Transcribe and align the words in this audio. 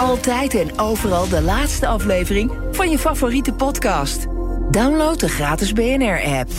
Altijd 0.00 0.54
en 0.54 0.78
overal 0.78 1.28
de 1.28 1.42
laatste 1.42 1.86
aflevering 1.86 2.52
van 2.70 2.90
je 2.90 2.98
favoriete 2.98 3.52
podcast. 3.52 4.26
Download 4.70 5.20
de 5.20 5.28
gratis 5.28 5.72
BNR-app. 5.72 6.50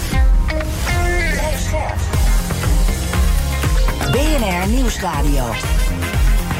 BNR 4.11 4.67
Nieuwsradio. 4.67 5.43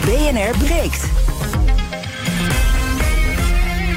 BNR 0.05 0.57
breekt. 0.57 1.09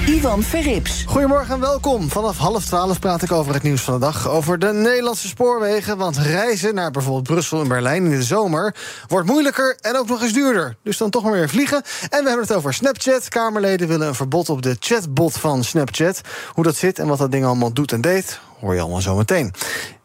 Ivan 0.06 0.42
Verrips. 0.42 1.04
Goedemorgen 1.06 1.54
en 1.54 1.60
welkom. 1.60 2.10
Vanaf 2.10 2.36
half 2.36 2.64
twaalf 2.64 2.98
praat 2.98 3.22
ik 3.22 3.32
over 3.32 3.54
het 3.54 3.62
nieuws 3.62 3.80
van 3.80 3.94
de 3.94 4.00
dag. 4.00 4.28
Over 4.28 4.58
de 4.58 4.72
Nederlandse 4.72 5.28
spoorwegen. 5.28 5.96
Want 5.96 6.16
reizen 6.16 6.74
naar 6.74 6.90
bijvoorbeeld 6.90 7.26
Brussel 7.26 7.60
en 7.60 7.68
Berlijn 7.68 8.04
in 8.04 8.10
de 8.10 8.22
zomer 8.22 8.74
wordt 9.08 9.28
moeilijker 9.28 9.76
en 9.80 9.96
ook 9.96 10.08
nog 10.08 10.22
eens 10.22 10.32
duurder. 10.32 10.76
Dus 10.82 10.96
dan 10.96 11.10
toch 11.10 11.22
maar 11.22 11.32
weer 11.32 11.48
vliegen. 11.48 11.82
En 12.10 12.22
we 12.22 12.28
hebben 12.28 12.46
het 12.46 12.56
over 12.56 12.74
Snapchat. 12.74 13.28
Kamerleden 13.28 13.88
willen 13.88 14.08
een 14.08 14.14
verbod 14.14 14.48
op 14.48 14.62
de 14.62 14.76
chatbot 14.80 15.32
van 15.32 15.64
Snapchat. 15.64 16.20
Hoe 16.52 16.64
dat 16.64 16.76
zit 16.76 16.98
en 16.98 17.06
wat 17.06 17.18
dat 17.18 17.32
ding 17.32 17.44
allemaal 17.44 17.72
doet 17.72 17.92
en 17.92 18.00
deed, 18.00 18.40
hoor 18.60 18.74
je 18.74 18.80
allemaal 18.80 19.00
zo 19.00 19.16
meteen 19.16 19.52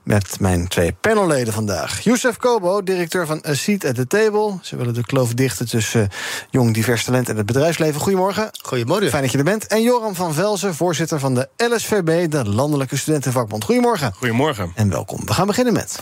met 0.09 0.39
mijn 0.39 0.67
twee 0.67 0.91
panelleden 1.01 1.53
vandaag. 1.53 2.03
Youssef 2.03 2.37
Kobo, 2.37 2.83
directeur 2.83 3.25
van 3.25 3.43
A 3.47 3.53
Seat 3.53 3.85
at 3.85 3.95
the 3.95 4.07
Table. 4.07 4.57
Ze 4.61 4.75
willen 4.75 4.93
de 4.93 5.05
kloof 5.05 5.33
dichten 5.33 5.67
tussen 5.67 6.01
eh, 6.01 6.17
jong 6.49 6.73
divers 6.73 7.03
talent 7.03 7.29
en 7.29 7.37
het 7.37 7.45
bedrijfsleven. 7.45 8.01
Goedemorgen. 8.01 8.49
Goedemorgen. 8.61 9.09
Fijn 9.09 9.23
dat 9.23 9.31
je 9.31 9.37
er 9.37 9.43
bent. 9.43 9.67
En 9.67 9.81
Joram 9.81 10.15
van 10.15 10.33
Velzen, 10.33 10.75
voorzitter 10.75 11.19
van 11.19 11.35
de 11.35 11.49
LSVB, 11.57 12.31
de 12.31 12.49
Landelijke 12.49 12.97
Studentenvakbond. 12.97 13.63
Goedemorgen. 13.63 14.13
Goedemorgen. 14.13 14.71
En 14.75 14.89
welkom. 14.89 15.25
We 15.25 15.33
gaan 15.33 15.47
beginnen 15.47 15.73
met... 15.73 15.99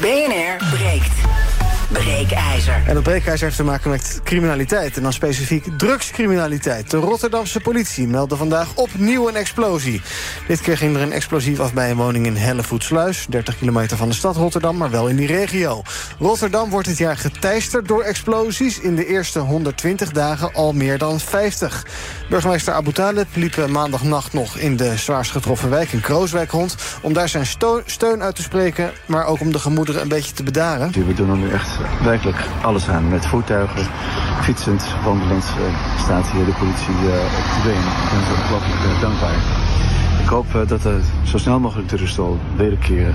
BNR 0.00 0.56
breekt. 0.70 1.51
Breekijzer. 1.92 2.82
En 2.86 2.94
dat 2.94 3.02
breekijzer 3.02 3.44
heeft 3.44 3.56
te 3.56 3.64
maken 3.64 3.90
met 3.90 4.20
criminaliteit. 4.24 4.96
En 4.96 5.02
dan 5.02 5.12
specifiek 5.12 5.66
drugscriminaliteit. 5.76 6.90
De 6.90 6.96
Rotterdamse 6.96 7.60
politie 7.60 8.06
meldde 8.06 8.36
vandaag 8.36 8.74
opnieuw 8.74 9.28
een 9.28 9.36
explosie. 9.36 10.02
Dit 10.46 10.60
keer 10.60 10.76
ging 10.76 10.96
er 10.96 11.02
een 11.02 11.12
explosief 11.12 11.60
af 11.60 11.74
bij 11.74 11.90
een 11.90 11.96
woning 11.96 12.26
in 12.26 12.36
Hellevoetsluis. 12.36 13.26
30 13.28 13.58
kilometer 13.58 13.96
van 13.96 14.08
de 14.08 14.14
stad 14.14 14.36
Rotterdam, 14.36 14.76
maar 14.76 14.90
wel 14.90 15.08
in 15.08 15.16
die 15.16 15.26
regio. 15.26 15.82
Rotterdam 16.18 16.70
wordt 16.70 16.88
dit 16.88 16.98
jaar 16.98 17.16
geteisterd 17.16 17.88
door 17.88 18.02
explosies. 18.02 18.80
In 18.80 18.96
de 18.96 19.06
eerste 19.06 19.38
120 19.38 20.12
dagen 20.12 20.54
al 20.54 20.72
meer 20.72 20.98
dan 20.98 21.20
50. 21.20 21.86
Burgemeester 22.28 22.74
Abu 22.74 22.92
Talib 22.92 23.26
liep 23.34 23.66
maandagnacht 23.66 24.32
nog 24.32 24.56
in 24.56 24.76
de 24.76 24.96
zwaarst 24.96 25.30
getroffen 25.30 25.70
wijk 25.70 25.92
in 25.92 26.00
Krooswijk 26.00 26.50
rond... 26.50 26.76
om 27.02 27.12
daar 27.12 27.28
zijn 27.28 27.46
steun 27.86 28.22
uit 28.22 28.36
te 28.36 28.42
spreken, 28.42 28.90
maar 29.06 29.26
ook 29.26 29.40
om 29.40 29.52
de 29.52 29.58
gemoederen 29.58 30.02
een 30.02 30.08
beetje 30.08 30.32
te 30.32 30.42
bedaren. 30.42 30.92
We 30.92 31.14
doen 31.14 31.30
er 31.30 31.36
nu 31.36 31.50
echt 31.50 31.81
werkelijk 32.02 32.48
alles 32.62 32.88
aan. 32.88 33.08
Met 33.08 33.26
voertuigen, 33.26 33.86
fietsend, 34.40 34.86
wandelend 35.04 35.44
uh, 35.44 35.98
staat 35.98 36.26
hier 36.30 36.44
de 36.44 36.52
politie 36.58 36.94
uh, 36.94 37.38
op 37.38 37.46
de 37.54 37.60
been. 37.64 37.84
Ik 38.04 38.10
ben 38.10 38.24
zo 38.26 38.42
ongelooflijk 38.42 38.94
uh, 38.94 39.00
dankbaar. 39.00 39.34
Ik 40.22 40.28
hoop 40.28 40.68
dat 40.68 40.84
er 40.84 41.00
zo 41.22 41.38
snel 41.38 41.60
mogelijk 41.60 41.88
de 41.88 41.96
rust 41.96 42.14
zal 42.14 42.38
wederkeren. 42.56 43.14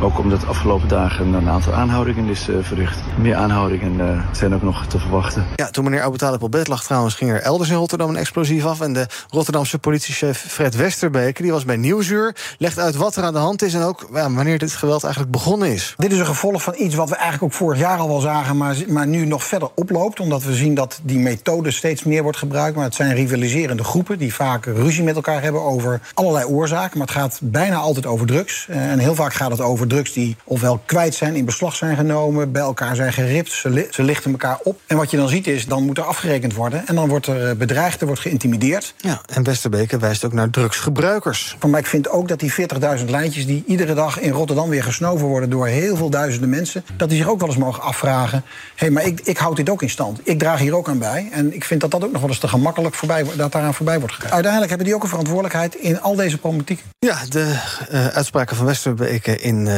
Ook 0.00 0.18
omdat 0.18 0.40
de 0.40 0.46
afgelopen 0.46 0.88
dagen 0.88 1.32
een 1.32 1.48
aantal 1.48 1.72
aanhoudingen 1.72 2.28
is 2.28 2.48
uh, 2.48 2.56
verricht. 2.60 2.98
Meer 3.18 3.34
aanhoudingen 3.34 3.94
uh, 3.94 4.22
zijn 4.32 4.54
ook 4.54 4.62
nog 4.62 4.86
te 4.86 4.98
verwachten. 4.98 5.46
Ja, 5.54 5.70
toen 5.70 5.84
meneer 5.84 6.02
Abu 6.02 6.16
Talib 6.16 6.42
op 6.42 6.50
bed 6.50 6.68
lag 6.68 6.84
trouwens... 6.84 7.14
ging 7.14 7.30
er 7.30 7.40
elders 7.40 7.70
in 7.70 7.76
Rotterdam 7.76 8.08
een 8.08 8.16
explosief 8.16 8.64
af. 8.64 8.80
En 8.80 8.92
de 8.92 9.06
Rotterdamse 9.28 9.78
politiechef 9.78 10.44
Fred 10.48 10.76
Westerbeke... 10.76 11.42
die 11.42 11.52
was 11.52 11.64
bij 11.64 11.76
Nieuwsuur, 11.76 12.36
legt 12.58 12.78
uit 12.78 12.96
wat 12.96 13.16
er 13.16 13.22
aan 13.22 13.32
de 13.32 13.38
hand 13.38 13.62
is... 13.62 13.74
en 13.74 13.82
ook 13.82 14.08
ja, 14.12 14.32
wanneer 14.32 14.58
dit 14.58 14.72
geweld 14.72 15.02
eigenlijk 15.02 15.32
begonnen 15.32 15.72
is. 15.72 15.94
Dit 15.96 16.12
is 16.12 16.18
een 16.18 16.26
gevolg 16.26 16.62
van 16.62 16.74
iets 16.76 16.94
wat 16.94 17.08
we 17.08 17.14
eigenlijk 17.14 17.44
ook 17.44 17.58
vorig 17.58 17.78
jaar 17.78 17.98
al 17.98 18.08
wel 18.08 18.20
zagen... 18.20 18.56
maar, 18.56 18.76
maar 18.88 19.06
nu 19.06 19.26
nog 19.26 19.44
verder 19.44 19.68
oploopt. 19.74 20.20
Omdat 20.20 20.42
we 20.42 20.54
zien 20.54 20.74
dat 20.74 21.00
die 21.02 21.18
methode 21.18 21.70
steeds 21.70 22.04
meer 22.04 22.22
wordt 22.22 22.38
gebruikt. 22.38 22.76
Maar 22.76 22.84
het 22.84 22.94
zijn 22.94 23.14
rivaliserende 23.14 23.84
groepen... 23.84 24.18
die 24.18 24.34
vaak 24.34 24.64
ruzie 24.64 25.04
met 25.04 25.16
elkaar 25.16 25.42
hebben 25.42 25.62
over 25.62 26.00
allerlei 26.14 26.44
oorzaken. 26.44 26.98
Maar 26.98 27.06
het 27.06 27.16
gaat 27.16 27.38
bijna 27.42 27.76
altijd 27.76 28.06
over 28.06 28.26
drugs. 28.26 28.66
En 28.68 28.98
heel 28.98 29.14
vaak 29.14 29.34
gaat 29.34 29.50
het 29.50 29.60
over 29.60 29.85
drugs 29.86 30.12
die 30.12 30.36
ofwel 30.44 30.82
kwijt 30.86 31.14
zijn, 31.14 31.34
in 31.34 31.44
beslag 31.44 31.76
zijn 31.76 31.96
genomen, 31.96 32.52
bij 32.52 32.62
elkaar 32.62 32.96
zijn 32.96 33.12
geript, 33.12 33.52
ze, 33.52 33.70
li 33.70 33.86
ze 33.90 34.02
lichten 34.02 34.30
elkaar 34.30 34.58
op. 34.62 34.80
En 34.86 34.96
wat 34.96 35.10
je 35.10 35.16
dan 35.16 35.28
ziet 35.28 35.46
is, 35.46 35.66
dan 35.66 35.84
moet 35.84 35.98
er 35.98 36.04
afgerekend 36.04 36.54
worden 36.54 36.86
en 36.86 36.94
dan 36.94 37.08
wordt 37.08 37.26
er 37.26 37.56
bedreigd, 37.56 38.00
er 38.00 38.06
wordt 38.06 38.20
geïntimideerd. 38.20 38.94
Ja, 38.96 39.20
en 39.26 39.42
Westerbeke 39.42 39.98
wijst 39.98 40.24
ook 40.24 40.32
naar 40.32 40.50
drugsgebruikers. 40.50 41.56
Maar 41.68 41.80
ik 41.80 41.86
vind 41.86 42.08
ook 42.08 42.28
dat 42.28 42.40
die 42.40 42.52
40.000 42.98 43.04
lijntjes 43.06 43.46
die 43.46 43.64
iedere 43.66 43.94
dag 43.94 44.20
in 44.20 44.30
Rotterdam 44.30 44.68
weer 44.68 44.82
gesnoven 44.82 45.26
worden 45.26 45.50
door 45.50 45.66
heel 45.66 45.96
veel 45.96 46.10
duizenden 46.10 46.50
mensen, 46.50 46.84
dat 46.96 47.08
die 47.08 47.18
zich 47.18 47.28
ook 47.28 47.40
wel 47.40 47.48
eens 47.48 47.58
mogen 47.58 47.82
afvragen: 47.82 48.42
hé, 48.46 48.72
hey, 48.74 48.90
maar 48.90 49.06
ik, 49.06 49.20
ik 49.20 49.36
houd 49.36 49.56
dit 49.56 49.70
ook 49.70 49.82
in 49.82 49.90
stand. 49.90 50.20
Ik 50.22 50.38
draag 50.38 50.58
hier 50.58 50.74
ook 50.74 50.88
aan 50.88 50.98
bij. 50.98 51.28
En 51.32 51.54
ik 51.54 51.64
vind 51.64 51.80
dat 51.80 51.90
dat 51.90 52.04
ook 52.04 52.12
nog 52.12 52.20
wel 52.20 52.30
eens 52.30 52.38
te 52.38 52.48
gemakkelijk 52.48 52.94
voorbij, 52.94 53.24
dat 53.36 53.52
daaraan 53.52 53.74
voorbij 53.74 53.98
wordt 53.98 54.14
gegaan. 54.14 54.30
Uiteindelijk 54.30 54.70
hebben 54.70 54.86
die 54.86 54.96
ook 54.96 55.02
een 55.02 55.08
verantwoordelijkheid 55.08 55.74
in 55.74 56.00
al 56.00 56.14
deze 56.14 56.38
problematiek. 56.38 56.84
Ja, 56.98 57.18
de 57.28 57.58
uh, 57.92 58.06
uitspraken 58.06 58.56
van 58.56 58.66
Westerbeke 58.66 59.40
in 59.40 59.66
uh, 59.66 59.75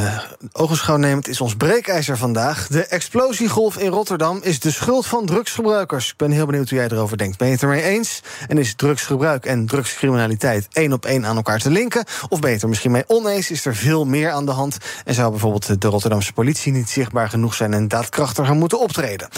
ogenschouw 0.52 0.96
nemend 0.96 1.28
is 1.28 1.40
ons 1.40 1.56
breekijzer 1.56 2.16
vandaag. 2.16 2.66
De 2.66 2.86
explosiegolf 2.86 3.78
in 3.78 3.90
Rotterdam 3.90 4.38
is 4.42 4.60
de 4.60 4.70
schuld 4.70 5.06
van 5.06 5.26
drugsgebruikers. 5.26 6.10
Ik 6.10 6.16
ben 6.16 6.30
heel 6.30 6.46
benieuwd 6.46 6.68
hoe 6.68 6.78
jij 6.78 6.88
erover 6.88 7.18
denkt. 7.18 7.38
Ben 7.38 7.46
je 7.46 7.52
het 7.52 7.62
ermee 7.62 7.82
eens? 7.82 8.22
En 8.48 8.58
is 8.58 8.74
drugsgebruik 8.74 9.46
en 9.46 9.66
drugscriminaliteit 9.66 10.68
één 10.72 10.92
op 10.92 11.04
één 11.04 11.26
aan 11.26 11.36
elkaar 11.36 11.58
te 11.58 11.70
linken? 11.70 12.04
Of 12.28 12.40
ben 12.40 12.48
je 12.48 12.54
het 12.54 12.62
er 12.62 12.68
misschien 12.68 12.90
mee 12.90 13.04
oneens? 13.06 13.50
Is 13.50 13.64
er 13.64 13.76
veel 13.76 14.04
meer 14.04 14.30
aan 14.30 14.46
de 14.46 14.52
hand? 14.52 14.76
En 15.04 15.14
zou 15.14 15.30
bijvoorbeeld 15.30 15.80
de 15.80 15.88
Rotterdamse 15.88 16.32
politie 16.32 16.72
niet 16.72 16.90
zichtbaar 16.90 17.28
genoeg 17.28 17.54
zijn 17.54 17.74
en 17.74 17.88
daadkrachtiger 17.88 18.54
moeten 18.54 18.80
optreden? 18.80 19.28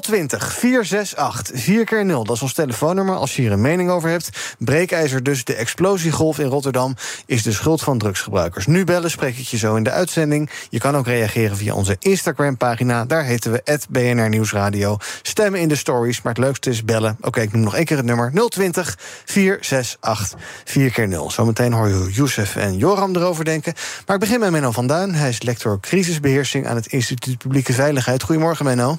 020 0.00 0.52
468 0.52 1.60
4 1.60 1.84
keer 1.84 2.04
0 2.04 2.24
dat 2.24 2.36
is 2.36 2.42
ons 2.42 2.52
telefoonnummer 2.52 3.14
als 3.14 3.36
je 3.36 3.42
hier 3.42 3.52
een 3.52 3.60
mening 3.60 3.90
over 3.90 4.10
hebt. 4.10 4.30
Breekijzer 4.58 5.22
dus, 5.22 5.44
de 5.44 5.54
explosiegolf 5.54 6.38
in 6.38 6.46
Rotterdam 6.46 6.96
is 7.26 7.42
de 7.42 7.52
schuld 7.52 7.82
van 7.82 7.98
drugsgebruikers. 7.98 8.66
Nu 8.66 8.84
bellen, 8.84 9.10
spreek 9.10 9.38
ik 9.38 9.46
je 9.46 9.56
zo 9.56 9.74
in 9.74 9.82
de 9.82 9.90
uitzending. 10.02 10.50
Je 10.70 10.78
kan 10.78 10.96
ook 10.96 11.06
reageren 11.06 11.56
via 11.56 11.74
onze 11.74 11.96
Instagram-pagina. 11.98 13.04
Daar 13.04 13.24
heten 13.24 13.52
we 13.52 13.78
BNR 13.88 14.28
Nieuwsradio. 14.28 14.96
Stemmen 15.22 15.60
in 15.60 15.68
de 15.68 15.76
stories, 15.76 16.22
maar 16.22 16.32
het 16.32 16.42
leukste 16.42 16.70
is 16.70 16.84
bellen. 16.84 17.16
Oké, 17.20 17.40
ik 17.40 17.52
noem 17.52 17.62
nog 17.62 17.74
één 17.74 17.84
keer 17.84 17.96
het 17.96 18.06
nummer 18.06 18.32
020 18.48 18.96
468 19.24 20.38
4 20.64 20.90
keer 20.90 21.08
0 21.08 21.30
Zometeen 21.30 21.72
hoor 21.72 21.88
je 21.88 22.08
Youssef 22.12 22.56
en 22.56 22.76
Joram 22.76 23.16
erover 23.16 23.44
denken. 23.44 23.72
Maar 24.06 24.16
ik 24.16 24.22
begin 24.22 24.40
met 24.40 24.50
Menno 24.50 24.70
van 24.70 24.86
Duin. 24.86 25.14
Hij 25.14 25.28
is 25.28 25.42
lector 25.42 25.80
crisisbeheersing 25.80 26.66
aan 26.66 26.76
het 26.76 26.86
Instituut 26.86 27.38
Publieke 27.38 27.72
Veiligheid. 27.72 28.22
Goedemorgen, 28.22 28.64
Menno. 28.64 28.98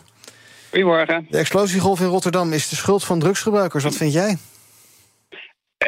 Goedemorgen. 0.69 1.27
De 1.29 1.37
explosiegolf 1.37 1.99
in 1.99 2.07
Rotterdam 2.07 2.53
is 2.53 2.69
de 2.69 2.75
schuld 2.75 3.03
van 3.03 3.19
drugsgebruikers. 3.19 3.83
Wat 3.83 3.95
vind 3.95 4.13
jij? 4.13 4.37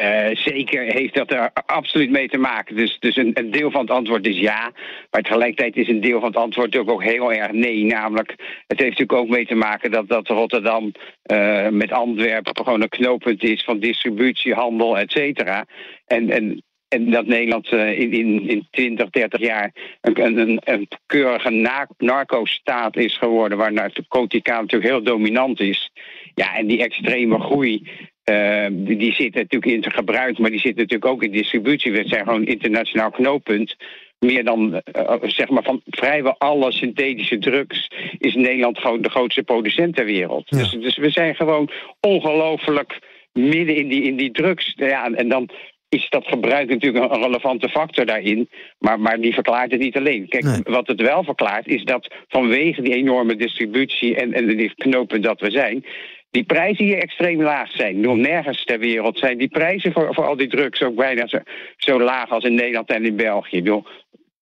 Uh, 0.00 0.36
zeker 0.36 0.82
heeft 0.82 1.14
dat 1.14 1.32
er 1.32 1.50
absoluut 1.66 2.10
mee 2.10 2.28
te 2.28 2.38
maken. 2.38 2.76
Dus, 2.76 2.96
dus 2.98 3.16
een, 3.16 3.30
een, 3.34 3.50
deel 3.50 3.70
van 3.70 3.80
het 3.80 3.90
antwoord 3.90 4.26
is 4.26 4.38
ja. 4.38 4.72
Maar 5.10 5.22
tegelijkertijd 5.22 5.76
is 5.76 5.88
een 5.88 6.00
deel 6.00 6.20
van 6.20 6.28
het 6.28 6.36
antwoord 6.36 6.66
natuurlijk 6.66 6.92
ook 6.92 7.02
heel 7.02 7.32
erg 7.32 7.52
nee. 7.52 7.84
Namelijk, 7.84 8.30
het 8.66 8.80
heeft 8.80 8.98
natuurlijk 8.98 9.18
ook 9.18 9.28
mee 9.28 9.46
te 9.46 9.54
maken 9.54 9.90
dat, 9.90 10.08
dat 10.08 10.28
Rotterdam 10.28 10.92
uh, 11.32 11.68
met 11.68 11.92
Antwerpen 11.92 12.56
gewoon 12.56 12.82
een 12.82 12.88
knooppunt 12.88 13.42
is 13.42 13.64
van 13.64 13.78
distributie, 13.78 14.54
handel, 14.54 14.98
et 14.98 15.10
cetera. 15.10 15.64
En, 16.06 16.30
en 16.30 16.62
en 16.88 17.10
dat 17.10 17.26
Nederland 17.26 17.72
uh, 17.72 17.98
in, 17.98 18.12
in, 18.12 18.48
in 18.48 18.66
20, 18.70 19.10
30 19.10 19.40
jaar 19.40 19.72
een, 20.00 20.38
een, 20.38 20.60
een 20.64 20.88
keurige 21.06 21.50
narco-staat 21.98 22.96
is 22.96 23.16
geworden, 23.16 23.58
waar 23.58 23.72
narcotica 23.72 24.60
natuurlijk 24.60 24.90
heel 24.90 25.02
dominant 25.02 25.60
is. 25.60 25.90
Ja, 26.34 26.56
en 26.56 26.66
die 26.66 26.82
extreme 26.82 27.40
groei, 27.40 27.88
uh, 28.30 28.66
die, 28.70 28.96
die 28.96 29.12
zit 29.12 29.34
natuurlijk 29.34 29.72
in 29.72 29.80
te 29.80 29.90
gebruik, 29.90 30.38
maar 30.38 30.50
die 30.50 30.60
zit 30.60 30.76
natuurlijk 30.76 31.06
ook 31.06 31.22
in 31.22 31.32
distributie. 31.32 31.92
We 31.92 32.08
zijn 32.08 32.24
gewoon 32.24 32.40
een 32.40 32.46
internationaal 32.46 33.10
knooppunt. 33.10 33.76
Meer 34.18 34.44
dan, 34.44 34.82
uh, 34.96 35.14
zeg 35.22 35.48
maar, 35.48 35.62
van 35.62 35.80
vrijwel 35.84 36.34
alle 36.38 36.72
synthetische 36.72 37.38
drugs 37.38 37.90
is 38.18 38.34
Nederland 38.34 38.78
gewoon 38.78 39.02
de 39.02 39.10
grootste 39.10 39.42
producent 39.42 39.96
ter 39.96 40.04
wereld. 40.04 40.44
Ja. 40.46 40.58
Dus, 40.58 40.70
dus 40.70 40.96
we 40.96 41.10
zijn 41.10 41.34
gewoon 41.34 41.70
ongelooflijk 42.00 42.98
midden 43.32 43.76
in 43.76 43.88
die, 43.88 44.02
in 44.02 44.16
die 44.16 44.30
drugs. 44.30 44.72
Ja, 44.76 45.10
en 45.10 45.28
dan 45.28 45.50
is 45.88 46.06
dat 46.08 46.26
gebruik 46.26 46.68
natuurlijk 46.68 47.04
een 47.04 47.22
relevante 47.22 47.68
factor 47.68 48.06
daarin. 48.06 48.48
Maar, 48.78 49.00
maar 49.00 49.20
die 49.20 49.34
verklaart 49.34 49.70
het 49.70 49.80
niet 49.80 49.96
alleen. 49.96 50.28
Kijk, 50.28 50.44
nee. 50.44 50.60
wat 50.64 50.86
het 50.86 51.00
wel 51.00 51.24
verklaart 51.24 51.66
is 51.66 51.84
dat 51.84 52.14
vanwege 52.28 52.82
die 52.82 52.94
enorme 52.94 53.36
distributie 53.36 54.16
en, 54.16 54.32
en 54.32 54.56
die 54.56 54.74
knopen 54.74 55.22
dat 55.22 55.40
we 55.40 55.50
zijn. 55.50 55.84
Die 56.30 56.44
prijzen 56.44 56.84
hier 56.84 56.98
extreem 56.98 57.42
laag 57.42 57.70
zijn. 57.70 58.00
Nog 58.00 58.16
nergens 58.16 58.64
ter 58.64 58.78
wereld 58.78 59.18
zijn 59.18 59.38
die 59.38 59.48
prijzen 59.48 59.92
voor, 59.92 60.14
voor 60.14 60.24
al 60.24 60.36
die 60.36 60.48
drugs 60.48 60.82
ook 60.82 60.94
bijna 60.94 61.26
zo, 61.26 61.38
zo 61.76 62.00
laag 62.00 62.30
als 62.30 62.44
in 62.44 62.54
Nederland 62.54 62.88
en 62.88 63.04
in 63.04 63.16
België. 63.16 63.62
Bedoel, 63.62 63.86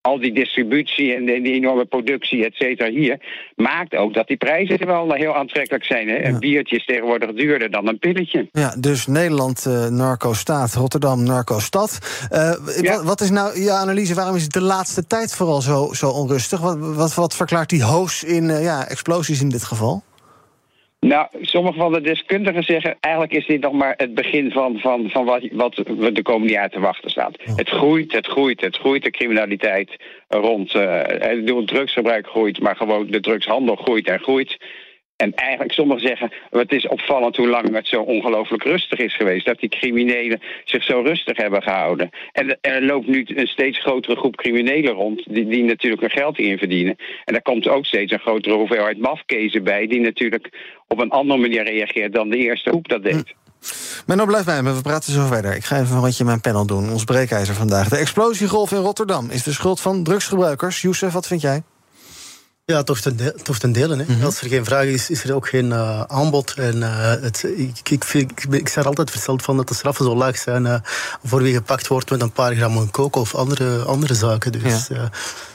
al 0.01 0.21
die 0.21 0.33
distributie 0.33 1.15
en 1.15 1.25
die 1.25 1.53
enorme 1.53 1.85
productie, 1.85 2.45
et 2.45 2.55
cetera, 2.55 2.91
hier, 2.91 3.21
maakt 3.57 3.95
ook 3.95 4.15
dat 4.15 4.27
die 4.27 4.37
prijzen 4.37 4.87
wel 4.87 5.13
heel 5.13 5.35
aantrekkelijk 5.35 5.85
zijn. 5.85 6.09
Hè? 6.09 6.25
Een 6.25 6.39
biertje 6.39 6.77
is 6.77 6.85
tegenwoordig 6.85 7.33
duurder 7.33 7.71
dan 7.71 7.89
een 7.89 7.99
pilletje. 7.99 8.49
Ja, 8.53 8.75
dus 8.79 9.07
Nederland 9.07 9.65
uh, 9.69 9.87
narco-staat, 9.87 10.75
Rotterdam 10.75 11.23
narco-stad. 11.23 11.99
Uh, 12.33 12.55
ja. 12.81 12.97
wat, 12.97 13.05
wat, 13.05 13.21
is 13.21 13.31
nou 13.31 13.61
je 13.61 13.71
analyse? 13.71 14.15
Waarom 14.15 14.37
is 14.37 14.43
het 14.43 14.53
de 14.53 14.61
laatste 14.61 15.07
tijd 15.07 15.35
vooral 15.35 15.61
zo, 15.61 15.93
zo 15.93 16.09
onrustig? 16.09 16.61
Wat, 16.61 16.79
wat, 16.79 17.15
wat 17.15 17.37
verklaart 17.37 17.71
die 17.71 17.83
hoos 17.83 18.25
in 18.25 18.45
uh, 18.45 18.63
ja, 18.63 18.89
explosies 18.89 19.41
in 19.41 19.49
dit 19.49 19.65
geval? 19.65 20.03
Nou, 21.05 21.27
sommige 21.41 21.79
van 21.79 21.93
de 21.93 22.01
deskundigen 22.01 22.62
zeggen... 22.62 22.97
eigenlijk 23.01 23.33
is 23.33 23.47
dit 23.47 23.61
nog 23.61 23.73
maar 23.73 23.95
het 23.97 24.15
begin 24.15 24.51
van, 24.51 24.79
van, 24.79 25.11
van 25.11 25.25
wat, 25.25 25.49
wat 25.53 25.75
we 25.77 26.12
de 26.12 26.23
komende 26.23 26.53
jaren 26.53 26.71
te 26.71 26.81
wachten 26.81 27.11
staat. 27.11 27.37
Het 27.56 27.69
groeit, 27.69 28.12
het 28.12 28.27
groeit, 28.27 28.61
het 28.61 28.77
groeit. 28.77 29.03
De 29.03 29.11
criminaliteit 29.11 29.97
rond... 30.29 30.75
Uh, 30.75 31.01
het 31.05 31.67
drugsgebruik 31.67 32.27
groeit, 32.27 32.61
maar 32.61 32.77
gewoon 32.77 33.06
de 33.06 33.21
drugshandel 33.21 33.77
groeit 33.77 34.06
en 34.06 34.21
groeit. 34.21 34.56
En 35.16 35.34
eigenlijk 35.34 35.72
sommigen 35.72 36.06
zeggen, 36.06 36.32
het 36.50 36.72
is 36.72 36.88
opvallend 36.88 37.37
hoe 37.37 37.49
lang 37.49 37.75
het 37.75 37.88
zo 37.88 38.00
ongelooflijk 38.00 38.62
rustig 38.62 38.99
is 38.99 39.16
geweest. 39.16 39.46
Dat 39.46 39.58
die 39.58 39.69
criminelen 39.69 40.40
zich 40.64 40.84
zo 40.84 41.00
rustig 41.00 41.37
hebben 41.37 41.62
gehouden. 41.62 42.11
En 42.32 42.58
er 42.61 42.82
loopt 42.82 43.06
nu 43.06 43.26
een 43.26 43.46
steeds 43.46 43.81
grotere 43.81 44.16
groep 44.16 44.37
criminelen 44.37 44.93
rond, 44.93 45.34
die, 45.34 45.46
die 45.46 45.64
natuurlijk 45.64 46.02
hun 46.02 46.11
geld 46.11 46.38
in 46.38 46.58
verdienen. 46.58 46.96
En 47.25 47.32
daar 47.32 47.43
komt 47.43 47.69
ook 47.69 47.87
steeds 47.87 48.12
een 48.12 48.19
grotere 48.19 48.55
hoeveelheid 48.55 48.99
mafkezen 48.99 49.64
bij, 49.64 49.87
die 49.87 50.00
natuurlijk 50.00 50.49
op 50.88 50.99
een 50.99 51.11
andere 51.11 51.40
manier 51.40 51.64
reageert 51.64 52.12
dan 52.12 52.31
de 52.31 52.37
eerste 52.37 52.70
groep 52.70 52.88
dat 52.88 53.02
deed. 53.02 53.34
Maar 54.06 54.16
nou 54.16 54.28
blijf 54.28 54.44
bij 54.44 54.62
me, 54.62 54.75
we 54.75 54.82
praten 54.82 55.12
zo 55.12 55.26
verder. 55.26 55.55
Ik 55.55 55.64
ga 55.64 55.81
even 55.81 55.94
een 55.94 56.02
rondje 56.02 56.25
mijn 56.25 56.40
panel 56.40 56.66
doen, 56.66 56.90
ons 56.90 57.05
breekijzer 57.05 57.55
vandaag. 57.55 57.88
De 57.88 57.96
explosiegolf 57.96 58.72
in 58.72 58.78
Rotterdam 58.78 59.31
is 59.31 59.43
de 59.43 59.52
schuld 59.52 59.81
van 59.81 60.02
drugsgebruikers. 60.02 60.82
Youssef, 60.82 61.12
wat 61.12 61.26
vind 61.26 61.40
jij? 61.40 61.62
Ja, 62.66 62.82
toch 62.82 63.00
ten, 63.00 63.16
de, 63.16 63.34
toch 63.43 63.58
ten 63.58 63.72
dele. 63.72 63.96
Hè. 63.96 64.05
Mhm. 64.12 64.25
Als 64.25 64.40
er 64.40 64.49
geen 64.49 64.64
vraag 64.64 64.84
is, 64.84 65.11
is 65.11 65.25
er 65.25 65.34
ook 65.34 65.49
geen 65.49 65.66
uh, 65.66 66.00
aanbod. 66.00 66.55
En, 66.55 66.76
uh, 66.76 67.08
het, 67.08 67.44
ik, 67.56 67.90
ik, 67.90 68.05
ik, 68.05 68.44
ik 68.50 68.69
sta 68.69 68.81
er 68.81 68.87
altijd 68.87 69.11
versteld 69.11 69.43
van 69.43 69.56
dat 69.56 69.69
de 69.69 69.75
straffen 69.75 70.05
zo 70.05 70.16
laag 70.16 70.38
zijn 70.38 70.64
uh, 70.64 70.75
voor 71.25 71.43
wie 71.43 71.55
gepakt 71.55 71.87
wordt 71.87 72.11
met 72.11 72.22
een 72.22 72.32
paar 72.32 72.55
gram 72.55 72.90
kook 72.90 73.16
of 73.16 73.34
andere, 73.34 73.82
andere 73.82 74.14
zaken. 74.14 74.52
Dus 74.52 74.87
ja. 74.87 75.11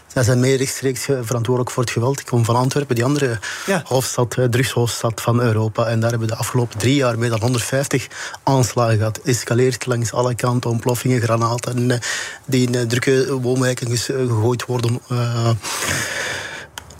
zij 0.08 0.24
zijn 0.24 0.40
meer 0.40 0.58
rechtstreeks 0.58 1.04
verantwoordelijk 1.04 1.72
voor 1.72 1.84
het 1.84 1.92
geweld. 1.92 2.20
Ik 2.20 2.26
kom 2.26 2.46
van 2.46 2.56
Antwerpen, 2.56 2.96
die 2.96 3.04
andere 3.04 3.40
ja. 3.66 3.82
hoofdstad, 3.86 4.38
drugshoofdstad 4.50 5.22
van 5.22 5.42
Europa. 5.42 5.86
En 5.86 6.00
daar 6.00 6.10
hebben 6.10 6.28
we 6.28 6.34
de 6.34 6.40
afgelopen 6.40 6.80
drie 6.80 6.96
jaar 6.96 7.20
meer 7.20 7.30
dan 7.30 7.42
150 7.42 8.08
aanslagen 8.44 8.98
gehad. 8.98 9.20
Escaleert 9.24 9.86
langs 9.86 10.14
alle 10.14 10.36
kanten, 10.36 10.70
ontploffingen, 10.70 11.22
granaten 11.22 12.02
die 12.46 12.70
in 12.70 12.88
drukke 12.88 13.40
woonwijken 13.40 13.98
gegooid 13.98 14.66
worden 14.66 15.02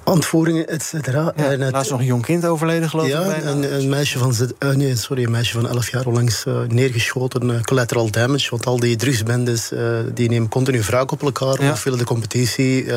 ontvoeringen, 0.10 0.68
et 0.68 0.84
cetera. 0.84 1.34
Ja, 1.36 1.52
en 1.52 1.72
is 1.72 1.90
nog 1.90 2.00
een 2.00 2.06
jong 2.06 2.26
kind 2.26 2.46
overleden, 2.46 2.90
geloof 2.90 3.08
ja, 3.08 3.22
ik. 3.22 3.44
Ja, 3.44 3.50
een, 3.50 3.74
een, 3.74 3.90
meisje 3.90 4.18
van, 4.18 4.34
uh, 4.60 4.70
nee, 4.70 4.96
sorry, 4.96 5.24
een 5.24 5.32
meisje 5.32 5.54
van 5.54 5.68
11 5.68 5.92
jaar 5.92 6.06
onlangs 6.06 6.46
uh, 6.46 6.60
neergeschoten. 6.68 7.50
Uh, 7.50 7.62
collateral 7.62 8.12
damage, 8.12 8.50
want 8.50 8.66
al 8.66 8.80
die 8.80 8.96
drugsbendes 8.96 9.72
die 10.14 10.30
nemen 10.30 10.50
continu 10.50 10.82
wraak 10.82 11.12
op 11.12 11.24
elkaar. 11.24 11.64
Ja. 11.64 11.76
willen 11.84 12.00
de 12.00 12.06
competitie 12.06 12.92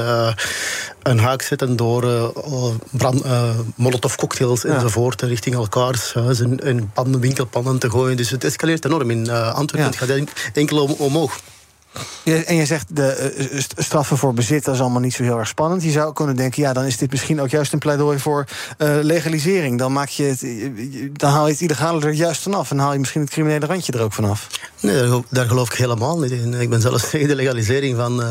een 1.02 1.18
haak 1.18 1.42
zetten 1.42 1.76
door 1.76 2.32
brand, 2.90 3.24
molotov 3.76 4.14
cocktails 4.14 4.64
enzovoort 4.64 5.22
richting 5.22 5.54
elkaars 5.54 6.14
huizen 6.14 6.60
en 6.60 6.90
panden, 6.92 7.20
winkelpanden 7.20 7.78
te 7.78 7.90
gooien. 7.90 8.16
Dus 8.16 8.30
het 8.30 8.44
escaleert 8.44 8.84
enorm 8.84 9.10
in 9.10 9.30
Antwerpen. 9.30 9.90
Het 9.90 10.10
gaat 10.10 10.28
enkel 10.52 10.82
om, 10.82 10.90
omhoog. 10.90 11.40
En 12.24 12.56
je 12.56 12.66
zegt 12.66 12.96
de 12.96 13.34
uh, 13.52 13.60
straffen 13.76 14.18
voor 14.18 14.34
bezit, 14.34 14.64
dat 14.64 14.74
is 14.74 14.80
allemaal 14.80 15.00
niet 15.00 15.14
zo 15.14 15.22
heel 15.22 15.38
erg 15.38 15.48
spannend. 15.48 15.82
Je 15.82 15.90
zou 15.90 16.12
kunnen 16.12 16.36
denken, 16.36 16.62
ja, 16.62 16.72
dan 16.72 16.84
is 16.84 16.96
dit 16.96 17.10
misschien 17.10 17.40
ook 17.40 17.50
juist 17.50 17.72
een 17.72 17.78
pleidooi 17.78 18.18
voor 18.18 18.46
uh, 18.78 18.96
legalisering. 19.02 19.78
Dan, 19.78 19.92
maak 19.92 20.08
je 20.08 20.22
het, 20.22 20.40
dan 21.20 21.30
haal 21.30 21.46
je 21.46 21.52
het 21.52 21.60
illegale 21.60 22.06
er 22.06 22.12
juist 22.12 22.42
vanaf. 22.42 22.70
En 22.70 22.78
haal 22.78 22.92
je 22.92 22.98
misschien 22.98 23.20
het 23.20 23.30
criminele 23.30 23.66
randje 23.66 23.92
er 23.92 24.02
ook 24.02 24.12
vanaf. 24.12 24.46
Nee, 24.80 25.22
daar 25.28 25.46
geloof 25.46 25.72
ik 25.72 25.78
helemaal 25.78 26.18
niet 26.18 26.30
in. 26.30 26.54
Ik 26.54 26.70
ben 26.70 26.80
zelfs 26.80 27.08
tegen 27.10 27.28
de 27.28 27.34
legalisering 27.34 27.96
van 27.96 28.22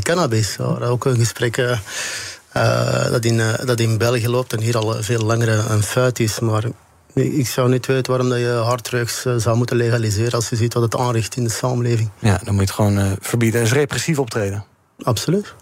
cannabis. 0.00 0.58
Ook 0.60 1.04
een 1.04 1.16
gesprek. 1.16 1.78
dat, 3.10 3.24
in, 3.24 3.42
dat 3.64 3.80
in 3.80 3.98
België 3.98 4.28
loopt 4.28 4.52
en 4.52 4.60
hier 4.60 4.76
al 4.76 5.02
veel 5.02 5.22
langer 5.22 5.70
een 5.70 5.82
feit 5.82 6.20
is. 6.20 6.40
Maar 6.40 6.64
ik 7.14 7.46
zou 7.46 7.68
niet 7.68 7.86
weten 7.86 8.10
waarom 8.12 8.28
dat 8.28 8.38
je 8.38 8.60
harddrugs 8.64 9.24
uh, 9.24 9.34
zou 9.36 9.56
moeten 9.56 9.76
legaliseren 9.76 10.32
als 10.32 10.48
je 10.48 10.56
ziet 10.56 10.74
wat 10.74 10.82
het 10.82 10.96
aanricht 10.96 11.36
in 11.36 11.44
de 11.44 11.50
samenleving. 11.50 12.10
Ja, 12.18 12.40
dan 12.44 12.54
moet 12.54 12.54
je 12.54 12.60
het 12.60 12.70
gewoon 12.70 12.98
uh, 12.98 13.12
verbieden. 13.20 13.60
en 13.60 13.66
repressief 13.66 14.18
optreden. 14.18 14.64
Absoluut. 15.02 15.54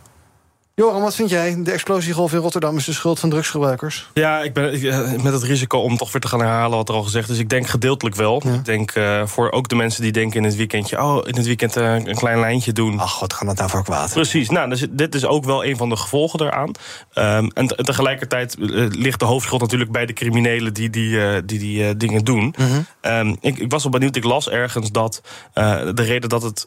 Joram, 0.80 1.02
wat 1.02 1.14
vind 1.14 1.30
jij? 1.30 1.62
De 1.62 1.72
explosiegolf 1.72 2.32
in 2.32 2.38
Rotterdam 2.38 2.76
is 2.76 2.84
de 2.84 2.92
schuld 2.92 3.20
van 3.20 3.30
drugsgebruikers? 3.30 4.10
Ja, 4.14 4.42
ik 4.42 4.52
ben 4.52 4.72
eh, 4.72 5.22
met 5.22 5.32
het 5.32 5.42
risico 5.42 5.78
om 5.78 5.96
toch 5.96 6.12
weer 6.12 6.20
te 6.20 6.28
gaan 6.28 6.40
herhalen 6.40 6.76
wat 6.76 6.88
er 6.88 6.94
al 6.94 7.02
gezegd 7.02 7.28
is. 7.28 7.38
Ik 7.38 7.48
denk 7.48 7.66
gedeeltelijk 7.66 8.16
wel. 8.16 8.42
Ik 8.44 8.64
denk 8.64 8.94
uh, 8.94 9.26
voor 9.26 9.50
ook 9.50 9.68
de 9.68 9.74
mensen 9.74 10.02
die 10.02 10.12
denken 10.12 10.36
in 10.36 10.44
het 10.44 10.56
weekendje... 10.56 11.02
oh, 11.02 11.26
in 11.26 11.36
het 11.36 11.46
weekend 11.46 11.76
uh, 11.76 11.94
een 11.94 12.14
klein 12.14 12.40
lijntje 12.40 12.72
doen. 12.72 12.98
Ach, 12.98 13.20
wat 13.20 13.36
kan 13.36 13.46
dat 13.46 13.56
nou 13.56 13.70
voor 13.70 13.84
kwaad? 13.84 14.12
Precies. 14.12 14.50
Nou, 14.50 14.68
dus 14.68 14.86
dit 14.90 15.14
is 15.14 15.24
ook 15.24 15.44
wel 15.44 15.64
een 15.64 15.76
van 15.76 15.88
de 15.88 15.96
gevolgen 15.96 16.40
eraan. 16.40 16.70
Um, 17.14 17.50
en 17.54 17.66
tegelijkertijd 17.66 18.54
ligt 18.90 19.18
de 19.18 19.24
hoofdschuld 19.24 19.60
natuurlijk 19.60 19.92
bij 19.92 20.06
de 20.06 20.12
criminelen... 20.12 20.74
die 20.74 20.90
die, 20.90 21.42
die, 21.44 21.58
die 21.58 21.96
dingen 21.96 22.24
doen. 22.24 22.54
Mm 22.58 22.66
-hmm. 22.66 22.86
um, 23.12 23.36
ik, 23.40 23.58
ik, 23.58 23.70
was 23.70 23.82
wel 23.82 23.92
benieuwd, 23.92 24.16
ik 24.16 24.24
las 24.24 24.48
ergens 24.48 24.90
dat... 24.90 25.22
de 25.54 25.92
reden 25.94 26.28
dat 26.28 26.42
het 26.42 26.66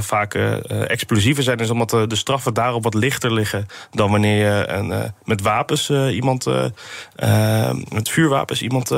vaak 0.00 0.34
explosieven 0.68 1.42
zijn... 1.42 1.58
is 1.58 1.70
omdat 1.70 1.90
de 1.90 2.16
straffen 2.16 2.54
daarop 2.54 2.82
wat 2.82 2.94
lichter 2.94 3.32
liggen 3.32 3.51
dan 3.90 4.10
wanneer 4.10 4.46
je 4.46 4.68
een, 4.68 4.90
uh, 4.90 4.98
met 5.24 5.40
wapens 5.42 5.88
uh, 5.88 6.14
iemand, 6.14 6.46
uh, 6.46 7.70
met 7.88 8.08
vuurwapens 8.08 8.62
iemand 8.62 8.90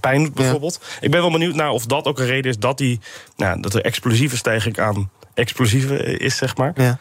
pijn 0.00 0.22
doet, 0.22 0.34
bijvoorbeeld. 0.34 0.78
Ja. 0.80 0.96
Ik 1.00 1.10
ben 1.10 1.20
wel 1.20 1.30
benieuwd 1.30 1.54
naar 1.54 1.70
of 1.70 1.86
dat 1.86 2.06
ook 2.06 2.18
een 2.18 2.26
reden 2.26 2.50
is 2.50 2.58
dat, 2.58 2.78
die, 2.78 3.00
nou, 3.36 3.60
dat 3.60 3.74
er 3.74 3.84
explosieve 3.84 4.36
stijging 4.36 4.78
aan 4.78 5.10
explosieven 5.34 6.18
is, 6.18 6.36
zeg 6.36 6.56
maar. 6.56 6.72
Ja. 6.74 6.98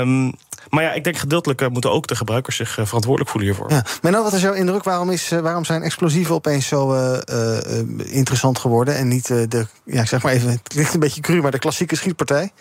Um, 0.00 0.32
maar 0.70 0.82
ja, 0.82 0.92
ik 0.92 1.04
denk 1.04 1.16
gedeeltelijk 1.16 1.68
moeten 1.68 1.90
ook 1.90 2.06
de 2.06 2.16
gebruikers 2.16 2.56
zich 2.56 2.70
verantwoordelijk 2.70 3.30
voelen 3.30 3.50
hiervoor. 3.50 3.70
Ja. 3.70 3.84
Maar 4.02 4.12
nou, 4.12 4.24
wat 4.24 4.32
is 4.32 4.40
jouw 4.40 4.52
indruk? 4.52 4.84
Waarom, 4.84 5.10
is, 5.10 5.28
waarom 5.28 5.64
zijn 5.64 5.82
explosieven 5.82 6.34
opeens 6.34 6.66
zo 6.66 6.94
uh, 6.94 7.18
uh, 7.30 7.78
interessant 8.04 8.58
geworden? 8.58 8.96
En 8.96 9.08
niet 9.08 9.26
de, 9.26 9.66
ja, 9.84 10.00
ik 10.00 10.08
zeg 10.08 10.22
maar 10.22 10.32
even, 10.32 10.50
het 10.50 10.74
ligt 10.74 10.94
een 10.94 11.00
beetje 11.00 11.20
cru, 11.20 11.42
maar 11.42 11.50
de 11.50 11.58
klassieke 11.58 11.96
schietpartij? 11.96 12.52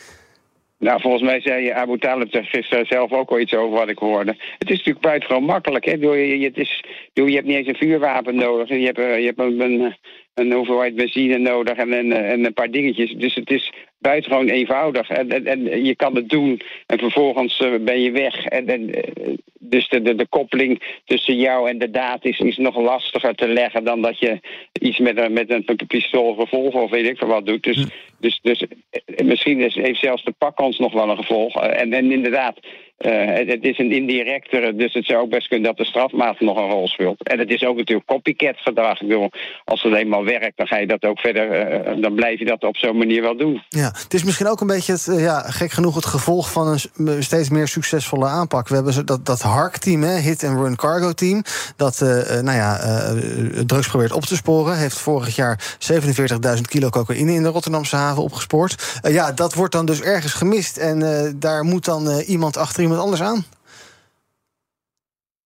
Nou, 0.83 1.01
volgens 1.01 1.23
mij 1.23 1.41
zei 1.41 1.69
Abu 1.69 1.97
Talib 1.97 2.33
er 2.33 2.45
gisteren 2.45 2.85
zelf 2.85 3.11
ook 3.11 3.29
al 3.29 3.39
iets 3.39 3.53
over 3.53 3.77
wat 3.77 3.89
ik 3.89 3.97
hoorde. 3.97 4.35
Het 4.57 4.69
is 4.69 4.77
natuurlijk 4.77 5.05
buitengewoon 5.05 5.43
makkelijk. 5.43 5.85
Hè? 5.85 5.91
Je, 5.91 6.39
je, 6.39 6.45
het 6.45 6.57
is, 6.57 6.83
je 7.13 7.21
hebt 7.21 7.47
niet 7.47 7.57
eens 7.57 7.67
een 7.67 7.75
vuurwapen 7.75 8.35
nodig. 8.35 8.69
Je 8.69 8.85
hebt, 8.85 8.97
je 8.97 9.25
hebt 9.25 9.39
een, 9.39 9.59
een, 9.59 9.95
een 10.33 10.51
hoeveelheid 10.51 10.95
benzine 10.95 11.37
nodig 11.37 11.77
en, 11.77 11.93
en, 11.93 12.11
en 12.11 12.45
een 12.45 12.53
paar 12.53 12.71
dingetjes. 12.71 13.11
Dus 13.11 13.35
het 13.35 13.51
is 13.51 13.73
buitengewoon 14.03 14.49
eenvoudig. 14.49 15.09
En, 15.09 15.29
en, 15.29 15.47
en, 15.47 15.85
je 15.85 15.95
kan 15.95 16.15
het 16.15 16.29
doen 16.29 16.61
en 16.85 16.99
vervolgens 16.99 17.59
uh, 17.59 17.79
ben 17.79 18.01
je 18.01 18.11
weg. 18.11 18.45
En, 18.45 18.67
en, 18.67 18.89
dus 19.59 19.89
de, 19.89 20.01
de, 20.01 20.15
de 20.15 20.27
koppeling 20.27 20.99
tussen 21.05 21.35
jou 21.35 21.69
en 21.69 21.77
de 21.77 21.89
daad 21.89 22.25
is, 22.25 22.39
is 22.39 22.57
nog 22.57 22.77
lastiger 22.77 23.35
te 23.35 23.47
leggen 23.47 23.83
dan 23.83 24.01
dat 24.01 24.19
je 24.19 24.39
iets 24.81 24.99
met 24.99 25.17
een, 25.17 25.33
met 25.33 25.51
een 25.51 25.65
pistool 25.87 26.23
of 26.23 26.37
revolver 26.37 26.81
of 26.81 26.89
weet 26.89 27.09
ik 27.09 27.17
veel 27.17 27.27
wat 27.27 27.45
doet. 27.45 27.63
Dus, 27.63 27.75
hm. 27.75 27.87
dus, 28.19 28.39
dus 28.41 28.63
misschien 29.23 29.59
is, 29.59 29.75
heeft 29.75 29.99
zelfs 29.99 30.23
de 30.23 30.33
pakkans 30.37 30.79
nog 30.79 30.93
wel 30.93 31.09
een 31.09 31.17
gevolg. 31.17 31.55
En, 31.55 31.93
en 31.93 32.11
inderdaad, 32.11 32.59
het, 33.09 33.47
het, 33.47 33.63
is 33.63 33.77
een 33.77 33.91
indirectere, 33.91 34.75
dus 34.75 34.93
het 34.93 35.05
zou 35.05 35.21
ook 35.21 35.29
best 35.29 35.47
kunnen 35.47 35.67
dat 35.67 35.77
de 35.77 35.85
strafmaat 35.85 36.39
nog 36.39 36.57
een 36.57 36.69
rol 36.69 36.87
speelt. 36.87 37.27
En 37.27 37.39
het 37.39 37.49
is 37.49 37.65
ook 37.65 37.77
natuurlijk 37.77 38.07
copycat 38.07 38.55
gedrag. 38.57 39.01
Ik 39.01 39.07
bedoel, 39.07 39.29
als 39.65 39.81
het 39.81 39.93
eenmaal 39.93 40.23
werkt, 40.23 40.57
dan 40.57 40.67
ga 40.67 40.77
je 40.77 40.87
dat 40.87 41.03
ook 41.03 41.19
verder, 41.19 41.45
uh, 41.87 42.01
dan 42.01 42.13
blijf 42.13 42.39
je 42.39 42.45
dat 42.45 42.63
op 42.63 42.77
zo'n 42.77 42.97
manier 42.97 43.21
wel 43.21 43.37
doen. 43.37 43.61
Ja, 43.69 43.91
het 44.03 44.13
is 44.13 44.23
misschien 44.23 44.47
ook 44.47 44.61
een 44.61 44.67
beetje, 44.67 44.91
het, 44.91 45.09
ja, 45.17 45.39
gek 45.39 45.71
genoeg, 45.71 45.95
het 45.95 46.05
gevolg 46.05 46.51
van 46.51 46.67
een 46.67 47.23
steeds 47.23 47.49
meer 47.49 47.67
succesvolle 47.67 48.27
aanpak. 48.27 48.67
We 48.67 48.75
hebben 48.75 49.05
dat, 49.05 49.25
dat 49.25 49.41
HARC-team, 49.41 50.03
Hit 50.03 50.43
and 50.43 50.59
Run 50.59 50.75
Cargo 50.75 51.11
Team, 51.11 51.41
dat 51.75 51.99
nou 52.41 52.57
ja, 52.57 52.79
drugs 53.65 53.87
probeert 53.87 54.11
op 54.11 54.25
te 54.25 54.35
sporen. 54.35 54.77
Heeft 54.77 54.97
vorig 54.97 55.35
jaar 55.35 55.77
47.000 56.55 56.61
kilo 56.61 56.89
cocaïne 56.89 57.33
in 57.33 57.43
de 57.43 57.49
Rotterdamse 57.49 57.95
haven 57.95 58.23
opgespoord. 58.23 58.99
ja, 59.01 59.31
dat 59.31 59.53
wordt 59.53 59.73
dan 59.73 59.85
dus 59.85 60.01
ergens 60.01 60.33
gemist. 60.33 60.77
En 60.77 61.35
daar 61.39 61.63
moet 61.63 61.85
dan 61.85 62.19
iemand 62.19 62.57
achter 62.57 62.81
iemand 62.81 62.92
anders 62.99 63.21
aan? 63.21 63.45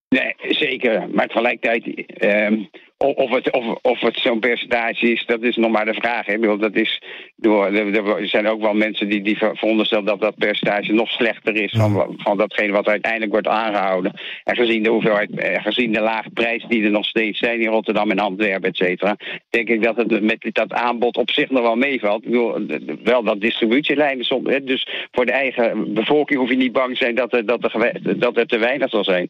Nee, 0.09 0.35
zeker. 0.49 1.09
Maar 1.11 1.27
tegelijkertijd, 1.27 2.05
ehm, 2.17 2.63
of 2.97 3.29
het, 3.29 3.51
of, 3.51 3.65
of 3.81 3.99
het 3.99 4.17
zo'n 4.17 4.39
percentage 4.39 5.11
is, 5.11 5.25
dat 5.25 5.41
is 5.41 5.55
nog 5.55 5.71
maar 5.71 5.85
de 5.85 5.93
vraag. 5.93 6.25
Hè. 6.25 6.37
Bedoel, 6.37 6.57
Dat 6.57 6.75
is 6.75 7.01
door, 7.35 7.65
er 7.65 8.27
zijn 8.27 8.47
ook 8.47 8.61
wel 8.61 8.73
mensen 8.73 9.09
die, 9.09 9.21
die 9.21 9.37
veronderstellen 9.37 10.05
dat 10.05 10.21
dat 10.21 10.37
percentage 10.37 10.93
nog 10.93 11.09
slechter 11.09 11.55
is 11.55 11.71
van, 11.77 12.13
van 12.17 12.37
datgene 12.37 12.71
wat 12.71 12.87
uiteindelijk 12.87 13.31
wordt 13.31 13.47
aangehouden. 13.47 14.13
En 14.43 14.55
gezien 14.55 14.83
de 14.83 14.89
hoeveelheid, 14.89 15.29
eh, 15.31 15.63
gezien 15.63 15.91
de 15.91 16.01
lage 16.01 16.29
prijzen 16.29 16.69
die 16.69 16.83
er 16.83 16.91
nog 16.91 17.05
steeds 17.05 17.39
zijn 17.39 17.61
in 17.61 17.69
Rotterdam 17.69 18.11
en 18.11 18.19
Antwerpen, 18.19 18.69
et 18.69 18.77
cetera, 18.77 19.17
denk 19.49 19.69
ik 19.69 19.83
dat 19.83 19.95
het 19.95 20.21
met 20.21 20.49
dat 20.51 20.73
aanbod 20.73 21.17
op 21.17 21.31
zich 21.31 21.49
nog 21.49 21.61
wel 21.61 21.75
meevalt. 21.75 22.23
Ik 22.23 22.31
bedoel, 22.31 22.65
wel 23.03 23.23
dat 23.23 23.41
distributielijnen 23.41 24.25
soms. 24.25 24.49
Hè, 24.49 24.63
dus 24.63 24.87
voor 25.11 25.25
de 25.25 25.31
eigen 25.31 25.93
bevolking 25.93 26.39
hoef 26.39 26.49
je 26.49 26.55
niet 26.55 26.71
bang 26.71 26.89
te 26.89 27.03
zijn 27.03 27.15
dat 27.15 27.33
er, 27.33 27.45
dat 27.45 27.73
er, 27.73 28.19
dat 28.19 28.37
er 28.37 28.45
te 28.45 28.57
weinig 28.57 28.89
zal 28.89 29.03
zijn. 29.03 29.27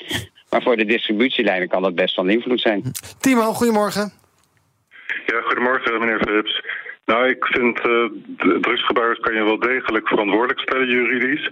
Maar 0.50 0.62
voor 0.62 0.76
de 0.76 0.86
distributielijnen 0.86 1.68
kan 1.68 1.82
dat 1.82 1.96
best 1.96 2.16
van 2.16 2.30
invloed 2.30 2.62
zijn. 2.62 2.82
Timo, 3.20 3.54
goedemorgen. 3.54 4.12
Ja, 5.26 5.42
goedemorgen 5.42 6.00
meneer 6.00 6.20
Philips. 6.20 6.62
Nou, 7.06 7.30
ik 7.30 7.46
vind 7.46 7.80
uh, 7.86 8.10
drugsgebruikers 8.62 9.20
kan 9.20 9.34
je 9.34 9.44
wel 9.44 9.60
degelijk 9.60 10.08
verantwoordelijk 10.08 10.60
stellen 10.60 10.88
juridisch. 10.88 11.52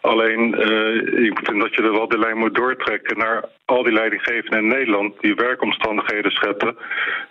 Alleen, 0.00 0.54
uh, 0.58 1.24
ik 1.26 1.40
vind 1.42 1.60
dat 1.60 1.74
je 1.74 1.82
er 1.82 1.92
wel 1.92 2.08
de 2.08 2.18
lijn 2.18 2.38
moet 2.38 2.54
doortrekken 2.54 3.18
naar 3.18 3.44
al 3.64 3.82
die 3.82 3.92
leidinggevenden 3.92 4.58
in 4.58 4.68
Nederland 4.68 5.14
die 5.20 5.34
werkomstandigheden 5.34 6.30
scheppen 6.30 6.76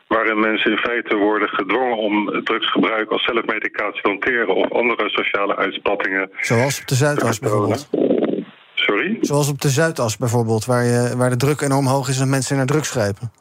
waarin 0.07 0.39
mensen 0.39 0.71
in 0.71 0.77
feite 0.77 1.15
worden 1.15 1.49
gedwongen 1.49 1.97
om 1.97 2.43
drugsgebruik 2.43 3.11
als 3.11 3.23
zelfmedicatie 3.23 4.01
te 4.01 4.09
hanteren 4.09 4.55
of 4.55 4.71
andere 4.71 5.09
sociale 5.09 5.55
uitspattingen. 5.55 6.31
Zoals 6.39 6.79
op 6.81 6.87
de 6.87 6.95
Zuidas 6.95 7.39
bijvoorbeeld. 7.39 7.89
Zoals 9.22 9.50
op 9.50 9.62
de 9.62 9.69
Zuidas 9.69 10.17
bijvoorbeeld, 10.17 10.65
waar, 10.65 10.84
je, 10.84 11.13
waar 11.17 11.29
de 11.29 11.36
druk 11.36 11.62
enorm 11.62 11.86
hoog 11.88 12.10
is 12.10 12.19
en 12.19 12.29
mensen 12.29 12.58
naar 12.58 12.65
drugs 12.65 12.89
grijpen. 12.89 13.31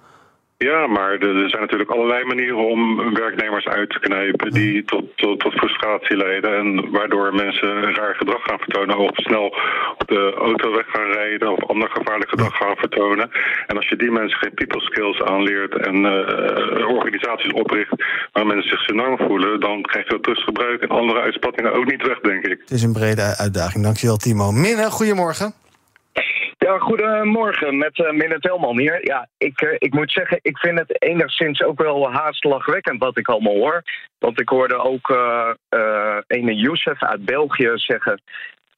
Ja, 0.64 0.86
maar 0.86 1.10
er 1.10 1.48
zijn 1.48 1.62
natuurlijk 1.62 1.90
allerlei 1.90 2.24
manieren 2.24 2.68
om 2.68 3.14
werknemers 3.14 3.66
uit 3.66 3.90
te 3.90 3.98
knijpen 3.98 4.50
die 4.50 4.84
tot, 4.84 5.04
tot, 5.16 5.40
tot 5.40 5.52
frustratie 5.52 6.16
leiden 6.16 6.56
en 6.56 6.90
waardoor 6.90 7.34
mensen 7.34 7.94
raar 7.94 8.14
gedrag 8.14 8.42
gaan 8.42 8.58
vertonen 8.58 8.98
of 8.98 9.10
snel 9.14 9.46
op 9.98 10.08
de 10.08 10.34
auto 10.38 10.72
weg 10.72 10.86
gaan 10.86 11.10
rijden 11.10 11.52
of 11.52 11.68
ander 11.68 11.90
gevaarlijk 11.90 12.30
gedrag 12.30 12.56
gaan 12.56 12.76
vertonen. 12.76 13.30
En 13.66 13.76
als 13.76 13.88
je 13.88 13.96
die 13.96 14.10
mensen 14.10 14.38
geen 14.38 14.54
people 14.54 14.80
skills 14.80 15.22
aanleert 15.22 15.86
en 15.86 15.96
uh, 15.96 16.88
organisaties 16.88 17.52
opricht 17.52 17.94
waar 18.32 18.46
mensen 18.46 18.70
zich 18.70 18.80
senang 18.80 19.18
voelen, 19.26 19.60
dan 19.60 19.82
krijg 19.82 20.04
je 20.04 20.12
dat 20.12 20.22
drugsgebruik 20.22 20.82
en 20.82 20.88
andere 20.88 21.20
uitspattingen 21.20 21.72
ook 21.72 21.90
niet 21.90 22.06
weg, 22.06 22.20
denk 22.20 22.44
ik. 22.44 22.58
Het 22.60 22.70
is 22.70 22.82
een 22.82 22.92
brede 22.92 23.36
uitdaging. 23.36 23.84
Dankjewel, 23.84 24.16
Timo. 24.16 24.52
Minne, 24.52 24.90
goedemorgen. 24.90 25.54
Ja, 26.58 26.78
goedemorgen, 26.78 27.78
met 27.78 27.98
uh, 27.98 28.10
Minne 28.10 28.38
Telman 28.38 28.78
hier. 28.78 29.06
Ja, 29.06 29.28
ik, 29.36 29.60
uh, 29.60 29.74
ik 29.78 29.92
moet 29.92 30.12
zeggen, 30.12 30.38
ik 30.42 30.58
vind 30.58 30.78
het 30.78 31.02
enigszins 31.02 31.62
ook 31.62 31.82
wel 31.82 32.12
haast 32.12 32.44
lachwekkend 32.44 32.98
wat 32.98 33.18
ik 33.18 33.28
allemaal 33.28 33.54
hoor. 33.54 33.82
Want 34.18 34.40
ik 34.40 34.48
hoorde 34.48 34.76
ook 34.76 35.08
uh, 35.08 36.18
ene 36.26 36.54
Youssef 36.54 37.02
uit 37.02 37.24
België 37.24 37.70
zeggen 37.74 38.20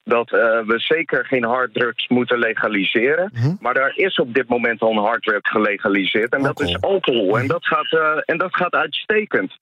dat 0.05 0.31
we 0.31 0.75
zeker 0.77 1.25
geen 1.25 1.45
harddrugs 1.45 2.09
moeten 2.09 2.39
legaliseren. 2.39 3.31
Mhm. 3.33 3.55
Maar 3.61 3.75
daar 3.75 3.93
is 3.95 4.17
op 4.17 4.35
dit 4.35 4.49
moment 4.49 4.81
al 4.81 4.91
een 4.91 5.05
harddrug 5.05 5.41
gelegaliseerd. 5.43 6.33
En 6.33 6.43
dat 6.43 6.61
is 6.61 6.81
alcohol. 6.81 7.39
En 7.39 7.47
dat 7.47 7.67
gaat, 7.67 8.23
en 8.25 8.39
dat 8.39 8.57
gaat 8.57 8.73
uitstekend. 8.73 9.57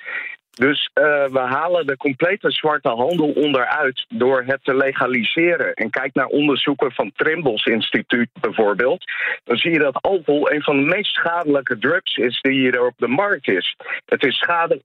Dus 0.58 0.90
uh, 0.94 1.04
we 1.24 1.38
halen 1.38 1.86
de 1.86 1.96
complete 1.96 2.50
zwarte 2.50 2.88
handel 2.88 3.30
onderuit 3.30 4.06
door 4.08 4.42
het 4.46 4.64
te 4.64 4.76
legaliseren. 4.76 5.74
En 5.74 5.90
kijk 5.90 6.14
naar 6.14 6.26
onderzoeken 6.26 6.92
van 6.92 7.12
Trimbos 7.16 7.64
Instituut 7.64 8.28
bijvoorbeeld. 8.40 9.04
Dan 9.44 9.56
zie 9.56 9.72
je 9.72 9.78
dat 9.78 10.02
alcohol 10.02 10.50
een 10.50 10.62
van 10.62 10.76
de 10.76 10.86
meest 10.86 11.14
schadelijke 11.14 11.78
drugs 11.78 12.16
is 12.16 12.40
die 12.40 12.52
hier 12.52 12.86
op 12.86 12.94
de 12.96 13.08
markt 13.08 13.48
is. 13.48 13.76
Het 14.06 14.24
is 14.24 14.36
schade, 14.36 14.82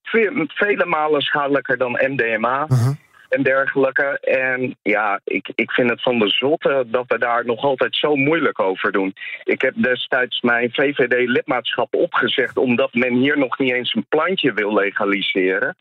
vele 0.47 0.85
malen 0.85 1.21
schadelijker 1.21 1.77
dan 1.77 1.91
MDMA. 1.91 2.65
-huh 2.67 3.02
en 3.33 3.43
dergelijke. 3.43 4.19
En 4.21 4.77
ja, 4.81 5.19
ik, 5.23 5.51
ik 5.55 5.71
vind 5.71 5.89
het 5.89 6.01
van 6.01 6.19
de 6.19 6.29
zotte 6.29 6.83
dat 6.87 7.05
we 7.07 7.17
daar 7.17 7.45
nog 7.45 7.63
altijd 7.63 7.95
zo 7.95 8.15
moeilijk 8.15 8.59
over 8.59 8.91
doen. 8.91 9.13
Ik 9.43 9.61
heb 9.61 9.73
destijds 9.75 10.41
mijn 10.41 10.71
VVD-lidmaatschap 10.71 11.95
opgezegd 11.95 12.57
omdat 12.57 12.93
men 12.93 13.13
hier 13.13 13.37
nog 13.37 13.59
niet 13.59 13.73
eens 13.73 13.93
een 13.93 14.05
plantje 14.09 14.53
wil 14.53 14.73
legaliseren. 14.73 15.75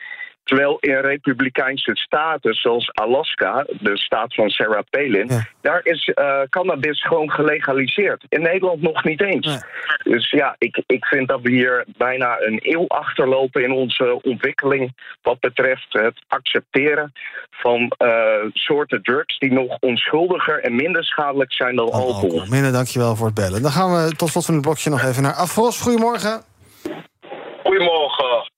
Terwijl 0.45 0.77
in 0.81 0.97
republikeinse 0.97 1.91
staten 1.95 2.55
zoals 2.55 2.91
Alaska, 2.93 3.67
de 3.81 3.99
staat 3.99 4.35
van 4.35 4.51
Sarah 4.51 4.83
Palin, 4.91 5.31
daar 5.61 5.81
is 5.85 6.11
uh, 6.15 6.41
cannabis 6.49 7.03
gewoon 7.03 7.31
gelegaliseerd. 7.31 8.25
In 8.29 8.43
Nederland 8.43 8.83
nog 8.83 9.05
niet 9.05 9.23
eens. 9.23 9.65
Dus 10.05 10.31
ja, 10.31 10.55
ik, 10.59 10.83
ik 10.87 11.05
vind 11.05 11.29
dat 11.29 11.41
we 11.41 11.51
hier 11.51 11.85
bijna 11.97 12.41
een 12.41 12.59
eeuw 12.63 12.87
achterlopen 12.89 13.63
in 13.63 13.73
onze 13.73 14.21
ontwikkeling 14.23 14.95
wat 15.23 15.41
betreft 15.41 15.87
het 15.89 16.25
accepteren 16.29 17.13
van 17.51 17.93
uh, 17.99 18.35
soorten 18.53 19.03
drugs 19.03 19.39
die 19.39 19.53
nog 19.53 19.77
onschuldiger 19.81 20.61
en 20.61 20.75
minder 20.75 21.05
schadelijk 21.05 21.53
zijn 21.53 21.77
dan 21.77 21.85
alcohol. 21.85 22.13
alcohol. 22.13 22.47
Minne, 22.49 22.71
dankjewel 22.71 23.17
voor 23.17 23.27
het 23.27 23.35
bellen. 23.35 23.63
Dan 23.63 23.71
gaan 23.71 23.93
we 23.93 24.17
tot 24.17 24.29
slot 24.29 24.45
van 24.45 24.55
het 24.55 24.63
blokje 24.63 24.91
nog 24.91 25.03
even 25.03 25.23
naar 25.23 25.35
Afros. 25.35 25.81
Goedemorgen. 25.81 26.43
Goedemorgen. 27.63 28.51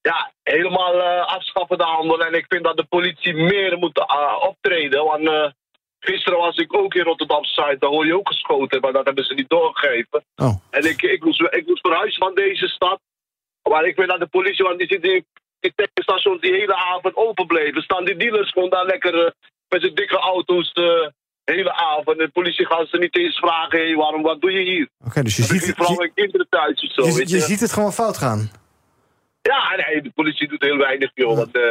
Ja, 0.00 0.30
helemaal 0.54 0.94
uh, 0.94 1.26
afschaffen 1.26 1.78
de 1.78 1.84
handel. 1.84 2.24
En 2.24 2.34
ik 2.34 2.46
vind 2.48 2.64
dat 2.64 2.76
de 2.76 2.84
politie 2.84 3.34
meer 3.34 3.78
moet 3.78 3.98
uh, 3.98 4.48
optreden. 4.48 5.04
Want 5.04 5.22
uh, 5.22 5.50
gisteren 5.98 6.38
was 6.38 6.56
ik 6.56 6.76
ook 6.76 6.94
in 6.94 7.02
Rotterdam 7.02 7.44
Zuid. 7.44 7.80
Daar 7.80 7.90
hoor 7.90 8.06
je 8.06 8.16
ook 8.16 8.28
geschoten, 8.28 8.80
maar 8.80 8.92
dat 8.92 9.04
hebben 9.04 9.24
ze 9.24 9.34
niet 9.34 9.48
doorgegeven. 9.48 10.24
Oh. 10.36 10.54
En 10.70 10.84
ik, 10.84 11.02
ik, 11.02 11.24
moest, 11.24 11.40
ik 11.40 11.66
moest 11.66 11.86
verhuizen 11.86 12.22
van 12.22 12.34
deze 12.34 12.68
stad. 12.68 13.00
Maar 13.70 13.84
ik 13.84 13.94
vind 13.94 14.08
dat 14.08 14.20
de 14.20 14.26
politie, 14.26 14.64
want 14.64 14.78
die 14.78 14.88
zit 14.88 15.04
in 15.04 15.24
die 15.60 15.72
tankstations 15.74 16.40
die 16.40 16.52
hele 16.52 16.74
avond 16.74 17.16
open 17.16 17.46
bleven. 17.46 17.82
Staan 17.82 18.04
die 18.04 18.16
dealers 18.16 18.50
gewoon 18.50 18.70
daar 18.70 18.86
lekker 18.86 19.34
met 19.68 19.80
zijn 19.80 19.94
dikke 19.94 20.18
auto's 20.18 20.72
de 20.72 21.12
hele 21.44 21.72
avond. 21.72 22.18
De 22.18 22.30
politie 22.32 22.66
gaat 22.66 22.88
ze 22.88 22.98
niet 22.98 23.16
eens 23.16 23.38
vragen: 23.38 23.78
hey, 23.78 23.94
waarom, 23.94 24.22
wat 24.22 24.40
doe 24.40 24.52
je 24.52 24.64
hier? 24.64 24.88
Oké, 24.98 25.08
okay, 25.08 25.22
dus 25.22 25.36
je 25.36 25.42
ziet, 25.42 25.64
je, 25.64 26.10
kinderen 26.14 26.46
thuis 26.50 26.82
of 26.82 26.92
zo. 26.92 27.06
Je, 27.06 27.14
weet 27.14 27.30
je, 27.30 27.36
je 27.36 27.42
ziet 27.42 27.60
het 27.60 27.72
gewoon 27.72 27.92
fout 27.92 28.16
gaan. 28.16 28.50
Ja, 29.50 29.60
nee, 29.76 30.02
de 30.02 30.10
politie 30.14 30.48
doet 30.48 30.62
heel 30.62 30.76
weinig, 30.76 31.10
joh. 31.14 31.36
Want, 31.36 31.56
uh, 31.56 31.62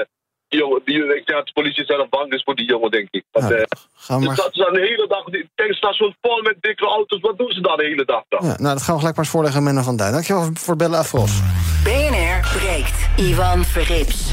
die 0.48 0.60
jongen, 0.60 0.82
die, 0.86 1.04
ik 1.04 1.26
denk 1.26 1.38
dat 1.40 1.46
de 1.46 1.54
politie 1.54 1.86
zelf 1.86 2.10
bang 2.10 2.34
is 2.34 2.44
voor 2.44 2.56
die 2.56 2.66
jongen, 2.66 2.92
denk 2.92 3.08
ik. 3.12 3.24
Want, 3.32 3.48
ja, 3.50 3.58
uh, 3.58 3.64
gaan 3.94 4.22
dus 4.22 4.36
dat 4.36 4.50
is 4.52 4.64
dan 4.64 4.74
de 4.74 4.80
hele 4.80 5.08
dag, 5.08 5.24
die 5.24 5.50
tankstation 5.56 6.16
vol 6.22 6.42
met 6.42 6.56
dikke 6.60 6.86
auto's. 6.86 7.20
Wat 7.20 7.38
doen 7.38 7.52
ze 7.52 7.62
dan 7.62 7.78
de 7.78 7.84
hele 7.84 8.06
dag 8.06 8.24
dan? 8.30 8.40
Ja, 8.48 8.56
nou, 8.58 8.74
dat 8.74 8.82
gaan 8.82 8.94
we 8.94 9.00
gelijk 9.00 9.16
maar 9.16 9.26
eens 9.26 9.34
voorleggen, 9.34 9.64
Menno 9.64 9.82
van 9.82 9.98
Duin. 9.98 10.12
Dankjewel 10.12 10.50
voor 10.54 10.74
het 10.74 10.78
bellen, 10.78 11.00
Afros. 11.00 11.40
BNR 11.84 12.58
breekt. 12.58 13.10
Ivan 13.18 13.66
Verrips. 13.66 14.32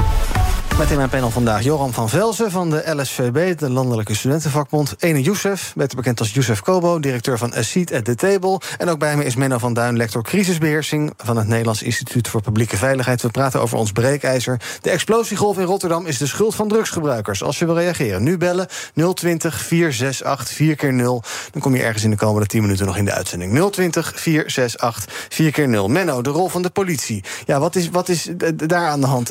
Met 0.79 0.91
in 0.91 0.97
mijn 0.97 1.09
panel 1.09 1.31
vandaag 1.31 1.63
Joram 1.63 1.93
van 1.93 2.09
Velzen 2.09 2.51
van 2.51 2.71
de 2.71 2.95
LSVB, 2.97 3.59
de 3.59 3.71
Landelijke 3.71 4.15
Studentenvakbond. 4.15 4.95
Ene 4.99 5.23
Youssef, 5.23 5.73
beter 5.77 5.97
bekend 5.97 6.19
als 6.21 6.33
Youssef 6.33 6.61
Kobo, 6.61 7.01
directeur 7.01 7.39
van 7.39 7.55
A 7.57 7.63
Seat 7.63 7.93
at 7.93 8.05
the 8.05 8.15
Table. 8.15 8.61
En 8.79 8.89
ook 8.89 8.99
bij 8.99 9.17
me 9.17 9.25
is 9.25 9.37
Menno 9.37 9.59
van 9.59 9.75
Duin, 9.75 9.97
lector 9.97 10.23
crisisbeheersing 10.23 11.13
van 11.17 11.37
het 11.37 11.47
Nederlands 11.47 11.83
Instituut 11.83 12.29
voor 12.29 12.43
Publieke 12.43 12.77
Veiligheid. 12.77 13.23
We 13.23 13.31
praten 13.31 13.61
over 13.61 13.79
ons 13.79 13.93
breekijzer. 13.93 14.61
De 14.81 14.91
explosiegolf 14.91 15.59
in 15.59 15.65
Rotterdam 15.65 16.07
is 16.07 16.19
de 16.19 16.27
schuld 16.27 16.55
van 16.55 16.69
drugsgebruikers. 16.69 17.43
Als 17.43 17.59
je 17.59 17.65
wil 17.65 17.79
reageren, 17.79 18.23
nu 18.23 18.39
bellen 18.39 18.69
020 19.15 19.61
468 19.63 20.57
4 20.57 20.77
keer 20.77 20.93
0 20.93 21.23
Dan 21.51 21.63
kom 21.63 21.75
je 21.75 21.83
ergens 21.83 22.05
in 22.05 22.11
de 22.11 22.17
komende 22.17 22.47
10 22.47 22.63
minuten 22.63 22.87
nog 22.87 22.97
in 22.97 23.05
de 23.05 23.13
uitzending. 23.13 23.71
020 23.71 24.13
468 24.15 25.27
4 25.29 25.53
keer 25.53 25.69
0 25.69 25.89
Menno, 25.89 26.23
de 26.23 26.31
rol 26.31 26.49
van 26.49 26.63
de 26.63 26.71
politie. 26.71 27.25
Ja, 27.47 27.61
wat 27.61 27.77
is, 27.77 27.89
wat 27.89 28.09
is 28.09 28.31
daar 28.57 28.89
aan 28.89 29.01
de 29.01 29.07
hand? 29.07 29.29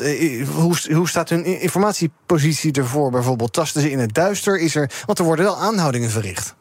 Hoe, 0.54 0.76
hoe 0.92 1.08
staat 1.08 1.28
hun 1.28 1.41
informatiepositie 1.44 2.72
ervoor 2.72 3.10
bijvoorbeeld? 3.10 3.52
Tasten 3.52 3.80
ze 3.80 3.90
in 3.90 3.98
het 3.98 4.14
duister? 4.14 4.60
Is 4.60 4.74
er, 4.74 4.90
want 5.06 5.18
er 5.18 5.24
worden 5.24 5.44
wel 5.44 5.56
aanhoudingen 5.56 6.10
verricht. 6.10 6.56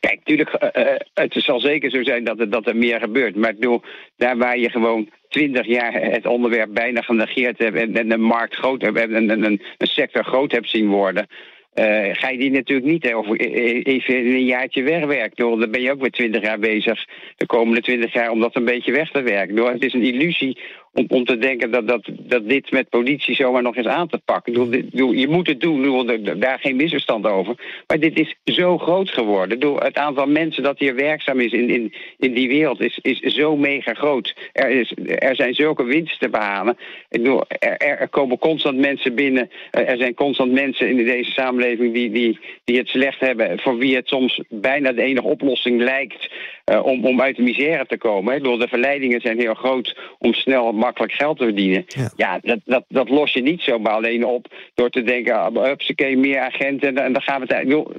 Kijk, 0.00 0.18
natuurlijk, 0.18 0.50
uh, 0.76 0.82
het 1.14 1.34
zal 1.36 1.60
zeker 1.60 1.90
zo 1.90 2.02
zijn 2.02 2.24
dat 2.24 2.40
er, 2.40 2.50
dat 2.50 2.66
er 2.66 2.76
meer 2.76 3.00
gebeurt. 3.00 3.36
Maar 3.36 3.50
ik 3.50 3.58
bedoel, 3.58 3.82
daar 4.16 4.36
waar 4.36 4.58
je 4.58 4.70
gewoon 4.70 5.10
twintig 5.28 5.66
jaar 5.66 5.92
het 5.92 6.26
onderwerp 6.26 6.74
bijna 6.74 7.00
genegeerd 7.00 7.58
hebt... 7.58 7.96
en, 7.96 8.08
de 8.08 8.18
markt 8.18 8.54
groot 8.54 8.82
hebt 8.82 8.98
en 8.98 9.14
een, 9.14 9.44
een, 9.44 9.62
een 9.78 9.86
sector 9.86 10.24
groot 10.24 10.52
hebt 10.52 10.70
zien 10.70 10.88
worden... 10.88 11.26
Uh, 11.74 12.08
ga 12.12 12.28
je 12.28 12.38
die 12.38 12.50
natuurlijk 12.50 12.88
niet 12.88 13.12
over 13.12 13.36
even 13.36 14.14
een 14.14 14.44
jaartje 14.44 14.82
wegwerken. 14.82 15.58
Dan 15.58 15.70
ben 15.70 15.80
je 15.80 15.92
ook 15.92 16.00
weer 16.00 16.10
twintig 16.10 16.42
jaar 16.42 16.58
bezig, 16.58 17.06
de 17.36 17.46
komende 17.46 17.80
twintig 17.80 18.12
jaar, 18.12 18.30
om 18.30 18.40
dat 18.40 18.56
een 18.56 18.64
beetje 18.64 18.92
weg 18.92 19.10
te 19.10 19.22
werken. 19.22 19.72
Het 19.72 19.84
is 19.84 19.92
een 19.92 20.02
illusie 20.02 20.58
om, 20.94 21.04
om 21.08 21.24
te 21.24 21.38
denken 21.38 21.70
dat, 21.70 21.88
dat, 21.88 22.08
dat 22.18 22.48
dit 22.48 22.70
met 22.70 22.88
politie 22.88 23.34
zomaar 23.34 23.62
nog 23.62 23.76
eens 23.76 23.86
aan 23.86 24.08
te 24.08 24.20
pakken. 24.24 24.70
Bedoel, 24.70 25.12
je 25.12 25.28
moet 25.28 25.46
het 25.46 25.60
doen, 25.60 25.80
bedoel, 25.80 26.38
daar 26.38 26.58
geen 26.58 26.76
misverstand 26.76 27.26
over. 27.26 27.82
Maar 27.86 27.98
dit 27.98 28.18
is 28.18 28.54
zo 28.54 28.78
groot 28.78 29.10
geworden. 29.10 29.58
Bedoel, 29.58 29.78
het 29.78 29.96
aantal 29.96 30.26
mensen 30.26 30.62
dat 30.62 30.78
hier 30.78 30.94
werkzaam 30.94 31.40
is 31.40 31.52
in, 31.52 31.70
in, 31.70 31.94
in 32.18 32.34
die 32.34 32.48
wereld 32.48 32.80
is, 32.80 32.98
is 33.02 33.20
zo 33.20 33.56
mega 33.56 33.94
groot. 33.94 34.34
Er, 34.52 34.70
is, 34.70 34.92
er 35.04 35.36
zijn 35.36 35.54
zulke 35.54 35.84
winsten 35.84 36.18
te 36.18 36.28
behalen. 36.28 36.76
Ik 37.08 37.22
bedoel, 37.22 37.42
er, 37.48 37.76
er 37.78 38.08
komen 38.08 38.38
constant 38.38 38.78
mensen 38.78 39.14
binnen. 39.14 39.50
Er 39.70 39.96
zijn 39.96 40.14
constant 40.14 40.52
mensen 40.52 40.88
in 40.88 40.96
deze 40.96 41.30
samenleving 41.30 41.94
die, 41.94 42.10
die, 42.10 42.38
die 42.64 42.78
het 42.78 42.88
slecht 42.88 43.20
hebben. 43.20 43.58
Voor 43.58 43.78
wie 43.78 43.96
het 43.96 44.08
soms 44.08 44.40
bijna 44.48 44.92
de 44.92 45.02
enige 45.02 45.26
oplossing 45.26 45.80
lijkt 45.80 46.30
eh, 46.64 46.84
om, 46.84 47.04
om 47.04 47.20
uit 47.20 47.36
de 47.36 47.42
misère 47.42 47.86
te 47.86 47.98
komen. 47.98 48.30
Hè. 48.30 48.36
Ik 48.36 48.42
bedoel, 48.42 48.58
de 48.58 48.68
verleidingen 48.68 49.20
zijn 49.20 49.38
heel 49.40 49.54
groot 49.54 49.96
om 50.18 50.34
snel 50.34 50.72
makkelijk 50.72 51.12
geld 51.12 51.38
te 51.38 51.44
verdienen. 51.44 51.84
Ja, 52.16 52.38
dat, 52.42 52.58
dat, 52.64 52.84
dat 52.88 53.08
los 53.08 53.32
je 53.32 53.42
niet 53.42 53.60
zomaar 53.60 53.92
alleen 53.92 54.24
op 54.24 54.46
door 54.74 54.90
te 54.90 55.02
denken, 55.02 55.34
ah, 55.40 55.64
hupsakee, 55.64 56.16
meer 56.16 56.38
agenten 56.40 56.88
en, 56.88 56.94
dan- 56.94 57.04
en 57.04 57.12
dan 57.12 57.22
gaan 57.22 57.40
we 57.40 57.54
het... 57.54 57.64
bedoel, 57.64 57.92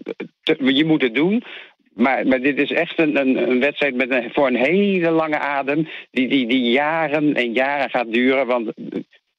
te- 0.43 0.73
Je 0.75 0.85
moet 0.85 1.01
het 1.01 1.15
doen, 1.15 1.43
maar, 1.93 2.27
maar 2.27 2.41
dit 2.41 2.59
is 2.59 2.71
echt 2.71 2.99
een, 2.99 3.19
een, 3.19 3.49
een 3.49 3.59
wedstrijd 3.59 3.95
met 3.95 4.11
een, 4.11 4.29
voor 4.33 4.47
een 4.47 4.55
hele 4.55 5.09
lange 5.09 5.37
adem. 5.39 5.87
Die, 6.11 6.27
die, 6.27 6.47
die 6.47 6.71
jaren 6.71 7.33
en 7.33 7.53
jaren 7.53 7.89
gaat 7.89 8.13
duren. 8.13 8.47
Want 8.47 8.71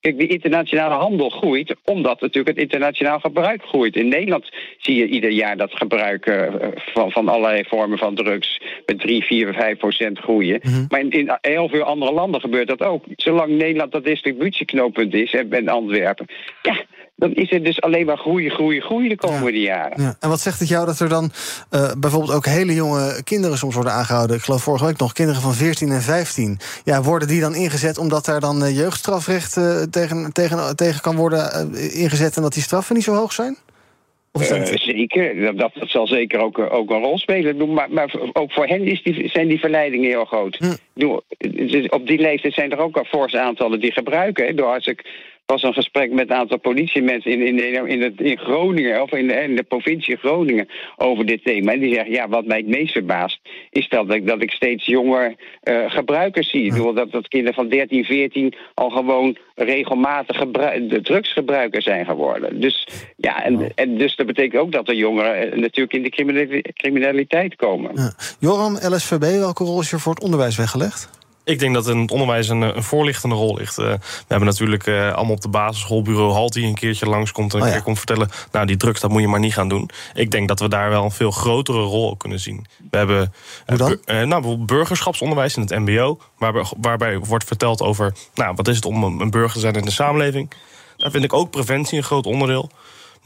kijk, 0.07 0.19
die 0.19 0.39
internationale 0.39 0.95
handel 0.95 1.29
groeit. 1.29 1.75
Omdat 1.85 2.21
natuurlijk 2.21 2.57
het 2.57 2.65
internationaal 2.65 3.21
gebruik 3.21 3.63
groeit. 3.63 3.97
In 3.97 4.09
Nederland 4.09 4.49
zie 4.79 4.97
je 4.97 5.07
ieder 5.07 5.31
jaar 5.31 5.57
dat 5.57 5.73
gebruik 5.75 6.27
eh, 6.27 6.55
van, 6.77 7.11
van 7.11 7.29
allerlei 7.29 7.65
vormen 7.65 7.99
van 7.99 8.15
drugs. 8.15 8.61
met 8.87 9.01
3, 9.01 9.25
4, 9.25 9.55
5 9.55 9.79
procent 9.79 10.19
groeien. 10.19 10.61
Maar 10.89 11.01
in, 11.01 11.11
in 11.11 11.39
heel 11.41 11.69
veel 11.69 11.83
andere 11.83 12.13
landen 12.13 12.41
gebeurt 12.41 12.69
dat 12.69 12.83
ook. 12.83 13.05
Zolang 13.17 13.51
Nederland 13.51 13.93
dat 13.93 14.05
distributieknooppunt 14.05 15.15
is 15.15 15.35
en, 15.35 15.53
en 15.53 15.69
Antwerpen. 15.69 16.27
Ja, 16.63 16.77
dan 17.17 17.35
is 17.35 17.51
het 17.51 17.65
dus 17.65 17.81
alleen 17.81 18.07
maar 18.07 18.17
groeien, 18.17 18.51
groeien, 18.51 18.83
groeien 18.83 19.09
de 19.09 19.17
komende 19.17 19.61
jaren. 19.61 20.03
Ja. 20.03 20.17
En 20.21 20.29
wat 20.29 20.41
zegt 20.41 20.59
het 20.59 20.69
jou 20.69 20.87
dat 20.87 21.01
er 21.01 21.09
dan 21.09 21.31
eh, 21.71 21.93
bijvoorbeeld 21.99 22.33
ook 22.33 22.47
hele 22.47 22.75
jonge 22.75 23.21
kinderen 23.25 23.59
soms 23.59 23.75
worden 23.75 23.93
aangehouden? 23.93 24.37
Ik 24.37 24.43
geloof 24.43 24.63
vorige 24.63 24.85
week 24.85 24.99
nog 24.99 25.13
kinderen 25.13 25.43
van 25.43 25.53
14 25.53 25.91
en 25.91 26.03
15. 26.03 26.59
Ja, 26.85 27.03
worden 27.03 27.29
die 27.29 27.41
dan 27.41 27.55
ingezet 27.55 27.99
omdat 27.99 28.25
daar 28.25 28.41
dan 28.41 28.65
eh, 28.65 28.77
jeugdstrafrecht 28.77 29.57
eh, 29.57 29.83
tegen, 29.83 30.33
tegen, 30.33 30.77
tegen 30.77 31.01
kan 31.01 31.17
worden 31.17 31.73
ingezet 31.93 32.37
en 32.37 32.43
dat 32.43 32.55
die 32.55 32.63
straffen 32.63 32.95
niet 32.95 33.05
zo 33.05 33.15
hoog 33.15 33.33
zijn? 33.33 33.57
Zeker, 34.75 35.57
dat, 35.57 35.57
dat, 35.59 35.73
zal 35.89 36.07
zeker 36.07 36.41
ook, 36.41 36.59
ook 36.59 36.91
een 36.91 37.03
rol 37.03 37.19
spelen. 37.19 37.73
Maar, 37.73 37.91
maar 37.91 38.15
ook 38.33 38.53
voor 38.53 38.67
hen 38.67 38.83
is 38.83 39.03
die, 39.03 39.29
zijn 39.29 39.49
die 39.49 39.59
verleidingen 39.59 40.11
heel 40.11 40.25
groot. 40.25 40.59
Het 40.59 41.73
is- 41.73 41.89
op 41.89 42.07
die 42.07 42.19
leeftijd 42.19 42.55
zijn 42.55 42.73
er 42.73 42.79
ook 42.79 42.97
al 42.97 43.05
forse 43.05 43.41
aantallen 43.41 43.81
die 43.81 43.93
gebruiken. 43.93 44.47
Bedoel, 44.47 44.73
Als 44.75 44.87
ik 44.87 45.05
was 45.47 45.63
een 45.63 45.73
gesprek 45.73 46.13
met 46.13 46.31
een 46.31 46.37
aantal 46.37 46.59
politiemensen 46.59 47.31
in, 47.31 47.41
in, 47.41 47.75
in, 47.75 47.87
in, 47.87 48.03
het, 48.03 48.21
in 48.21 48.39
Groningen, 48.39 49.03
of 49.03 49.13
in 49.13 49.27
de, 49.27 49.35
in 49.35 49.57
de 49.57 49.63
provincie 49.63 50.17
Groningen, 50.17 50.69
over 50.97 51.27
dit 51.27 51.45
thema. 51.45 51.73
En 51.73 51.81
die 51.81 51.95
zeggen, 51.95 52.13
ja, 52.13 52.29
wat 52.29 52.47
mij 52.47 52.57
het 52.57 52.67
meest 52.67 52.93
verbaast, 52.93 53.41
is 53.71 53.89
dat 53.89 54.15
ik, 54.15 54.27
dat 54.27 54.43
ik 54.43 54.51
steeds 54.51 54.87
jonger 54.87 55.35
eh, 55.61 55.91
gebruikers 55.91 56.51
zie. 56.51 56.65
Ik 56.65 56.71
bedoel, 56.71 56.95
dat, 56.95 57.11
dat 57.11 57.29
kinderen 57.29 57.55
van 57.55 57.69
13, 57.69 58.05
14 58.05 58.55
al 58.75 58.91
gewoon 58.91 59.37
regelmatig 59.55 60.45
drugsgebruikers 61.03 61.85
zijn 61.85 62.07
geworden. 62.07 62.61
Dus 62.61 62.89
ja, 63.17 63.45
en, 63.45 63.75
en 63.75 63.99
dus 63.99 64.17
dat 64.17 64.27
betekent 64.27 64.63
ook 64.63 64.73
dat 64.73 64.87
de 64.87 64.97
jongeren 64.97 65.53
eh, 65.53 65.59
natuurlijk 65.59 65.95
in 65.95 66.03
de 66.03 66.11
criminali- 66.11 66.63
criminaliteit 66.73 67.57
komen. 67.57 68.15
Joram, 68.39 68.75
LSVB, 68.75 69.39
welke 69.39 69.65
rol 69.65 69.81
is 69.81 69.93
er 69.93 70.01
voor 70.01 70.15
het 70.15 70.23
onderwijs 70.23 70.57
weggelegd? 70.57 71.25
Ik 71.47 71.59
denk 71.59 71.75
dat 71.75 71.89
in 71.89 71.99
het 71.99 72.11
onderwijs 72.11 72.49
een, 72.49 72.61
een 72.63 72.83
voorlichtende 72.83 73.35
rol 73.35 73.57
ligt. 73.57 73.79
Eh, 73.79 73.85
we 73.87 73.99
hebben 74.29 74.49
natuurlijk 74.49 74.87
eh, 74.87 75.13
allemaal 75.13 75.35
op 75.35 75.41
de 75.41 75.49
basisschoolbureau 75.49 76.33
Halt 76.33 76.53
die 76.53 76.67
een 76.67 76.75
keertje 76.75 77.07
langskomt 77.07 77.53
en 77.53 77.57
een 77.59 77.63
Oh 77.65 77.69
ja. 77.69 77.75
keer 77.75 77.85
komt 77.85 77.99
vertellen. 77.99 78.31
Nou, 78.53 78.67
die 78.67 78.77
drugs, 78.77 79.01
dat 79.01 79.11
moet 79.11 79.21
je 79.21 79.29
maar 79.29 79.41
niet 79.41 79.53
gaan 79.55 79.69
doen. 79.69 79.91
Ik 80.15 80.31
denk 80.31 80.49
dat 80.49 80.61
we 80.61 80.69
daar 80.69 80.91
wel 80.91 81.05
een 81.05 81.11
veel 81.11 81.31
grotere 81.31 81.83
rol 81.83 82.17
kunnen 82.17 82.41
zien. 82.41 82.67
We 82.91 82.97
hebben 82.97 83.33
bu- 83.67 84.01
eh, 84.05 84.17
nou, 84.17 84.29
bijvoorbeeld 84.29 84.67
burgerschapsonderwijs 84.67 85.57
in 85.57 85.63
het 85.63 85.71
MBO, 85.79 86.19
waarbij, 86.39 86.65
waarbij 86.81 87.19
wordt 87.19 87.45
verteld 87.45 87.83
over 87.83 88.13
nou, 88.35 88.55
wat 88.55 88.69
is 88.69 88.77
het 88.77 88.85
om 88.85 89.21
een 89.21 89.31
burger 89.31 89.53
te 89.53 89.61
zijn 89.61 89.75
in 89.75 89.85
de 89.85 89.91
samenleving. 89.91 90.51
Daar 90.97 91.11
vind 91.11 91.25
ik 91.25 91.33
ook 91.33 91.51
preventie 91.51 91.99
een 91.99 92.05
groot 92.05 92.27
onderdeel. 92.27 92.71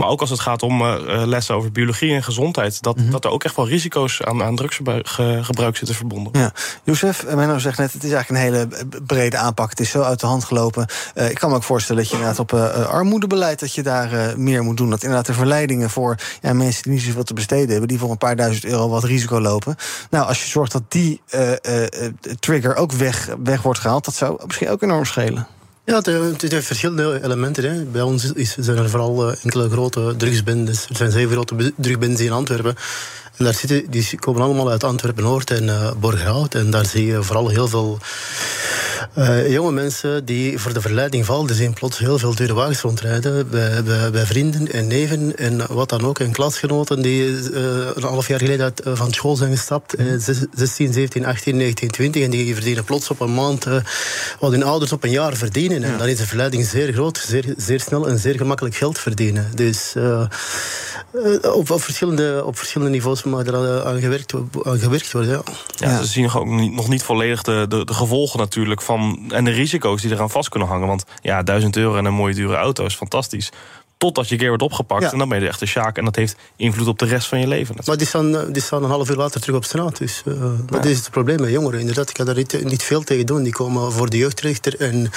Maar 0.00 0.08
ook 0.08 0.20
als 0.20 0.30
het 0.30 0.40
gaat 0.40 0.62
om 0.62 0.80
eh, 0.80 0.94
eh, 0.94 1.26
lessen 1.26 1.54
over 1.54 1.72
biologie 1.72 2.14
en 2.14 2.22
gezondheid, 2.22 2.82
dat, 2.82 2.96
Mhm. 2.96 3.10
dat 3.10 3.24
er 3.24 3.30
ook 3.30 3.44
echt 3.44 3.56
wel 3.56 3.68
risico's 3.68 4.22
aan, 4.22 4.42
aan 4.42 4.56
drugsgebruik 4.56 5.08
ge- 5.08 5.38
gebruik 5.42 5.76
zitten 5.76 5.96
verbonden. 5.96 6.40
Ja, 6.40 6.52
Youssef, 6.84 7.22
eh, 7.24 7.34
Menno 7.34 7.58
zegt 7.58 7.78
net, 7.78 7.92
het 7.92 8.04
is 8.04 8.12
eigenlijk 8.12 8.44
een 8.44 8.52
hele 8.52 8.68
brede 9.06 9.36
aanpak. 9.36 9.70
Het 9.70 9.80
is 9.80 9.90
zo 9.90 10.02
uit 10.02 10.20
de 10.20 10.26
hand 10.26 10.44
gelopen. 10.44 10.86
Ik 11.14 11.34
kan 11.34 11.50
me 11.50 11.56
ook 11.56 11.62
voorstellen 11.62 12.02
dat 12.02 12.10
je 12.10 12.16
inderdaad 12.18 12.38
op 12.40 12.52
armoedebeleid... 12.88 13.60
dat 13.60 13.74
je 13.74 13.82
daar 13.82 14.38
meer 14.38 14.62
moet 14.62 14.76
doen. 14.76 14.90
Dat 14.90 15.02
inderdaad 15.02 15.26
de 15.26 15.32
verleidingen 15.34 15.90
voor 15.90 16.16
ja, 16.42 16.52
mensen 16.52 16.82
die 16.82 16.92
niet 16.92 17.02
zoveel 17.02 17.22
te 17.24 17.34
besteden 17.34 17.68
hebben... 17.70 17.88
die 17.88 17.98
voor 17.98 18.10
een 18.10 18.18
paar 18.18 18.36
duizend 18.36 18.64
euro 18.64 18.88
wat 18.88 19.04
risico 19.04 19.40
lopen. 19.40 19.76
Nou, 20.10 20.26
als 20.26 20.42
je 20.42 20.48
zorgt 20.48 20.72
dat 20.72 20.82
die 20.88 21.20
trigger 22.38 22.74
ook 22.76 22.92
weg, 22.92 23.28
weg 23.44 23.62
wordt 23.62 23.80
gehaald... 23.80 24.04
dat 24.04 24.14
zou 24.14 24.40
misschien 24.46 24.68
ook 24.68 24.82
enorm 24.82 25.04
schelen. 25.04 25.46
Ja, 25.84 25.96
het, 25.96 26.42
heeft 26.42 26.66
verschillende 26.66 27.20
elementen. 27.24 27.64
Hè. 27.64 27.84
Bij 27.84 28.02
ons 28.02 28.32
is, 28.32 28.56
zijn 28.58 28.78
er 28.78 28.90
vooral 28.90 29.30
eh, 29.30 29.36
enkele 29.42 29.70
grote 29.70 30.14
drugsbendes. 30.16 30.86
Er 30.88 30.96
zijn 30.96 31.10
zeven 31.10 31.32
grote 31.32 31.54
be- 31.54 31.72
drugsbendes 31.76 32.20
in 32.20 32.32
Antwerpen. 32.32 32.76
En 33.36 33.44
daar 33.44 33.54
zitten, 33.54 33.90
die 33.90 34.18
komen 34.18 34.42
allemaal 34.42 34.70
uit 34.70 34.84
Antwerpen-Noord 34.84 35.50
en 35.50 35.94
Borgerhout. 36.00 36.54
En 36.54 36.70
daar 36.70 36.86
zie 36.86 37.06
je 37.06 37.22
vooral 37.22 37.48
heel 37.48 37.68
veel 37.68 37.98
eh, 39.14 39.52
jonge 39.52 39.72
mensen 39.72 40.24
die 40.24 40.58
voor 40.58 40.72
de 40.72 40.80
verleiding 40.80 41.24
vallen. 41.26 41.46
Die 41.46 41.56
zien 41.56 41.72
plots 41.74 41.98
heel 41.98 42.18
veel 42.18 42.34
dure 42.34 42.54
wagens 42.54 42.80
rondrijden. 42.80 43.50
Bij, 43.50 43.82
bij, 43.82 44.10
bij 44.10 44.26
vrienden 44.26 44.72
en 44.72 44.86
neven 44.86 45.36
en 45.36 45.74
wat 45.74 45.88
dan 45.88 46.04
ook. 46.06 46.18
En 46.18 46.32
klasgenoten 46.32 47.02
die 47.02 47.24
eh, 47.26 47.62
een 47.94 48.02
half 48.02 48.28
jaar 48.28 48.38
geleden 48.38 48.64
uit, 48.64 48.80
eh, 48.80 48.92
van 48.96 49.12
school 49.12 49.36
zijn 49.36 49.50
gestapt. 49.56 49.94
eh, 49.94 50.06
zes- 50.18 50.46
16, 50.54 50.92
17, 50.92 51.26
18, 51.26 51.56
19, 51.56 51.90
20. 51.90 52.22
En 52.22 52.30
die 52.30 52.54
verdienen 52.54 52.84
plots 52.84 53.10
op 53.10 53.20
een 53.20 53.34
maand 53.34 53.64
wat 54.38 54.50
hun 54.50 54.62
ouders 54.62 54.92
op 54.92 55.04
een 55.04 55.10
jaar 55.10 55.36
verdienen. 55.36 55.82
En 55.82 55.98
dan 55.98 56.08
is 56.08 56.16
de 56.18 56.26
verleiding 56.26 56.64
zeer 56.66 56.92
groot. 56.92 57.24
Zeer, 57.28 57.54
zeer 57.56 57.80
snel 57.80 58.08
en 58.08 58.18
zeer 58.18 58.36
gemakkelijk 58.36 58.74
geld 58.74 58.98
verdienen. 58.98 59.46
Dus 59.54 59.94
op, 61.42 61.70
op, 61.70 61.82
verschillende, 61.82 62.42
op 62.44 62.56
verschillende 62.58 62.92
niveaus 62.92 63.22
mag 63.22 63.46
er 63.46 63.56
aan, 63.56 63.82
aan 63.84 64.00
gewerkt, 64.00 64.34
aan 64.62 64.78
gewerkt 64.78 65.12
worden. 65.12 65.30
Ja. 65.30 65.42
Ja, 65.76 65.98
Ze 66.02 66.06
zien 66.06 66.22
nog 66.22 66.38
ook 66.38 66.46
niet, 66.46 66.72
nog 66.72 66.88
niet 66.88 67.02
volledig 67.02 67.42
de, 67.42 67.66
de, 67.68 67.84
de 67.84 67.94
gevolgen 67.94 68.38
natuurlijk 68.38 68.82
van 68.82 68.99
en 69.28 69.44
de 69.44 69.50
risico's 69.50 70.02
die 70.02 70.10
eraan 70.10 70.30
vast 70.30 70.48
kunnen 70.48 70.68
hangen. 70.68 70.86
Want 70.86 71.04
ja, 71.22 71.42
1000 71.42 71.76
euro 71.76 71.96
en 71.96 72.04
een 72.04 72.14
mooie 72.14 72.34
dure 72.34 72.56
auto 72.56 72.84
is 72.84 72.94
fantastisch. 72.94 73.50
Totdat 74.00 74.26
je 74.26 74.32
een 74.32 74.38
keer 74.40 74.48
wordt 74.48 74.62
opgepakt 74.62 75.02
Ja. 75.02 75.12
en 75.12 75.18
dan 75.18 75.28
ben 75.28 75.38
je 75.38 75.44
de 75.44 75.50
echte 75.50 75.66
sjaak. 75.66 75.98
En 75.98 76.04
dat 76.04 76.16
heeft 76.16 76.36
invloed 76.56 76.86
op 76.86 76.98
de 76.98 77.04
rest 77.04 77.28
van 77.28 77.40
je 77.40 77.46
leven. 77.46 77.74
Maar 77.86 77.96
die 77.96 78.06
staan, 78.06 78.36
eh, 78.36 78.42
die 78.52 78.62
staan 78.62 78.82
een 78.84 78.90
half 78.90 79.10
uur 79.10 79.16
later 79.16 79.40
terug 79.40 79.56
op 79.56 79.64
straat. 79.64 79.98
Dus 79.98 80.22
eh, 80.26 80.32
dat 80.66 80.84
is 80.84 80.98
het 80.98 81.10
probleem 81.10 81.40
met 81.40 81.50
jongeren. 81.50 81.80
Inderdaad, 81.80 82.08
ik 82.08 82.14
kan 82.14 82.26
daar 82.26 82.34
niet, 82.34 82.64
niet 82.64 82.82
veel 82.82 83.02
tegen 83.02 83.26
doen. 83.26 83.42
Die 83.42 83.52
komen 83.52 83.92
voor 83.92 84.10
de 84.10 84.16
jeugdrechter 84.16 84.80
en 84.80 85.10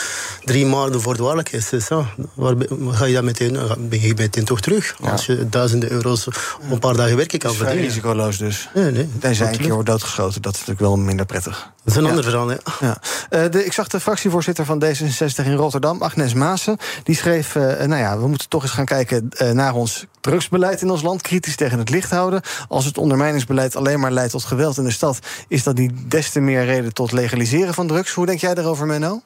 drie 0.43 0.65
maanden 0.65 1.01
voor 1.01 1.15
dwaarlijkheid. 1.15 1.69
Dus, 1.69 1.87
ja, 1.87 2.05
waar 2.33 2.55
ga 2.89 3.05
je 3.05 3.13
dan 3.13 3.25
meteen, 3.25 3.55
ga- 3.57 3.75
ben 3.79 4.01
je 4.01 4.13
meteen 4.17 4.45
toch 4.45 4.61
terug? 4.61 4.95
Als 5.01 5.25
je 5.25 5.49
duizenden 5.49 5.91
euro's 5.91 6.27
op 6.27 6.35
een 6.71 6.79
paar 6.79 6.95
dagen 6.95 7.15
werken 7.17 7.39
kan 7.39 7.51
is 7.51 7.55
vrij 7.57 7.67
verdienen. 7.69 7.93
risicoloos 7.95 8.37
dus. 8.37 8.69
Nee, 8.73 8.91
nee. 8.91 9.09
Tenzij 9.19 9.51
een 9.53 9.57
keer 9.59 9.73
wordt 9.73 9.89
doodgeschoten. 9.89 10.41
Dat 10.41 10.53
is 10.53 10.59
natuurlijk 10.59 10.87
wel 10.87 10.97
minder 10.97 11.25
prettig. 11.25 11.71
Dat 11.83 11.93
is 11.93 11.95
een 11.95 12.03
Ja. 12.03 12.09
ander 12.09 12.23
verhaal, 12.23 12.51
ja. 12.51 12.57
Ja. 12.79 12.97
Eh, 13.29 13.51
de, 13.51 13.65
ik 13.65 13.73
zag 13.73 13.87
de 13.87 13.99
fractievoorzitter 13.99 14.65
van 14.65 14.83
D66 14.85 15.45
in 15.45 15.53
Rotterdam, 15.55 16.01
Agnes 16.01 16.33
Maassen. 16.33 16.77
Die 17.03 17.15
schreef: 17.15 17.55
eh, 17.55 17.61
Nou 17.87 18.01
ja, 18.01 18.19
we 18.19 18.27
moeten 18.27 18.49
toch 18.49 18.61
eens 18.63 18.71
gaan 18.73 18.85
kijken 18.85 19.29
eh, 19.29 19.51
naar 19.51 19.75
ons 19.75 20.05
drugsbeleid 20.21 20.81
in 20.81 20.89
ons 20.89 21.01
land. 21.01 21.21
Kritisch 21.21 21.55
tegen 21.55 21.79
het 21.79 21.89
licht 21.89 22.11
houden. 22.11 22.41
Als 22.67 22.85
het 22.85 22.97
ondermijningsbeleid 22.97 23.75
alleen 23.75 23.99
maar 23.99 24.11
leidt 24.11 24.31
tot 24.31 24.43
geweld 24.43 24.77
in 24.77 24.83
de 24.83 24.91
stad, 24.91 25.45
is 25.47 25.63
dat 25.63 25.77
niet 25.77 26.11
des 26.11 26.31
te 26.31 26.39
meer 26.39 26.65
reden 26.65 26.93
tot 26.93 27.11
legaliseren 27.11 27.73
van 27.73 27.87
drugs. 27.87 28.13
Hoe 28.13 28.25
denk 28.25 28.39
jij 28.39 28.53
daarover, 28.53 28.85
Menno? 28.85 29.21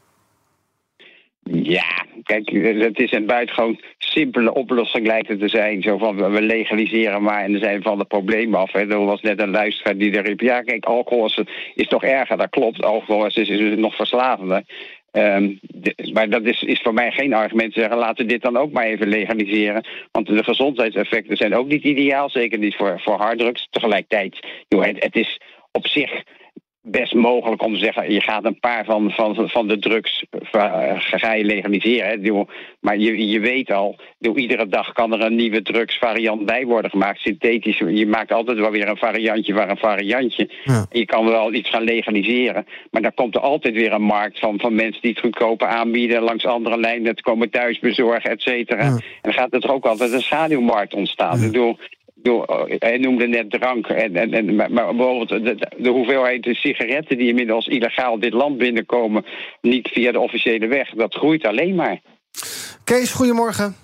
Ja, 1.52 2.06
kijk, 2.24 2.50
het 2.82 3.00
is 3.00 3.12
een 3.12 3.26
buitengewoon 3.26 3.80
simpele 3.98 4.54
oplossing 4.54 5.08
lijkt 5.08 5.28
het 5.28 5.40
te 5.40 5.48
zijn. 5.48 5.82
Zo 5.82 5.98
van, 5.98 6.32
we 6.32 6.42
legaliseren 6.42 7.24
maar 7.24 7.44
en 7.44 7.52
dan 7.52 7.62
zijn 7.62 7.82
van 7.82 8.00
het 8.00 8.08
probleem 8.08 8.56
af. 8.56 8.72
Hè. 8.72 8.80
Er 8.80 9.06
was 9.06 9.22
net 9.22 9.42
een 9.42 9.52
luisteraar 9.52 9.98
die 9.98 10.12
er 10.12 10.26
riep... 10.26 10.40
ja, 10.40 10.62
kijk, 10.62 10.86
alcohol 10.86 11.26
is, 11.26 11.42
is 11.76 11.88
toch 11.88 12.04
erger. 12.04 12.38
Dat 12.38 12.50
klopt, 12.50 12.84
alcohol 12.84 13.26
is, 13.26 13.36
is, 13.36 13.50
is 13.50 13.78
nog 13.78 13.96
verslavender. 13.96 14.64
Ehm, 15.17 15.53
maar 16.13 16.30
dat 16.30 16.43
is, 16.43 16.62
is 16.62 16.82
voor 16.82 16.93
mij 16.93 17.12
geen 17.12 17.34
argument 17.34 17.73
te 17.73 17.80
zeggen... 17.80 17.97
laten 17.97 18.25
we 18.25 18.32
dit 18.32 18.41
dan 18.41 18.58
ook 18.58 18.71
maar 18.71 18.86
even 18.86 19.08
legaliseren. 19.08 19.86
Want 20.12 20.27
de 20.27 20.43
gezondheidseffecten 20.43 21.38
zijn 21.38 21.56
ook 21.56 21.67
niet 21.67 21.84
ideaal. 21.84 22.30
Zeker 22.30 22.60
niet 22.60 22.75
voor, 22.75 23.01
voor 23.01 23.17
harddrugs. 23.17 23.67
Tegelijkertijd, 23.69 24.47
joh, 24.67 24.84
het 24.84 25.15
is 25.15 25.39
op 25.71 25.88
zich 25.88 26.23
best 26.91 27.13
mogelijk 27.13 27.63
om 27.63 27.73
te 27.73 27.80
zeggen... 27.80 28.13
je 28.13 28.21
gaat 28.21 28.45
een 28.45 28.60
paar 28.60 28.86
van, 28.86 29.12
van, 29.12 29.50
van 29.50 29.67
de 29.67 29.80
drugs 29.80 30.26
eh, 30.52 30.93
ga 30.97 31.34
je 31.34 31.43
legaliseren. 31.43 32.47
Maar 32.80 32.97
je, 32.97 33.28
je 33.28 33.39
weet 33.39 33.71
al, 33.71 34.00
iedere 34.19 34.67
dag 34.67 34.91
kan 34.91 35.13
er 35.13 35.21
een 35.21 35.36
nieuwe 35.36 35.62
drugsvariant 35.62 36.45
bij 36.45 36.65
worden 36.65 36.91
gemaakt. 36.91 37.19
Synthetisch, 37.19 37.78
je 37.78 38.08
maakt 38.08 38.32
altijd 38.32 38.58
wel 38.58 38.71
weer 38.71 38.88
een 38.88 38.97
variantje 38.97 39.54
waar 39.54 39.69
een 39.69 39.78
variantje. 39.78 40.50
Je 40.91 41.06
kan 41.06 41.26
wel 41.26 41.54
iets 41.54 41.69
gaan 41.69 41.84
legaliseren. 41.84 42.65
Maar 42.91 43.02
dan 43.02 43.13
komt 43.13 43.36
er 43.36 43.41
altijd 43.41 43.73
weer 43.73 43.93
een 43.93 44.02
markt 44.02 44.39
van, 44.39 44.60
van 44.60 44.76
mensen 44.76 45.02
die 45.02 45.12
het 45.12 45.19
goedkoper 45.19 45.67
aanbieden... 45.67 46.21
langs 46.21 46.45
andere 46.45 46.78
lijnen, 46.80 47.08
het 47.08 47.21
komen 47.21 47.50
thuis 47.50 47.80
bezorgen, 47.80 48.32
et 48.32 48.41
cetera. 48.41 48.82
En 48.82 49.02
dan 49.21 49.34
gaat 49.34 49.54
er 49.54 49.71
ook 49.71 49.86
altijd 49.86 50.12
een 50.12 50.21
schaduwmarkt 50.21 50.93
ontstaan. 50.93 51.39
Bedoel, 51.39 51.45
ik 51.47 51.52
bedoel, 51.52 51.78
hij 52.80 52.97
noemde 52.97 53.27
net 53.27 53.51
drank. 53.51 53.88
En, 53.88 54.15
en, 54.15 54.34
en, 54.34 54.56
maar, 54.56 54.69
bijvoorbeeld 54.95 55.30
de, 55.30 55.41
de- 55.41 55.69
de 55.77 55.89
hoeveelheid 55.89 56.47
sigaretten 56.51 57.17
die 57.17 57.27
inmiddels 57.27 57.67
illegaal 57.67 58.19
dit 58.19 58.34
land 58.34 58.58
binnenkomen, 58.58 59.25
niet 59.62 59.88
via 59.88 60.12
de 60.12 60.19
officiële 60.19 60.67
weg, 60.67 60.89
dat 60.89 61.15
groeit 61.15 61.45
alleen 61.45 61.75
maar. 61.75 61.99
Kees, 62.84 63.13
goedemorgen. 63.13 63.75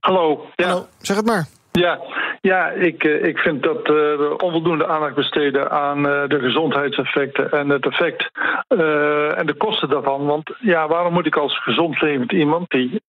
Hallo. 0.00 0.46
Ja. 0.56 0.86
Zeg 1.00 1.16
het 1.16 1.26
maar. 1.26 1.46
Ja, 1.72 2.00
Ja, 2.40 2.70
ik, 2.70 3.04
eh, 3.04 3.24
ik 3.24 3.38
vind 3.38 3.62
dat 3.62 3.76
eh, 3.78 3.92
we 3.92 4.34
onvoldoende 4.38 4.86
aandacht 4.86 5.14
besteden 5.14 5.70
aan 5.70 6.08
eh, 6.08 6.28
de 6.28 6.38
gezondheidseffecten 6.38 7.50
en 7.50 7.68
het 7.68 7.86
effect 7.86 8.30
eh, 8.68 9.38
en 9.38 9.46
de 9.46 9.54
kosten 9.58 9.88
daarvan. 9.88 10.26
Want 10.26 10.50
ja, 10.60 10.88
waarom 10.88 11.12
moet 11.12 11.26
ik 11.26 11.36
als 11.36 11.58
gezond 11.62 12.00
levend 12.00 12.32
iemand 12.32 12.70
die. 12.70 13.00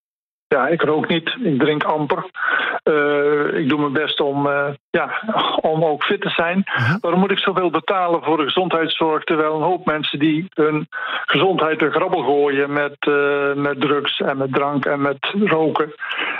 Ja, 0.47 0.67
ik 0.67 0.81
rook 0.81 1.07
niet, 1.07 1.37
ik 1.43 1.59
drink 1.59 1.83
amper. 1.83 2.25
Eh, 2.83 3.59
ik 3.59 3.69
doe 3.69 3.79
mijn 3.79 3.93
best 3.93 4.21
om, 4.21 4.47
eh, 4.47 4.67
ja, 4.89 5.21
om 5.61 5.83
ook 5.85 6.03
fit 6.03 6.21
te 6.21 6.29
zijn. 6.29 6.63
Waarom 7.01 7.19
moet 7.19 7.31
ik 7.31 7.39
zoveel 7.39 7.69
betalen 7.69 8.23
voor 8.23 8.37
de 8.37 8.43
gezondheidszorg... 8.43 9.23
terwijl 9.23 9.55
een 9.55 9.61
hoop 9.61 9.85
mensen 9.85 10.19
die 10.19 10.45
hun 10.53 10.87
gezondheid 11.25 11.79
te 11.79 11.91
grabbel 11.91 12.23
gooien... 12.23 12.73
met, 12.73 12.95
eh, 12.99 13.53
met 13.53 13.81
drugs 13.81 14.19
en 14.19 14.37
met 14.37 14.53
drank 14.53 14.85
en 14.85 15.01
met 15.01 15.33
roken... 15.43 15.93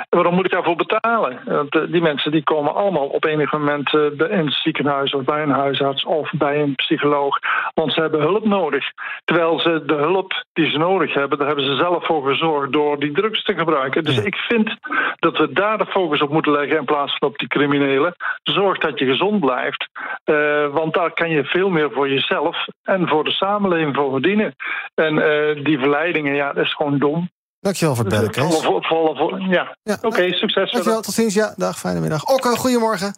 Waarom 0.10 0.36
moet 0.36 0.46
ik 0.46 0.52
daarvoor 0.52 0.76
betalen? 0.76 1.40
Want 1.46 1.92
die 1.92 2.02
mensen 2.02 2.32
die 2.32 2.44
komen 2.44 2.76
allemaal 2.76 3.08
op 3.08 3.26
enig 3.26 3.52
moment 3.52 3.92
bij- 3.92 4.30
in 4.30 4.46
het 4.46 4.54
ziekenhuis 4.54 5.14
of 5.14 5.24
bij 5.24 5.44
een 5.44 5.50
huisarts 5.50 6.06
of 6.06 6.32
bij 6.32 6.62
een 6.62 6.76
psycholoog. 6.76 7.40
Want 7.74 7.94
ze 7.94 8.02
hebben 8.02 8.22
hulp 8.22 8.46
nodig. 8.46 8.92
Terwijl 9.24 9.60
ze 9.60 9.84
de 9.86 9.96
hulp 9.96 10.44
die 10.54 10.70
ze 10.70 10.78
nodig 10.78 11.14
hebben, 11.14 11.38
daar 11.38 11.48
hebben 11.48 11.66
ze 11.66 11.76
zelf 11.76 12.06
voor 12.06 12.28
gezorgd 12.28 12.74
door 12.74 13.00
die 13.00 13.12
drugs 13.12 13.44
te 13.44 13.56
gebruiken. 13.56 13.95
Dus 14.04 14.18
ik 14.18 14.36
vind 14.36 14.76
dat 15.20 15.38
we 15.38 15.52
daar 15.54 15.78
de 15.78 15.86
focus 15.86 16.22
op 16.22 16.30
moeten 16.30 16.52
leggen 16.52 16.78
in 16.78 16.86
plaats 16.86 17.18
van 17.18 17.28
op 17.30 17.38
die 17.38 17.48
criminelen. 17.48 18.16
Zorg 18.44 18.78
dat 18.78 19.00
je 19.00 19.06
gezond 19.06 19.40
blijft. 19.40 19.90
Eh, 20.24 20.68
want 20.74 20.94
daar 20.94 21.14
kan 21.14 21.30
je 21.30 21.44
veel 21.44 21.70
meer 21.70 21.92
voor 21.92 22.10
jezelf 22.10 22.66
en 22.84 23.08
voor 23.08 23.24
de 23.24 23.32
samenleving 23.32 23.96
voor 23.96 24.12
verdienen. 24.12 24.56
En 24.96 25.18
eh, 25.20 25.64
die 25.64 25.80
verleidingen, 25.80 26.36
ja, 26.36 26.54
dat 26.54 26.66
is 26.66 26.74
gewoon 26.74 26.98
dom. 27.00 27.30
Dankjewel 27.60 27.96
voor 27.96 28.06
het 28.06 28.14
bellen, 28.14 28.32
Kees. 28.32 28.62
Volle- 28.66 29.16
volle- 29.16 29.46
ja, 29.50 29.76
oké, 30.02 30.34
succes. 30.34 30.72
Dankjewel, 30.72 31.02
tot 31.02 31.14
ziens. 31.14 31.34
Ja, 31.34 31.54
dag, 31.58 31.78
fijne 31.80 32.00
middag. 32.00 32.24
Okke, 32.26 32.50
goedemorgen. 32.50 33.16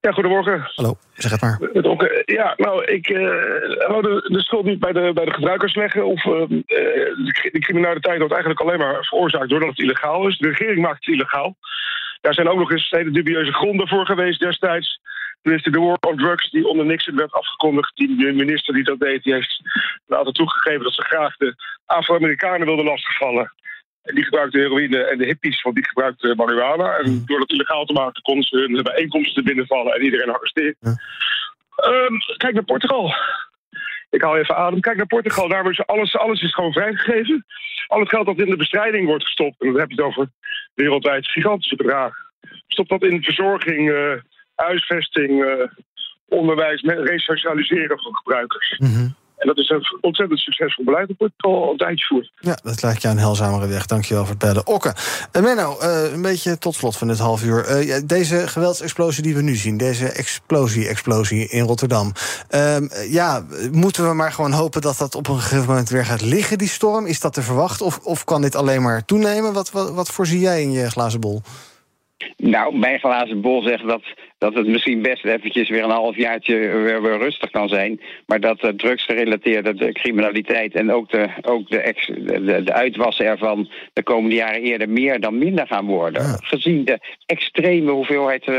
Ja, 0.00 0.12
goedemorgen. 0.12 0.70
Hallo, 0.74 0.96
zeg 1.14 1.30
het 1.30 1.40
maar. 1.40 1.58
Ja, 2.24 2.54
nou, 2.56 2.84
ik 2.84 3.08
wou 3.88 4.02
de, 4.02 4.28
de 4.32 4.40
schuld 4.40 4.64
niet 4.64 4.78
bij 4.78 4.92
de, 4.92 5.10
bij 5.14 5.24
de 5.24 5.32
gebruikers 5.32 5.74
leggen. 5.74 6.06
Of, 6.06 6.24
eh, 6.24 6.48
de, 6.48 7.48
de 7.52 7.58
criminaliteit 7.58 8.18
wordt 8.18 8.34
eigenlijk 8.34 8.60
alleen 8.60 8.78
maar 8.78 9.04
veroorzaakt 9.04 9.48
doordat 9.48 9.68
het 9.68 9.78
illegaal 9.78 10.28
is. 10.28 10.38
De 10.38 10.48
regering 10.48 10.80
maakt 10.80 11.04
het 11.04 11.14
illegaal. 11.14 11.56
Daar 12.20 12.34
zijn 12.34 12.48
ook 12.48 12.58
nog 12.58 12.70
eens 12.70 12.90
hele 12.90 13.10
dubieuze 13.10 13.52
gronden 13.52 13.88
voor 13.88 14.06
geweest 14.06 14.40
destijds. 14.40 15.00
Tenminste, 15.42 15.70
de 15.70 15.80
war 15.80 15.96
on 16.00 16.16
drugs 16.16 16.50
die 16.50 16.68
onder 16.68 16.86
Nixon 16.86 17.16
werd 17.16 17.32
afgekondigd. 17.32 17.96
Die 17.96 18.32
minister 18.32 18.74
die 18.74 18.84
dat 18.84 18.98
deed, 18.98 19.22
die 19.22 19.32
heeft 19.32 19.60
later 20.06 20.32
toegegeven 20.32 20.82
dat 20.82 20.94
ze 20.94 21.02
graag 21.02 21.36
de 21.36 21.54
Afro-Amerikanen 21.86 22.66
wilden 22.66 22.84
lastigvallen. 22.84 23.52
En 24.06 24.14
die 24.14 24.24
gebruikten 24.24 24.60
heroïne 24.60 24.98
en 24.98 25.18
de 25.18 25.24
hippies, 25.24 25.62
want 25.62 25.74
die 25.74 25.86
gebruikten 25.86 26.36
marihuana. 26.36 26.96
En 26.96 27.22
door 27.26 27.38
dat 27.38 27.50
illegaal 27.50 27.84
te 27.84 27.92
maken 27.92 28.22
konden 28.22 28.44
ze 28.44 28.56
hun 28.56 28.82
bijeenkomsten 28.82 29.44
binnenvallen 29.44 29.94
en 29.94 30.02
iedereen 30.02 30.34
arresteren. 30.34 30.76
Ehm, 31.76 32.14
kijk 32.36 32.54
naar 32.54 32.64
Portugal. 32.64 33.14
Ik 34.10 34.22
hou 34.22 34.38
even 34.38 34.56
adem. 34.56 34.80
Kijk 34.80 34.96
naar 34.96 35.06
Portugal. 35.06 35.48
Daar 35.48 35.70
is 35.70 35.86
alles, 35.86 36.16
alles 36.16 36.42
is 36.42 36.54
gewoon 36.54 36.72
vrijgegeven. 36.72 37.44
Al 37.86 38.00
het 38.00 38.08
geld 38.08 38.26
dat 38.26 38.38
in 38.38 38.50
de 38.50 38.56
bestrijding 38.56 39.06
wordt 39.06 39.24
gestopt, 39.24 39.60
en 39.60 39.70
dan 39.70 39.80
heb 39.80 39.90
je 39.90 39.96
het 39.96 40.04
over 40.04 40.28
wereldwijd 40.74 41.28
gigantische 41.28 41.76
bedragen. 41.76 42.24
Stop 42.66 42.88
dat 42.88 43.02
in 43.02 43.22
verzorging, 43.22 43.90
eh, 43.90 44.12
huisvesting, 44.54 45.44
eh, 45.44 45.68
onderwijs, 46.28 46.82
resocialiseren 46.82 47.98
van 47.98 48.16
gebruikers. 48.16 48.78
En 49.46 49.54
dat 49.54 49.64
is 49.64 49.70
een 49.70 49.98
ontzettend 50.00 50.40
succesvol 50.40 50.84
beleid 50.84 51.08
dat 51.08 51.16
Portugal 51.16 51.62
al 51.62 51.70
een 51.70 51.76
tijdje 51.76 52.06
voert. 52.06 52.32
Ja, 52.40 52.58
dat 52.62 52.82
lijkt 52.82 53.02
je 53.02 53.08
een 53.08 53.18
heilzamere 53.18 53.66
weg. 53.66 53.86
Dankjewel 53.86 54.22
voor 54.22 54.34
het 54.34 54.44
bellen. 54.44 54.66
Okke, 54.66 54.94
uh, 55.32 55.42
Menno, 55.42 55.76
uh, 55.82 56.12
een 56.12 56.22
beetje 56.22 56.58
tot 56.58 56.74
slot 56.74 56.96
van 56.96 57.08
dit 57.08 57.18
half 57.18 57.44
uur. 57.44 57.86
Uh, 57.86 58.00
deze 58.04 58.48
geweldsexplosie 58.48 59.22
die 59.22 59.34
we 59.34 59.42
nu 59.42 59.54
zien, 59.54 59.76
deze 59.76 60.08
explosie-explosie 60.08 61.48
in 61.48 61.64
Rotterdam. 61.64 62.12
Uh, 62.50 62.76
ja, 63.10 63.46
moeten 63.72 64.08
we 64.08 64.14
maar 64.14 64.32
gewoon 64.32 64.52
hopen 64.52 64.80
dat 64.80 64.98
dat 64.98 65.14
op 65.14 65.28
een 65.28 65.38
gegeven 65.38 65.66
moment 65.66 65.88
weer 65.88 66.04
gaat 66.04 66.22
liggen, 66.22 66.58
die 66.58 66.68
storm? 66.68 67.06
Is 67.06 67.20
dat 67.20 67.34
te 67.34 67.42
verwachten? 67.42 67.86
Of, 67.86 67.98
of 67.98 68.24
kan 68.24 68.42
dit 68.42 68.54
alleen 68.54 68.82
maar 68.82 69.04
toenemen? 69.04 69.52
Wat, 69.52 69.70
wat, 69.70 69.90
wat 69.90 70.10
voorzie 70.10 70.40
jij 70.40 70.62
in 70.62 70.72
je 70.72 70.90
glazen 70.90 71.20
bol? 71.20 71.40
Nou, 72.36 72.78
mijn 72.78 72.98
glazen 72.98 73.40
bol 73.40 73.62
zegt 73.62 73.88
dat, 73.88 74.02
dat 74.38 74.54
het 74.54 74.66
misschien 74.66 75.02
best 75.02 75.24
eventjes 75.24 75.68
weer 75.68 75.84
een 75.84 75.90
halfjaartje 75.90 76.56
weer, 76.56 77.02
weer 77.02 77.18
rustig 77.18 77.50
kan 77.50 77.68
zijn. 77.68 78.00
Maar 78.26 78.40
dat 78.40 78.60
de 78.60 78.74
drugsgerelateerde 78.74 79.74
de 79.74 79.92
criminaliteit 79.92 80.74
en 80.74 80.92
ook, 80.92 81.10
de, 81.10 81.28
ook 81.42 81.68
de, 81.68 81.78
ex, 81.78 82.06
de, 82.06 82.62
de 82.64 82.72
uitwassen 82.72 83.26
ervan 83.26 83.70
de 83.92 84.02
komende 84.02 84.34
jaren 84.34 84.62
eerder 84.62 84.88
meer 84.88 85.20
dan 85.20 85.38
minder 85.38 85.66
gaan 85.66 85.86
worden. 85.86 86.22
Ja. 86.22 86.38
Gezien 86.42 86.84
de 86.84 86.98
extreme 87.26 87.90
hoeveelheid 87.90 88.46
uh, 88.46 88.58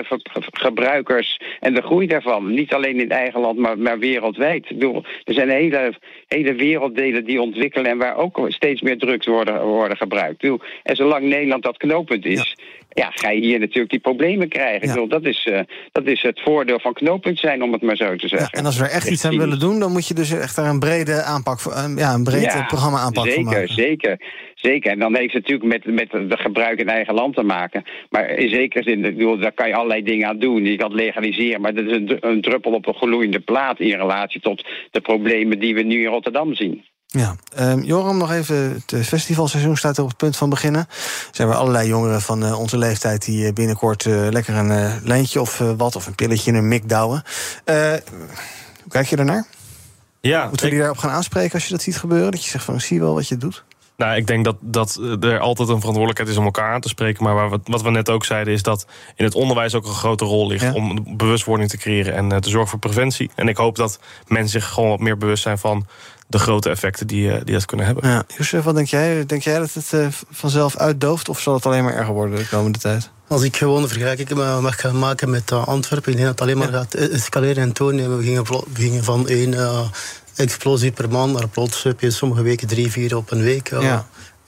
gebruikers 0.52 1.40
en 1.60 1.74
de 1.74 1.82
groei 1.82 2.08
daarvan. 2.08 2.54
Niet 2.54 2.74
alleen 2.74 3.00
in 3.00 3.12
eigen 3.12 3.40
land, 3.40 3.58
maar, 3.58 3.78
maar 3.78 4.00
wereldwijd. 4.00 4.70
Ik 4.70 4.78
bedoel, 4.78 5.04
er 5.24 5.34
zijn 5.34 5.50
hele, 5.50 5.94
hele 6.28 6.54
werelddelen 6.54 7.26
die 7.26 7.42
ontwikkelen 7.42 7.92
en 7.92 7.98
waar 7.98 8.18
ook 8.18 8.46
steeds 8.48 8.82
meer 8.82 8.98
drugs 8.98 9.26
worden, 9.26 9.66
worden 9.66 9.98
gebruikt. 9.98 10.34
Ik 10.34 10.40
bedoel, 10.42 10.62
en 10.84 10.96
zolang 10.96 11.24
Nederland 11.24 11.64
dat 11.64 11.78
knooppunt 11.78 12.26
is. 12.26 12.56
Ja 12.58 12.76
ja, 12.98 13.12
ga 13.14 13.30
je 13.30 13.42
hier 13.42 13.60
natuurlijk 13.60 13.90
die 13.90 14.00
problemen 14.00 14.50
krijgen. 14.50 14.88
Ja. 14.88 14.88
Ik 14.88 14.90
bedoel, 14.94 15.08
dat, 15.08 15.26
is, 15.26 15.46
uh, 15.46 15.60
dat 15.92 16.06
is 16.06 16.22
het 16.22 16.42
voordeel 16.42 16.80
van 16.80 16.94
knooppunt 16.94 17.40
zijn, 17.40 17.64
om 17.64 17.72
het 17.72 17.82
maar 17.82 17.96
zo 17.96 18.16
te 18.16 18.28
zeggen. 18.28 18.50
Ja, 18.52 18.60
en 18.60 18.66
als 18.66 18.78
we 18.78 18.84
er 18.84 18.92
echt 18.92 19.10
iets 19.10 19.26
aan 19.26 19.38
willen 19.38 19.60
doen, 19.60 19.80
dan 19.80 19.92
moet 19.92 20.08
je 20.08 20.14
dus 20.14 20.32
echt 20.32 20.56
daar 20.56 20.70
een 20.70 20.80
brede 20.80 21.22
aanpak 21.24 21.60
voor, 21.60 21.74
ja, 21.96 22.14
een 22.14 22.24
breed 22.24 22.44
ja, 22.44 22.66
programma 22.66 22.98
aanpak 22.98 23.26
zeker, 23.26 23.44
voor 23.44 23.52
maken. 23.52 23.74
Zeker, 23.74 24.20
zeker. 24.56 24.92
En 24.92 25.00
dan 25.00 25.16
heeft 25.16 25.34
het 25.34 25.48
natuurlijk 25.48 25.86
met, 25.86 25.96
met 25.96 26.30
de 26.30 26.38
gebruik 26.38 26.80
in 26.80 26.90
eigen 26.90 27.14
land 27.14 27.36
te 27.36 27.44
maken. 27.44 27.84
Maar 28.10 28.30
in 28.30 28.50
zekere 28.50 28.84
zin, 28.84 29.06
ik 29.06 29.18
bedoel, 29.18 29.38
daar 29.38 29.52
kan 29.52 29.68
je 29.68 29.76
allerlei 29.76 30.04
dingen 30.04 30.28
aan 30.28 30.40
doen. 30.40 30.66
Je 30.66 30.78
kan 30.78 30.92
het 30.92 31.00
legaliseren, 31.00 31.62
maar 31.62 31.74
dat 31.74 31.86
is 31.86 31.92
een, 31.92 32.18
een 32.20 32.42
druppel 32.42 32.72
op 32.72 32.88
een 32.88 32.94
gloeiende 32.94 33.40
plaat 33.40 33.80
in 33.80 33.98
relatie 33.98 34.42
tot 34.42 34.66
de 34.92 35.02
problemen 35.02 35.60
die 35.60 35.76
we 35.76 35.82
nu 35.82 36.04
in 36.04 36.12
Rotterdam 36.12 36.54
zien. 36.54 36.84
Ja, 37.08 37.36
um, 37.60 37.84
Joram, 37.84 38.18
nog 38.18 38.32
even. 38.32 38.84
Het 38.86 39.08
festivalseizoen 39.08 39.78
staat 39.78 39.98
er 39.98 40.04
op 40.04 40.10
het 40.10 40.18
punt 40.18 40.38
van 40.38 40.50
beginnen. 40.50 40.82
Er 40.82 41.30
zijn 41.32 41.48
weer 41.48 41.58
allerlei 41.58 41.88
jongeren 41.88 42.22
van 42.22 42.44
uh, 42.44 42.60
onze 42.60 42.78
leeftijd 42.78 43.26
die 43.26 43.54
binnenkort 43.54 44.06
uh, 44.06 44.28
lekker 44.30 44.56
een 44.56 44.72
uh, 44.72 44.94
lijntje 45.04 45.42
of 45.42 45.58
wat, 45.78 45.96
of 45.96 46.08
een 46.08 46.16
pilletje 46.16 46.52
in 46.52 46.58
een 46.58 46.68
mik 46.68 46.90
douwen. 46.90 47.24
hoe 47.66 48.02
kijk 48.90 49.08
je 49.08 49.16
daarnaar? 49.16 49.46
Ja, 50.22 50.48
Moeten 50.48 50.66
we 50.66 50.72
die 50.72 50.80
daarop 50.80 50.98
gaan 50.98 51.12
aanspreken 51.12 51.54
als 51.54 51.66
je 51.66 51.72
dat 51.72 51.82
ziet 51.82 51.98
gebeuren? 51.98 52.32
Dat 52.32 52.44
je 52.44 52.50
zegt 52.50 52.66
van 52.66 52.82
zie 52.82 53.00
wel 53.00 53.14
wat 53.14 53.28
je 53.28 53.38
doet? 53.38 53.64
Nou, 53.98 54.16
ik 54.16 54.28
denk 54.28 54.46
dat, 54.46 54.56
dat 54.60 55.00
er 55.20 55.40
altijd 55.40 55.70
een 55.70 55.80
verantwoordelijkheid 55.80 56.30
is 56.30 56.38
om 56.38 56.46
elkaar 56.46 56.74
aan 56.74 56.82
te 56.82 56.88
spreken. 56.88 57.24
Maar 57.24 57.50
wat, 57.50 57.62
wat 57.64 57.82
we 57.82 57.90
net 57.90 58.10
ook 58.10 58.26
zeiden, 58.26 58.54
is 58.54 58.64
dat 58.64 58.88
in 59.16 59.26
het 59.26 59.36
onderwijs 59.36 59.76
ook 59.76 59.86
een 59.86 59.94
grote 59.94 60.26
rol 60.26 60.48
ligt 60.48 60.64
ja. 60.64 60.74
om 60.74 61.18
bewustwording 61.18 61.70
te 61.70 61.78
creëren 61.78 62.14
en 62.14 62.32
uh, 62.32 62.38
te 62.38 62.50
zorgen 62.50 62.70
voor 62.70 62.80
preventie. 62.80 63.32
En 63.36 63.48
ik 63.48 63.58
hoop 63.58 63.76
dat 63.76 64.00
mensen 64.28 64.62
zich 64.62 64.70
gewoon 64.70 64.90
wat 64.90 65.00
meer 65.00 65.18
bewust 65.18 65.44
zijn 65.44 65.58
van 65.58 65.88
de 66.28 66.40
grote 66.40 66.70
effecten 66.70 67.08
die, 67.08 67.28
uh, 67.28 67.36
die 67.44 67.54
dat 67.54 67.66
kunnen 67.66 67.86
hebben. 67.86 68.10
Ja. 68.10 68.24
Jozef, 68.38 68.64
wat 68.64 68.76
denk 68.76 68.88
jij? 68.88 69.26
Denk 69.26 69.42
jij 69.42 69.60
dat 69.60 69.74
het 69.74 69.92
uh, 69.94 70.08
vanzelf 70.32 70.78
uitdooft 70.78 71.30
of 71.30 71.40
zal 71.40 71.54
het 71.54 71.66
alleen 71.66 71.84
maar 71.84 71.94
erger 71.94 72.14
worden 72.14 72.38
de 72.38 72.48
komende 72.48 72.80
tijd? 72.80 73.10
Als 73.28 73.42
ik 73.42 73.58
gewoon 73.58 73.82
een 73.82 73.90
vergelijking 73.90 74.30
mag 74.62 74.80
gaan 74.80 75.00
maken 75.00 75.30
met 75.30 75.52
uh, 75.52 75.68
Antwerpen, 75.68 76.12
ik 76.12 76.18
denk 76.18 76.30
dat 76.30 76.40
het 76.40 76.42
alleen 76.42 76.58
maar 76.58 76.72
ja. 76.72 76.78
gaat 76.78 76.94
escaleren 76.94 77.64
en 77.64 77.72
toenemen. 77.72 78.18
We 78.18 78.24
gingen, 78.24 78.44
we 78.44 78.64
gingen 78.74 79.04
van 79.04 79.28
één 79.28 79.56
explosie 80.36 80.92
per 80.92 81.10
maand 81.10 81.34
naar 81.34 81.48
plots 81.48 81.84
heb 81.84 82.00
je 82.00 82.12
sommige 82.12 82.42
weken 82.42 82.68
drie, 82.68 82.92
vier 82.92 83.18
op 83.18 83.32
een 83.32 83.42
week. 83.42 83.70
Ja. 83.70 84.08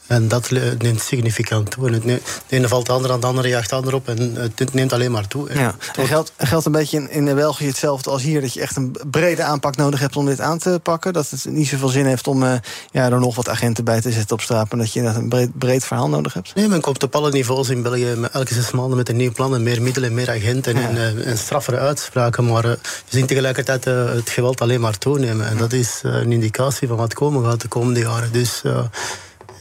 En 0.10 0.28
dat 0.28 0.50
neemt 0.78 1.02
significant 1.02 1.72
toe. 1.72 1.88
En 1.88 1.94
het 1.94 2.06
neemt, 2.06 2.22
de 2.48 2.56
ene 2.56 2.68
valt 2.68 2.86
de 2.86 2.92
andere 2.92 3.14
aan, 3.14 3.20
de 3.20 3.26
andere 3.26 3.48
jaagt 3.48 3.70
de 3.70 3.76
ander 3.76 3.94
op. 3.94 4.08
En 4.08 4.36
het 4.56 4.74
neemt 4.74 4.94
alleen 4.94 5.12
maar 5.12 5.28
toe. 5.28 5.54
Ja. 5.54 5.76
En 5.96 6.08
geldt, 6.08 6.32
geldt 6.38 6.66
een 6.66 6.72
beetje 6.72 6.98
in, 6.98 7.28
in 7.28 7.36
België 7.36 7.68
hetzelfde 7.68 8.10
als 8.10 8.22
hier... 8.22 8.42
dat 8.42 8.54
je 8.54 8.62
echt 8.62 8.76
een 8.76 8.96
brede 9.12 9.44
aanpak 9.44 9.76
nodig 9.76 10.00
hebt 10.00 10.16
om 10.16 10.26
dit 10.26 10.42
aan 10.42 10.58
te 10.58 10.80
pakken? 10.84 11.14
Dat 11.14 11.30
het 11.30 11.46
niet 11.46 11.68
zoveel 11.68 11.88
zin 11.88 12.06
heeft 12.06 12.28
om 12.28 12.44
uh, 12.44 12.54
ja, 12.92 13.10
er 13.10 13.20
nog 13.20 13.36
wat 13.36 13.50
agenten 13.50 13.84
bij 13.84 14.02
te 14.02 14.12
zetten 14.12 14.36
op 14.36 14.42
straat... 14.42 14.72
maar 14.72 14.80
dat 14.80 14.94
je 14.94 15.02
een 15.02 15.30
breed, 15.30 15.58
breed 15.58 15.86
verhaal 15.86 16.10
nodig 16.10 16.34
hebt? 16.34 16.56
Nee, 16.56 16.68
men 16.68 16.82
komt 16.82 17.04
op 17.04 17.16
alle 17.16 17.32
niveaus 17.32 17.70
in 17.70 17.82
België... 17.82 18.16
elke 18.32 18.54
zes 18.54 18.72
maanden 18.72 18.98
met 18.98 19.10
een 19.10 19.18
nieuw 19.18 19.32
plan 19.32 19.56
en 19.56 19.64
meer 19.64 19.82
middelen, 19.82 20.14
meer 20.14 20.30
agenten... 20.30 20.76
Ja. 20.76 20.88
en, 20.88 20.96
uh, 20.96 21.28
en 21.28 21.38
straffere 21.38 21.78
uitspraken. 21.78 22.46
Maar 22.46 22.66
uh, 22.66 22.72
we 22.72 22.80
zien 23.10 23.26
tegelijkertijd 23.26 23.86
het 23.86 24.30
geweld 24.30 24.62
alleen 24.62 24.82
maar 24.82 24.98
toenemen. 24.98 25.48
En 25.48 25.58
dat 25.58 25.74
is 25.74 26.00
een 26.04 26.32
indicatie 26.32 26.88
van 26.88 26.98
wat 26.98 27.14
komen 27.14 27.46
gaat 27.46 27.62
de 27.62 27.68
komende 27.68 28.00
jaren. 28.00 28.32
Dus... 28.32 28.62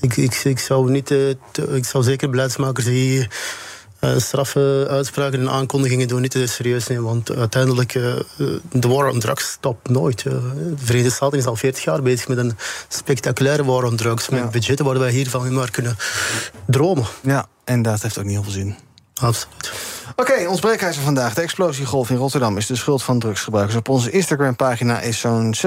Ik, 0.00 0.16
ik, 0.16 0.34
ik, 0.34 0.58
zou 0.58 0.90
niet, 0.90 1.06
te, 1.06 1.37
ik 1.70 1.84
zou 1.84 2.04
zeker 2.04 2.30
beleidsmakers 2.30 2.84
die 2.84 3.28
uh, 4.00 4.18
straffe 4.18 4.87
uitspraken 4.90 5.40
en 5.40 5.50
aankondigingen 5.50 6.08
doen 6.08 6.20
niet 6.20 6.30
te 6.30 6.46
serieus 6.46 6.87
nemen. 6.87 7.04
Want 7.04 7.37
uiteindelijk, 7.37 7.94
uh, 7.94 8.14
de 8.70 8.88
war 8.88 9.08
on 9.11 9.20
drugs 9.20 9.50
stopt 9.50 9.88
nooit. 9.88 10.22
de 10.22 10.72
Verenigde 10.76 11.11
Staten 11.14 11.38
is 11.38 11.46
al 11.46 11.56
40 11.56 11.84
jaar 11.84 12.02
bezig 12.02 12.28
met 12.28 12.38
een 12.38 12.56
spectaculaire 12.88 13.64
war 13.64 13.84
on 13.84 13.96
drugs. 13.96 14.28
Met 14.28 14.40
ja. 14.40 14.46
budgetten 14.46 14.84
waar 14.84 14.98
wij 14.98 15.11
hiervan 15.11 15.52
maar 15.52 15.70
kunnen 15.70 15.96
dromen. 16.66 17.06
Ja, 17.20 17.46
en 17.64 17.82
dat 17.82 18.02
heeft 18.02 18.18
ook 18.18 18.24
niet 18.24 18.32
heel 18.32 18.42
veel 18.42 18.52
zin. 18.52 18.76
Absoluut. 19.14 19.72
Oké, 20.20 20.48
ons 20.48 20.61
breekijzer 20.61 21.02
vandaag. 21.02 21.35
De 21.35 21.40
explosiegolf 21.40 22.11
in 22.11 22.16
Rotterdam 22.16 22.57
is 22.57 22.66
de 22.66 22.76
schuld 22.76 23.02
van 23.02 23.18
drugsgebruikers. 23.18 23.76
Op 23.76 23.88
onze 23.88 24.11
Instagram-pagina 24.11 25.00
is 25.00 25.20
zo'n 25.20 25.54
60% 25.57 25.59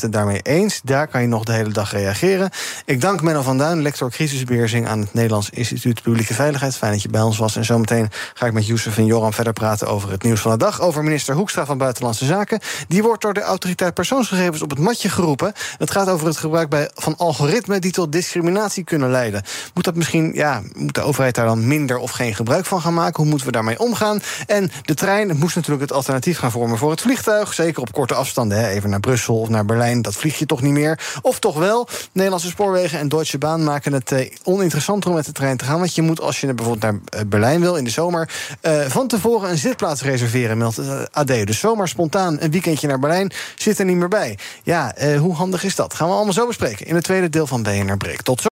het 0.00 0.12
daarmee 0.12 0.40
eens. 0.42 0.80
Daar 0.84 1.08
kan 1.08 1.20
je 1.20 1.26
nog 1.26 1.44
de 1.44 1.52
hele 1.52 1.72
dag 1.72 1.92
reageren. 1.92 2.50
Ik 2.84 3.00
dank 3.00 3.22
Menno 3.22 3.42
van 3.42 3.58
Duin, 3.58 3.82
lector 3.82 4.10
crisisbeheersing... 4.10 4.88
aan 4.88 5.00
het 5.00 5.14
Nederlands 5.14 5.50
Instituut 5.50 6.02
Publieke 6.02 6.34
Veiligheid. 6.34 6.76
Fijn 6.76 6.92
dat 6.92 7.02
je 7.02 7.08
bij 7.08 7.20
ons 7.20 7.38
was. 7.38 7.56
En 7.56 7.64
zometeen 7.64 8.08
ga 8.34 8.46
ik 8.46 8.52
met 8.52 8.66
Youssef 8.66 8.96
en 8.96 9.06
Joram 9.06 9.32
verder 9.32 9.52
praten 9.52 9.88
over 9.88 10.10
het 10.10 10.22
nieuws 10.22 10.40
van 10.40 10.50
de 10.50 10.56
dag. 10.56 10.80
Over 10.80 11.04
minister 11.04 11.34
Hoekstra 11.34 11.66
van 11.66 11.78
Buitenlandse 11.78 12.24
Zaken. 12.24 12.60
Die 12.88 13.02
wordt 13.02 13.22
door 13.22 13.34
de 13.34 13.42
autoriteit 13.42 13.94
persoonsgegevens 13.94 14.62
op 14.62 14.70
het 14.70 14.78
matje 14.78 15.08
geroepen. 15.08 15.52
Het 15.78 15.90
gaat 15.90 16.08
over 16.08 16.26
het 16.26 16.36
gebruik 16.36 16.68
bij, 16.68 16.90
van 16.94 17.16
algoritmen... 17.16 17.80
die 17.80 17.92
tot 17.92 18.12
discriminatie 18.12 18.84
kunnen 18.84 19.10
leiden. 19.10 19.42
Moet 19.74 19.84
dat 19.84 19.94
misschien, 19.94 20.30
ja, 20.34 20.62
moet 20.76 20.94
de 20.94 21.02
overheid 21.02 21.34
daar 21.34 21.46
dan 21.46 21.66
minder 21.66 21.98
of 21.98 22.10
geen 22.10 22.34
gebruik 22.34 22.66
van 22.66 22.80
gaan 22.80 22.94
maken? 22.94 23.16
Hoe 23.16 23.26
moeten 23.30 23.46
we 23.46 23.52
daarmee 23.52 23.74
omgaan? 23.78 24.20
En 24.46 24.70
de 24.82 24.94
trein 24.94 25.36
moest 25.36 25.54
natuurlijk 25.54 25.82
het 25.82 25.92
alternatief 25.92 26.38
gaan 26.38 26.50
vormen 26.50 26.78
voor 26.78 26.90
het 26.90 27.00
vliegtuig. 27.00 27.54
Zeker 27.54 27.80
op 27.80 27.92
korte 27.92 28.14
afstanden, 28.14 28.58
hè, 28.58 28.68
even 28.68 28.90
naar 28.90 29.00
Brussel 29.00 29.40
of 29.40 29.48
naar 29.48 29.64
Berlijn. 29.64 30.02
Dat 30.02 30.14
vlieg 30.14 30.38
je 30.38 30.46
toch 30.46 30.62
niet 30.62 30.72
meer. 30.72 31.18
Of 31.22 31.38
toch 31.38 31.58
wel, 31.58 31.88
Nederlandse 32.12 32.48
spoorwegen 32.48 32.98
en 32.98 33.08
Deutsche 33.08 33.38
Bahn 33.38 33.64
maken 33.64 33.92
het 33.92 34.12
eh, 34.12 34.30
oninteressanter 34.42 35.10
om 35.10 35.16
met 35.16 35.24
de 35.24 35.32
trein 35.32 35.56
te 35.56 35.64
gaan. 35.64 35.78
Want 35.78 35.94
je 35.94 36.02
moet, 36.02 36.20
als 36.20 36.40
je 36.40 36.54
bijvoorbeeld 36.54 36.92
naar 36.92 37.20
eh, 37.20 37.28
Berlijn 37.28 37.60
wil 37.60 37.76
in 37.76 37.84
de 37.84 37.90
zomer, 37.90 38.30
eh, 38.60 38.80
van 38.86 39.08
tevoren 39.08 39.50
een 39.50 39.58
zitplaats 39.58 40.02
reserveren, 40.02 40.58
meldt 40.58 40.78
uh, 40.78 41.02
AD. 41.10 41.26
Dus 41.26 41.58
zomaar 41.58 41.88
spontaan 41.88 42.36
een 42.40 42.50
weekendje 42.50 42.86
naar 42.86 42.98
Berlijn 42.98 43.32
zit 43.56 43.78
er 43.78 43.84
niet 43.84 43.96
meer 43.96 44.08
bij. 44.08 44.38
Ja, 44.62 44.94
eh, 44.94 45.20
hoe 45.20 45.34
handig 45.34 45.64
is 45.64 45.74
dat? 45.74 45.94
Gaan 45.94 46.08
we 46.08 46.14
allemaal 46.14 46.32
zo 46.32 46.46
bespreken 46.46 46.86
in 46.86 46.94
het 46.94 47.04
tweede 47.04 47.28
deel 47.28 47.46
van 47.46 47.62
BNR. 47.62 47.96
Tot 48.22 48.40
zo. 48.40 48.55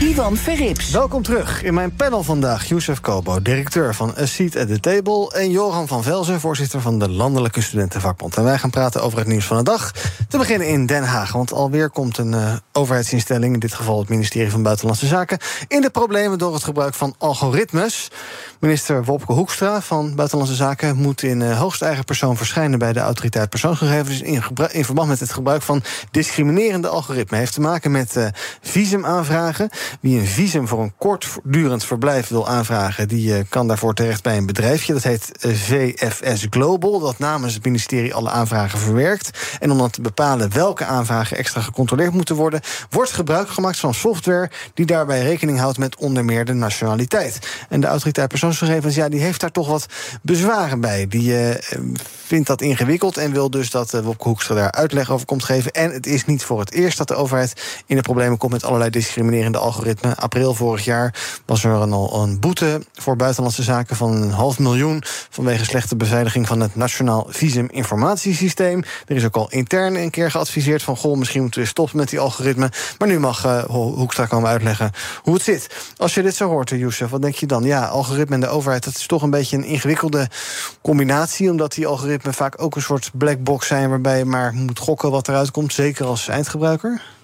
Ivan 0.00 0.36
Verrips. 0.36 0.90
Welkom 0.90 1.22
terug 1.22 1.62
in 1.62 1.74
mijn 1.74 1.94
panel 1.94 2.22
vandaag. 2.22 2.68
Youssef 2.68 3.00
Kobo, 3.00 3.42
directeur 3.42 3.94
van 3.94 4.14
A 4.18 4.26
Seat 4.26 4.56
at 4.56 4.68
the 4.68 4.80
Table... 4.80 5.32
en 5.34 5.50
Johan 5.50 5.88
van 5.88 6.02
Velzen, 6.02 6.40
voorzitter 6.40 6.80
van 6.80 6.98
de 6.98 7.08
Landelijke 7.08 7.60
Studentenvakbond. 7.60 8.36
En 8.36 8.44
wij 8.44 8.58
gaan 8.58 8.70
praten 8.70 9.02
over 9.02 9.18
het 9.18 9.26
nieuws 9.26 9.44
van 9.44 9.56
de 9.56 9.62
dag. 9.62 9.92
Te 10.28 10.38
beginnen 10.38 10.68
in 10.68 10.86
Den 10.86 11.04
Haag, 11.04 11.32
want 11.32 11.52
alweer 11.52 11.90
komt 11.90 12.18
een 12.18 12.32
uh, 12.32 12.52
overheidsinstelling... 12.72 13.54
in 13.54 13.60
dit 13.60 13.74
geval 13.74 13.98
het 13.98 14.08
ministerie 14.08 14.50
van 14.50 14.62
Buitenlandse 14.62 15.06
Zaken... 15.06 15.38
in 15.68 15.80
de 15.80 15.90
problemen 15.90 16.38
door 16.38 16.54
het 16.54 16.64
gebruik 16.64 16.94
van 16.94 17.14
algoritmes. 17.18 18.10
Minister 18.60 19.04
Wopke 19.04 19.32
Hoekstra 19.32 19.80
van 19.80 20.14
Buitenlandse 20.14 20.56
Zaken... 20.56 20.96
moet 20.96 21.22
in 21.22 21.40
uh, 21.40 21.58
hoogste 21.58 21.84
eigen 21.84 22.04
persoon 22.04 22.36
verschijnen 22.36 22.78
bij 22.78 22.92
de 22.92 23.00
autoriteit 23.00 23.50
persoonsgegevens... 23.50 24.20
in, 24.20 24.84
verband 24.84 25.08
met 25.08 25.20
het 25.20 25.32
gebruik 25.32 25.62
van 25.62 25.82
discriminerende 26.10 26.88
algoritmen. 26.88 27.38
Heeft 27.38 27.52
te 27.52 27.60
maken 27.60 27.90
met 27.90 28.16
uh, 28.16 28.26
visumaanvragen... 28.60 29.70
Wie 30.00 30.18
een 30.18 30.26
visum 30.26 30.68
voor 30.68 30.82
een 30.82 30.94
kortdurend 30.98 31.84
verblijf 31.84 32.28
wil 32.28 32.48
aanvragen, 32.48 33.08
die 33.08 33.28
uh, 33.28 33.44
kan 33.48 33.68
daarvoor 33.68 33.94
terecht 33.94 34.22
bij 34.22 34.36
een 34.36 34.46
bedrijfje. 34.46 34.92
Dat 34.92 35.02
heet 35.02 35.30
uh, 35.40 35.54
VFS 35.54 36.46
Global, 36.50 37.00
dat 37.00 37.18
namens 37.18 37.54
het 37.54 37.64
ministerie 37.64 38.14
alle 38.14 38.30
aanvragen 38.30 38.78
verwerkt. 38.78 39.38
En 39.60 39.70
om 39.70 39.78
dan 39.78 39.90
te 39.90 40.00
bepalen 40.00 40.52
welke 40.52 40.84
aanvragen 40.84 41.36
extra 41.36 41.60
gecontroleerd 41.60 42.12
moeten 42.12 42.36
worden, 42.36 42.60
wordt 42.90 43.12
gebruik 43.12 43.48
gemaakt 43.48 43.78
van 43.78 43.94
software 43.94 44.50
die 44.74 44.86
daarbij 44.86 45.22
rekening 45.22 45.58
houdt 45.58 45.78
met 45.78 45.96
onder 45.96 46.24
meer 46.24 46.44
de 46.44 46.52
nationaliteit. 46.52 47.38
En 47.68 47.80
de 47.80 47.86
autoriteit 47.86 48.28
persoonsgegevens, 48.28 48.94
ja, 48.94 49.08
die 49.08 49.20
heeft 49.20 49.40
daar 49.40 49.52
toch 49.52 49.68
wat 49.68 49.86
bezwaren 50.22 50.80
bij. 50.80 51.06
Die 51.08 51.30
uh, 51.30 51.54
vindt 52.26 52.46
dat 52.46 52.60
ingewikkeld 52.60 53.16
en 53.16 53.32
wil 53.32 53.50
dus 53.50 53.70
dat 53.70 53.94
uh, 53.94 54.00
Wopke 54.00 54.54
daar 54.54 54.72
uitleg 54.72 55.10
over 55.10 55.26
komt 55.26 55.44
geven. 55.44 55.72
En 55.72 55.92
het 55.92 56.06
is 56.06 56.24
niet 56.24 56.44
voor 56.44 56.60
het 56.60 56.72
eerst 56.72 56.98
dat 56.98 57.08
de 57.08 57.14
overheid 57.14 57.82
in 57.86 57.96
de 57.96 58.02
problemen 58.02 58.38
komt 58.38 58.52
met 58.52 58.64
allerlei 58.64 58.90
discriminerende 58.90 59.58
algoritmen. 59.76 60.16
April 60.16 60.54
vorig 60.54 60.84
jaar 60.84 61.14
was 61.44 61.64
er 61.64 61.70
een, 61.70 61.92
een 61.92 62.40
boete 62.40 62.82
voor 62.92 63.16
buitenlandse 63.16 63.62
zaken 63.62 63.96
van 63.96 64.12
een 64.12 64.30
half 64.30 64.58
miljoen 64.58 65.02
vanwege 65.30 65.64
slechte 65.64 65.96
beveiliging 65.96 66.46
van 66.46 66.60
het 66.60 66.76
Nationaal 66.76 67.26
Visuminformatiesysteem. 67.28 68.82
Er 69.06 69.16
is 69.16 69.24
ook 69.24 69.36
al 69.36 69.50
intern 69.50 69.94
een 69.94 70.10
keer 70.10 70.30
geadviseerd 70.30 70.82
van 70.82 70.96
goh, 70.96 71.16
misschien 71.16 71.42
moeten 71.42 71.60
we 71.60 71.66
stoppen 71.66 71.96
met 71.96 72.08
die 72.08 72.18
algoritmen. 72.18 72.70
Maar 72.98 73.08
nu 73.08 73.18
mag 73.18 73.44
uh, 73.44 73.64
Hoekstra 73.64 74.26
komen 74.26 74.48
uitleggen 74.48 74.90
hoe 75.22 75.34
het 75.34 75.42
zit. 75.42 75.74
Als 75.96 76.14
je 76.14 76.22
dit 76.22 76.34
zo 76.34 76.48
hoort, 76.48 76.70
Youssef, 76.70 77.10
wat 77.10 77.22
denk 77.22 77.34
je 77.34 77.46
dan? 77.46 77.62
Ja, 77.62 77.86
algoritme 77.86 78.34
en 78.34 78.40
de 78.40 78.48
overheid, 78.48 78.84
dat 78.84 78.94
is 78.94 79.06
toch 79.06 79.22
een 79.22 79.30
beetje 79.30 79.56
een 79.56 79.64
ingewikkelde 79.64 80.28
combinatie, 80.82 81.50
omdat 81.50 81.72
die 81.72 81.86
algoritmen 81.86 82.34
vaak 82.34 82.62
ook 82.62 82.76
een 82.76 82.82
soort 82.82 83.10
black 83.14 83.42
box 83.42 83.66
zijn 83.66 83.88
waarbij 83.88 84.18
je 84.18 84.24
maar 84.24 84.54
moet 84.54 84.78
gokken 84.78 85.10
wat 85.10 85.28
eruit 85.28 85.50
komt, 85.50 85.72
zeker 85.72 86.06
als 86.06 86.28
eindgebruiker. 86.28 87.14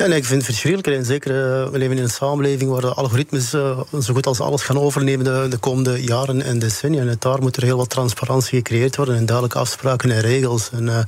Ja, 0.00 0.06
nee, 0.06 0.18
ik 0.18 0.24
vind 0.24 0.46
het 0.46 0.50
verschrikkelijk. 0.50 0.98
En 0.98 1.04
zeker, 1.04 1.30
uh, 1.30 1.70
we 1.70 1.78
leven 1.78 1.96
in 1.96 2.02
een 2.02 2.10
samenleving 2.10 2.70
waar 2.70 2.80
de 2.80 2.94
algoritmes 2.94 3.54
uh, 3.54 3.80
zo 4.00 4.14
goed 4.14 4.26
als 4.26 4.40
alles 4.40 4.62
gaan 4.62 4.78
overnemen 4.78 5.24
de, 5.24 5.46
de, 5.50 5.58
komende 5.58 6.02
jaren 6.02 6.42
en 6.42 6.58
decennia. 6.58 7.00
En 7.00 7.16
daar 7.18 7.40
moet 7.40 7.56
er 7.56 7.62
heel 7.62 7.76
wat 7.76 7.90
transparantie 7.90 8.58
gecreëerd 8.58 8.96
worden 8.96 9.16
en 9.16 9.26
duidelijke 9.26 9.58
afspraken 9.58 10.10
en 10.10 10.20
regels. 10.20 10.70
En, 10.70 10.86
uh, 10.86 10.98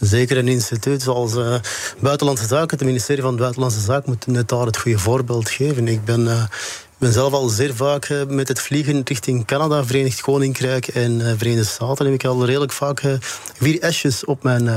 zeker 0.00 0.38
een 0.38 0.48
instituut 0.48 1.02
zoals 1.02 1.32
Buitenlandse 2.00 2.46
Zaken, 2.46 2.78
het 2.78 2.86
ministerie 2.86 3.22
van 3.22 3.36
Buitenlandse 3.36 3.80
Zaken, 3.80 4.10
moet 4.10 4.26
net 4.26 4.48
daar 4.48 4.66
het 4.66 4.78
goede 4.78 4.98
voorbeeld 4.98 5.50
geven. 5.50 5.88
Ik 5.88 6.04
ben. 6.04 6.48
Ben 6.98 7.12
zelf 7.12 7.32
al 7.32 7.48
zeer 7.48 7.74
vaak 7.74 8.24
met 8.28 8.48
het 8.48 8.60
vliegen 8.60 9.00
richting 9.04 9.46
Canada, 9.46 9.84
Verenigd 9.84 10.20
Koninkrijk 10.20 10.88
en 10.88 11.20
Verenigde 11.38 11.64
Staten. 11.64 12.04
heb 12.04 12.14
ik 12.14 12.24
al 12.24 12.46
redelijk 12.46 12.72
vaak 12.72 13.02
vier 13.58 13.92
S's 13.92 14.22
op 14.24 14.42
mijn 14.42 14.70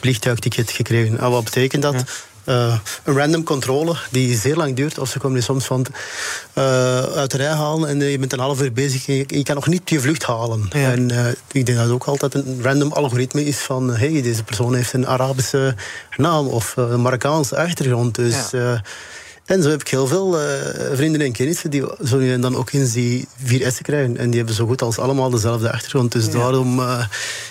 vliegtuigticket 0.00 0.70
gekregen. 0.70 1.18
En 1.18 1.30
wat 1.30 1.44
betekent 1.44 1.82
dat? 1.82 2.04
Uh, 2.44 2.78
een 3.04 3.16
random 3.16 3.42
controle 3.42 3.96
die 4.10 4.36
zeer 4.36 4.56
lang 4.56 4.76
duurt. 4.76 4.98
Of 4.98 5.08
ze 5.08 5.18
komen 5.18 5.42
soms 5.42 5.64
van 5.64 5.86
uh, 6.58 7.02
uit 7.02 7.30
de 7.30 7.36
rij 7.36 7.52
halen 7.52 7.88
en 7.88 8.00
je 8.00 8.18
bent 8.18 8.32
een 8.32 8.38
half 8.38 8.62
uur 8.62 8.72
bezig 8.72 9.08
en 9.08 9.14
je, 9.14 9.24
je 9.26 9.42
kan 9.42 9.54
nog 9.54 9.66
niet 9.66 9.90
je 9.90 10.00
vlucht 10.00 10.24
halen. 10.24 10.66
Ja. 10.70 10.90
En 10.90 11.08
uh, 11.12 11.28
ik 11.28 11.66
denk 11.66 11.78
dat 11.78 11.86
het 11.86 11.90
ook 11.90 12.04
altijd 12.04 12.34
een 12.34 12.58
random 12.62 12.92
algoritme 12.92 13.44
is 13.44 13.56
van 13.56 13.90
hey, 13.90 14.22
deze 14.22 14.44
persoon 14.44 14.74
heeft 14.74 14.92
een 14.92 15.06
Arabische 15.06 15.74
naam 16.16 16.46
of 16.46 16.76
een 16.76 17.02
Marokkaanse 17.02 17.56
achtergrond. 17.56 18.14
Dus 18.14 18.50
ja. 18.50 18.82
En 19.44 19.62
zo 19.62 19.68
heb 19.68 19.80
ik 19.80 19.88
heel 19.88 20.06
veel 20.06 20.40
uh, 20.40 20.46
vrienden 20.92 21.20
en 21.20 21.32
kennissen 21.32 21.70
die 21.70 21.84
zo 22.04 22.18
nu 22.18 22.32
en 22.32 22.40
dan 22.40 22.56
ook 22.56 22.72
eens 22.72 22.92
die 22.92 23.28
4S 23.44 23.80
krijgen. 23.82 24.16
En 24.16 24.26
die 24.26 24.36
hebben 24.36 24.54
zo 24.54 24.66
goed 24.66 24.82
als 24.82 24.98
allemaal 24.98 25.30
dezelfde 25.30 25.72
achtergrond. 25.72 26.12
Dus 26.12 26.26
ja. 26.26 26.32
daarom, 26.32 26.78
uh, 26.78 27.04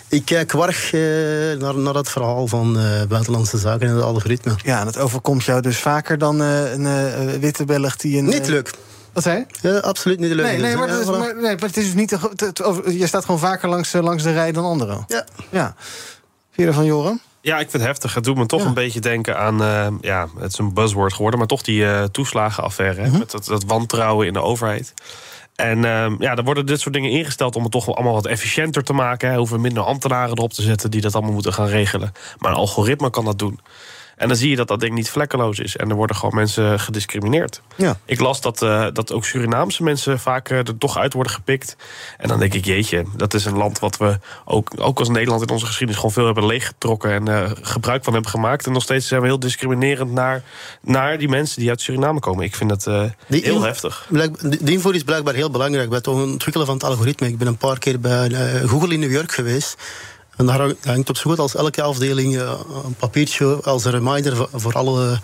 ik 0.07 0.25
kijk 0.25 0.51
warg 0.51 0.93
uh, 0.93 1.01
naar, 1.57 1.77
naar 1.77 1.93
dat 1.93 2.09
verhaal 2.09 2.47
van 2.47 2.77
buitenlandse 3.09 3.57
zaken 3.57 3.87
en 3.87 3.95
het 3.95 4.03
algoritme. 4.03 4.55
Ja, 4.63 4.79
en 4.79 4.85
het 4.85 4.97
overkomt 4.97 5.43
jou 5.43 5.61
dus 5.61 5.77
vaker 5.77 6.17
dan 6.17 6.39
een 6.39 7.39
witte 7.39 7.65
Belg 7.65 7.95
die 7.95 8.17
een... 8.17 8.25
Niet 8.25 8.47
leuk. 8.47 8.71
Wat 9.13 9.23
zei 9.23 9.45
je? 9.61 9.69
Ja, 9.69 9.77
absoluut 9.77 10.19
niet 10.19 10.31
leuk. 10.31 10.45
Nee, 10.45 10.57
nee, 10.57 10.75
maar, 10.75 10.99
is, 10.99 11.05
maar, 11.05 11.35
nee, 11.35 11.41
maar 11.41 11.51
het 11.51 11.77
is 11.77 11.85
dus 11.85 11.93
niet... 11.93 12.09
je 12.99 13.07
staat 13.07 13.25
gewoon 13.25 13.39
vaker 13.39 13.69
langs, 13.69 13.93
langs 13.93 14.23
de 14.23 14.31
rij 14.31 14.51
dan 14.51 14.63
anderen. 14.63 15.05
Ja. 15.07 15.25
ja. 15.49 15.75
Vind 16.51 16.67
je 16.67 16.73
van 16.73 16.85
Joram? 16.85 17.21
Ja, 17.41 17.53
ik 17.53 17.69
vind 17.69 17.71
het 17.71 17.81
heftig. 17.81 18.13
Het 18.13 18.23
doet 18.23 18.37
me 18.37 18.45
toch 18.45 18.61
ja. 18.61 18.67
een 18.67 18.73
beetje 18.73 18.99
denken 18.99 19.37
aan, 19.37 19.61
uh, 19.61 19.87
ja, 20.01 20.27
het 20.39 20.51
is 20.51 20.57
een 20.57 20.73
buzzword 20.73 21.13
geworden, 21.13 21.39
maar 21.39 21.47
toch 21.47 21.61
die 21.61 21.81
uh, 21.81 22.03
toeslagenaffaire. 22.03 23.01
-hmm. 23.01 23.19
Met 23.19 23.31
dat, 23.31 23.45
dat, 23.45 23.63
wantrouwen 23.63 24.27
in 24.27 24.33
de 24.33 24.41
overheid. 24.41 24.93
En 25.55 25.77
uh, 25.77 26.11
ja, 26.19 26.35
er 26.35 26.43
worden 26.43 26.65
dit 26.65 26.79
soort 26.79 26.93
dingen 26.93 27.11
ingesteld 27.11 27.55
om 27.55 27.63
het 27.63 27.71
toch 27.71 27.95
allemaal 27.95 28.13
wat 28.13 28.25
efficiënter 28.25 28.83
te 28.83 28.93
maken. 28.93 29.29
Hè. 29.29 29.37
Hoeven 29.37 29.61
minder 29.61 29.83
ambtenaren 29.83 30.37
erop 30.37 30.53
te 30.53 30.61
zetten 30.61 30.91
die 30.91 31.01
dat 31.01 31.15
allemaal 31.15 31.33
moeten 31.33 31.53
gaan 31.53 31.67
regelen. 31.67 32.11
Maar 32.37 32.51
een 32.51 32.57
algoritme 32.57 33.09
kan 33.09 33.25
dat 33.25 33.39
doen. 33.39 33.59
En 34.21 34.27
dan 34.27 34.37
zie 34.37 34.49
je 34.49 34.55
dat 34.55 34.67
dat 34.67 34.79
ding 34.79 34.93
niet 34.93 35.09
vlekkeloos 35.09 35.59
is. 35.59 35.75
En 35.75 35.89
er 35.89 35.95
worden 35.95 36.15
gewoon 36.15 36.35
mensen 36.35 36.79
gediscrimineerd. 36.79 37.61
Ja. 37.75 37.99
Ik 38.05 38.19
las 38.19 38.41
dat, 38.41 38.61
eh, 38.61 38.87
dat 38.93 39.11
ook 39.11 39.25
Surinaamse 39.25 39.83
mensen 39.83 40.19
vaak 40.19 40.49
eh, 40.49 40.57
er 40.57 40.77
toch 40.77 40.97
uit 40.97 41.13
worden 41.13 41.33
gepikt. 41.33 41.75
En 42.17 42.27
dan 42.27 42.39
denk 42.39 42.53
ik, 42.53 42.65
jeetje, 42.65 43.05
dat 43.15 43.33
is 43.33 43.45
een 43.45 43.57
land 43.57 43.79
wat 43.79 43.97
we 43.97 44.19
ook, 44.45 44.71
ook 44.75 44.99
als 44.99 45.09
Nederland 45.09 45.41
in 45.41 45.49
onze 45.49 45.65
geschiedenis 45.65 45.95
gewoon 45.95 46.11
veel 46.15 46.25
hebben 46.25 46.45
leeggetrokken 46.45 47.11
en 47.11 47.27
eh, 47.27 47.51
gebruik 47.61 48.03
van 48.03 48.13
hebben 48.13 48.31
gemaakt. 48.31 48.65
En 48.65 48.71
nog 48.71 48.83
steeds 48.83 49.07
zijn 49.07 49.21
we 49.21 49.27
heel 49.27 49.39
discriminerend 49.39 50.11
naar, 50.11 50.43
naar 50.81 51.17
die 51.17 51.29
mensen 51.29 51.59
die 51.59 51.69
uit 51.69 51.81
Suriname 51.81 52.19
komen. 52.19 52.43
Ik 52.43 52.55
vind 52.55 52.69
dat 52.69 53.11
heel 53.27 53.61
heftig. 53.61 54.07
De 54.39 54.71
invoer 54.71 54.95
is 54.95 55.03
blijkbaar 55.03 55.33
heel 55.33 55.51
belangrijk 55.51 55.89
bij 55.89 55.97
het 55.97 56.07
ontwikkelen 56.07 56.65
van 56.65 56.75
het 56.75 56.83
algoritme. 56.83 57.27
Ik 57.27 57.37
ben 57.37 57.47
een 57.47 57.57
paar 57.57 57.79
keer 57.79 57.99
bij 57.99 58.29
Google 58.65 58.93
in 58.93 58.99
New 58.99 59.11
York 59.11 59.31
geweest. 59.31 59.77
En 60.37 60.45
daar 60.45 60.59
hang- 60.59 60.75
hangt 60.83 61.09
op 61.09 61.17
zo 61.17 61.29
goed 61.29 61.39
als 61.39 61.55
elke 61.55 61.81
afdeling 61.81 62.37
eh, 62.37 62.51
een 62.85 62.93
papiertje 62.99 63.59
als 63.63 63.85
een 63.85 63.91
reminder 63.91 64.47
voor- 64.53 64.73
alle 64.73 65.19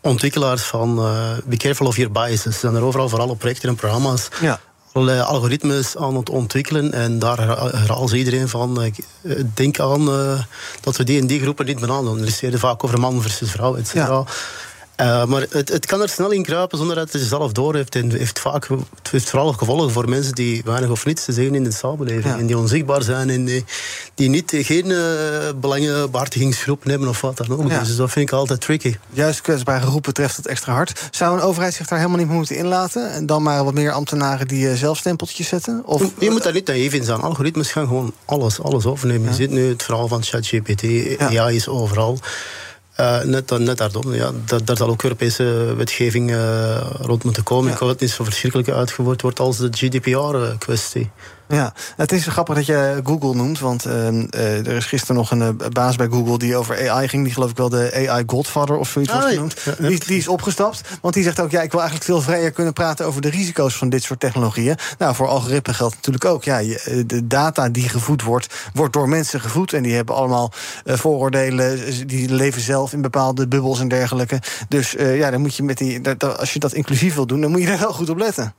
ontwikkelaars 0.00 0.62
van 0.62 0.98
eh 0.98 1.30
be 1.44 1.56
careful 1.56 1.86
of 1.86 1.96
your 1.96 2.12
biases. 2.12 2.42
Ze 2.42 2.50
zijn 2.52 2.74
er 2.74 2.82
overal 2.82 3.08
voor 3.08 3.20
alle 3.20 3.36
projecten 3.36 3.68
en 3.68 3.74
programma's 3.74 4.28
Ja. 4.40 4.60
allerlei 4.92 5.20
algoritmes 5.20 5.96
aan 5.96 6.16
het 6.16 6.30
ontwikkelen. 6.30 6.92
En 6.92 7.18
daar 7.18 7.38
herha- 7.38 7.70
herhaalt 7.70 8.12
iedereen 8.12 8.48
van, 8.48 8.82
eh, 8.82 8.92
denk 9.54 9.80
aan 9.80 10.04
dat 10.80 10.96
we 10.96 11.04
die 11.04 11.20
en 11.20 11.26
die 11.26 11.40
groepen 11.40 11.66
niet 11.66 11.80
benaderen. 11.80 12.20
Er 12.20 12.26
is 12.26 12.60
vaak 12.60 12.84
over 12.84 13.00
man 13.00 13.22
versus 13.22 13.50
vrouw, 13.50 13.76
et 13.76 13.88
cetera. 13.88 14.24
Eh, 14.98 15.24
maar 15.24 15.46
het, 15.50 15.68
het 15.68 15.86
kan 15.86 16.02
er 16.02 16.08
snel 16.08 16.30
in 16.30 16.42
kruipen 16.42 16.78
zonder 16.78 16.96
dat 16.96 17.12
het 17.12 17.22
zelf 17.22 17.52
door 17.52 17.74
heeft. 17.74 17.94
En 17.94 18.10
heeft 18.10 18.38
vaak, 18.38 18.68
het 18.68 19.10
heeft 19.10 19.30
vooral 19.30 19.52
gevolgen 19.52 19.90
voor 19.90 20.08
mensen 20.08 20.34
die 20.34 20.62
weinig 20.64 20.90
of 20.90 21.04
niets 21.04 21.24
te 21.24 21.32
zeggen 21.32 21.54
in 21.54 21.64
de 21.64 21.72
samenleving. 21.72 22.38
En 22.38 22.46
die 22.46 22.58
onzichtbaar 22.58 23.02
zijn 23.02 23.30
en 23.30 23.44
die, 23.44 23.64
die 24.14 24.28
niet, 24.28 24.52
geen 24.56 24.86
uh, 24.86 24.98
belangenbehartigingsgroepen 25.60 26.90
hebben 26.90 27.08
of 27.08 27.20
wat 27.20 27.36
dan 27.36 27.50
ook. 27.50 27.70
Ja. 27.70 27.78
Dus 27.78 27.96
dat 27.96 28.10
vind 28.10 28.28
ik 28.28 28.34
altijd 28.34 28.60
tricky. 28.60 28.96
Juist 29.10 29.40
kwetsbare 29.40 29.86
groepen 29.86 30.14
treft 30.14 30.36
het 30.36 30.46
extra 30.46 30.72
hard. 30.72 31.08
Zou 31.10 31.36
een 31.36 31.42
overheid 31.42 31.74
zich 31.74 31.86
daar 31.86 31.98
helemaal 31.98 32.18
niet 32.18 32.28
meer 32.28 32.36
moeten 32.36 32.56
inlaten? 32.56 33.12
En 33.12 33.26
dan 33.26 33.42
maar 33.42 33.64
wat 33.64 33.74
meer 33.74 33.92
ambtenaren 33.92 34.48
die 34.48 34.76
zelf 34.76 34.98
stempeltjes 34.98 35.48
zetten? 35.48 35.82
Of, 35.84 36.12
je 36.18 36.30
moet 36.30 36.42
daar 36.42 36.52
niet 36.52 36.66
naïef 36.66 36.92
in 36.92 37.04
zijn. 37.04 37.20
Algoritmes 37.20 37.72
gaan 37.72 37.86
gewoon 37.86 38.12
alles, 38.24 38.60
alles 38.60 38.86
overnemen. 38.86 39.22
Ja. 39.22 39.28
Je 39.28 39.34
ziet 39.34 39.50
nu 39.50 39.68
het 39.68 39.82
verhaal 39.82 40.08
van 40.08 40.22
ChatGPT. 40.22 40.82
Ja. 41.18 41.40
AI 41.40 41.56
is 41.56 41.68
overal. 41.68 42.18
Uh, 43.00 43.22
net, 43.22 43.58
net 43.58 43.78
daarom, 43.78 44.14
ja, 44.14 44.30
daar, 44.44 44.64
daar 44.64 44.76
zal 44.76 44.88
ook 44.88 45.02
Europese 45.02 45.74
wetgeving 45.76 46.30
uh, 46.30 46.90
rond 47.00 47.24
moeten 47.24 47.42
komen. 47.42 47.66
Ja. 47.66 47.72
Ik 47.72 47.78
hoop 47.78 47.88
dat 47.88 48.00
het 48.00 48.08
niet 48.08 48.16
zo 48.16 48.24
verschrikkelijk 48.24 48.68
uitgevoerd 48.68 49.22
wordt 49.22 49.40
als 49.40 49.56
de 49.56 49.68
GDPR-kwestie. 49.70 51.10
Ja, 51.48 51.72
het 51.96 52.12
is 52.12 52.26
grappig 52.26 52.54
dat 52.54 52.66
je 52.66 53.00
Google 53.04 53.34
noemt, 53.34 53.58
want 53.58 53.86
uh, 53.86 53.92
uh, 53.92 54.66
er 54.66 54.76
is 54.76 54.84
gisteren 54.84 55.16
nog 55.16 55.30
een 55.30 55.40
uh, 55.40 55.68
baas 55.72 55.96
bij 55.96 56.08
Google 56.08 56.38
die 56.38 56.56
over 56.56 56.90
AI 56.90 57.08
ging, 57.08 57.24
die 57.24 57.32
geloof 57.32 57.50
ik 57.50 57.56
wel 57.56 57.68
de 57.68 58.08
AI 58.08 58.22
Godfather 58.26 58.76
of 58.76 58.88
zoiets 58.88 59.12
Ah, 59.12 59.18
wordt 59.18 59.60
genoemd. 59.60 59.78
Die, 59.78 60.06
die, 60.06 60.16
is 60.16 60.28
opgestapt, 60.28 60.82
want 61.00 61.14
die 61.14 61.22
zegt 61.22 61.40
ook, 61.40 61.50
ja, 61.50 61.62
ik 61.62 61.70
wil 61.70 61.80
eigenlijk 61.80 62.10
veel 62.10 62.20
vrijer 62.20 62.50
kunnen 62.50 62.72
praten 62.72 63.06
over 63.06 63.20
de 63.20 63.30
risico's 63.30 63.76
van 63.76 63.88
dit 63.88 64.02
soort 64.02 64.20
technologieën. 64.20 64.76
Nou, 64.98 65.14
voor 65.14 65.28
algoritme 65.28 65.74
geldt 65.74 65.94
natuurlijk 65.94 66.24
ook, 66.24 66.44
ja, 66.44 66.58
je, 66.58 67.04
de 67.06 67.26
data 67.26 67.68
die 67.68 67.88
gevoed 67.88 68.22
wordt, 68.22 68.54
wordt 68.74 68.92
door 68.92 69.08
mensen 69.08 69.40
gevoed 69.40 69.72
en 69.72 69.82
die 69.82 69.94
hebben 69.94 70.14
allemaal 70.14 70.52
eh, 70.84 70.96
vooroordelen, 70.96 71.78
die 72.06 72.34
leven 72.34 72.60
zelf 72.60 72.92
in 72.92 73.02
bepaalde 73.02 73.48
bubbels 73.48 73.80
en 73.80 73.88
dergelijke. 73.88 74.40
Dus 74.68 74.94
ja, 74.98 75.30
dan 75.30 75.40
moet 75.40 75.56
je 75.56 75.62
met 75.62 75.78
die, 75.78 76.00
dat, 76.00 76.38
als 76.38 76.52
je 76.52 76.58
dat 76.58 76.72
inclusief 76.72 77.14
wil 77.14 77.26
doen, 77.26 77.40
dan 77.40 77.50
moet 77.50 77.60
je 77.60 77.66
daar 77.66 77.78
wel 77.78 77.92
goed 77.92 78.10
op 78.10 78.18
letten. 78.18 78.54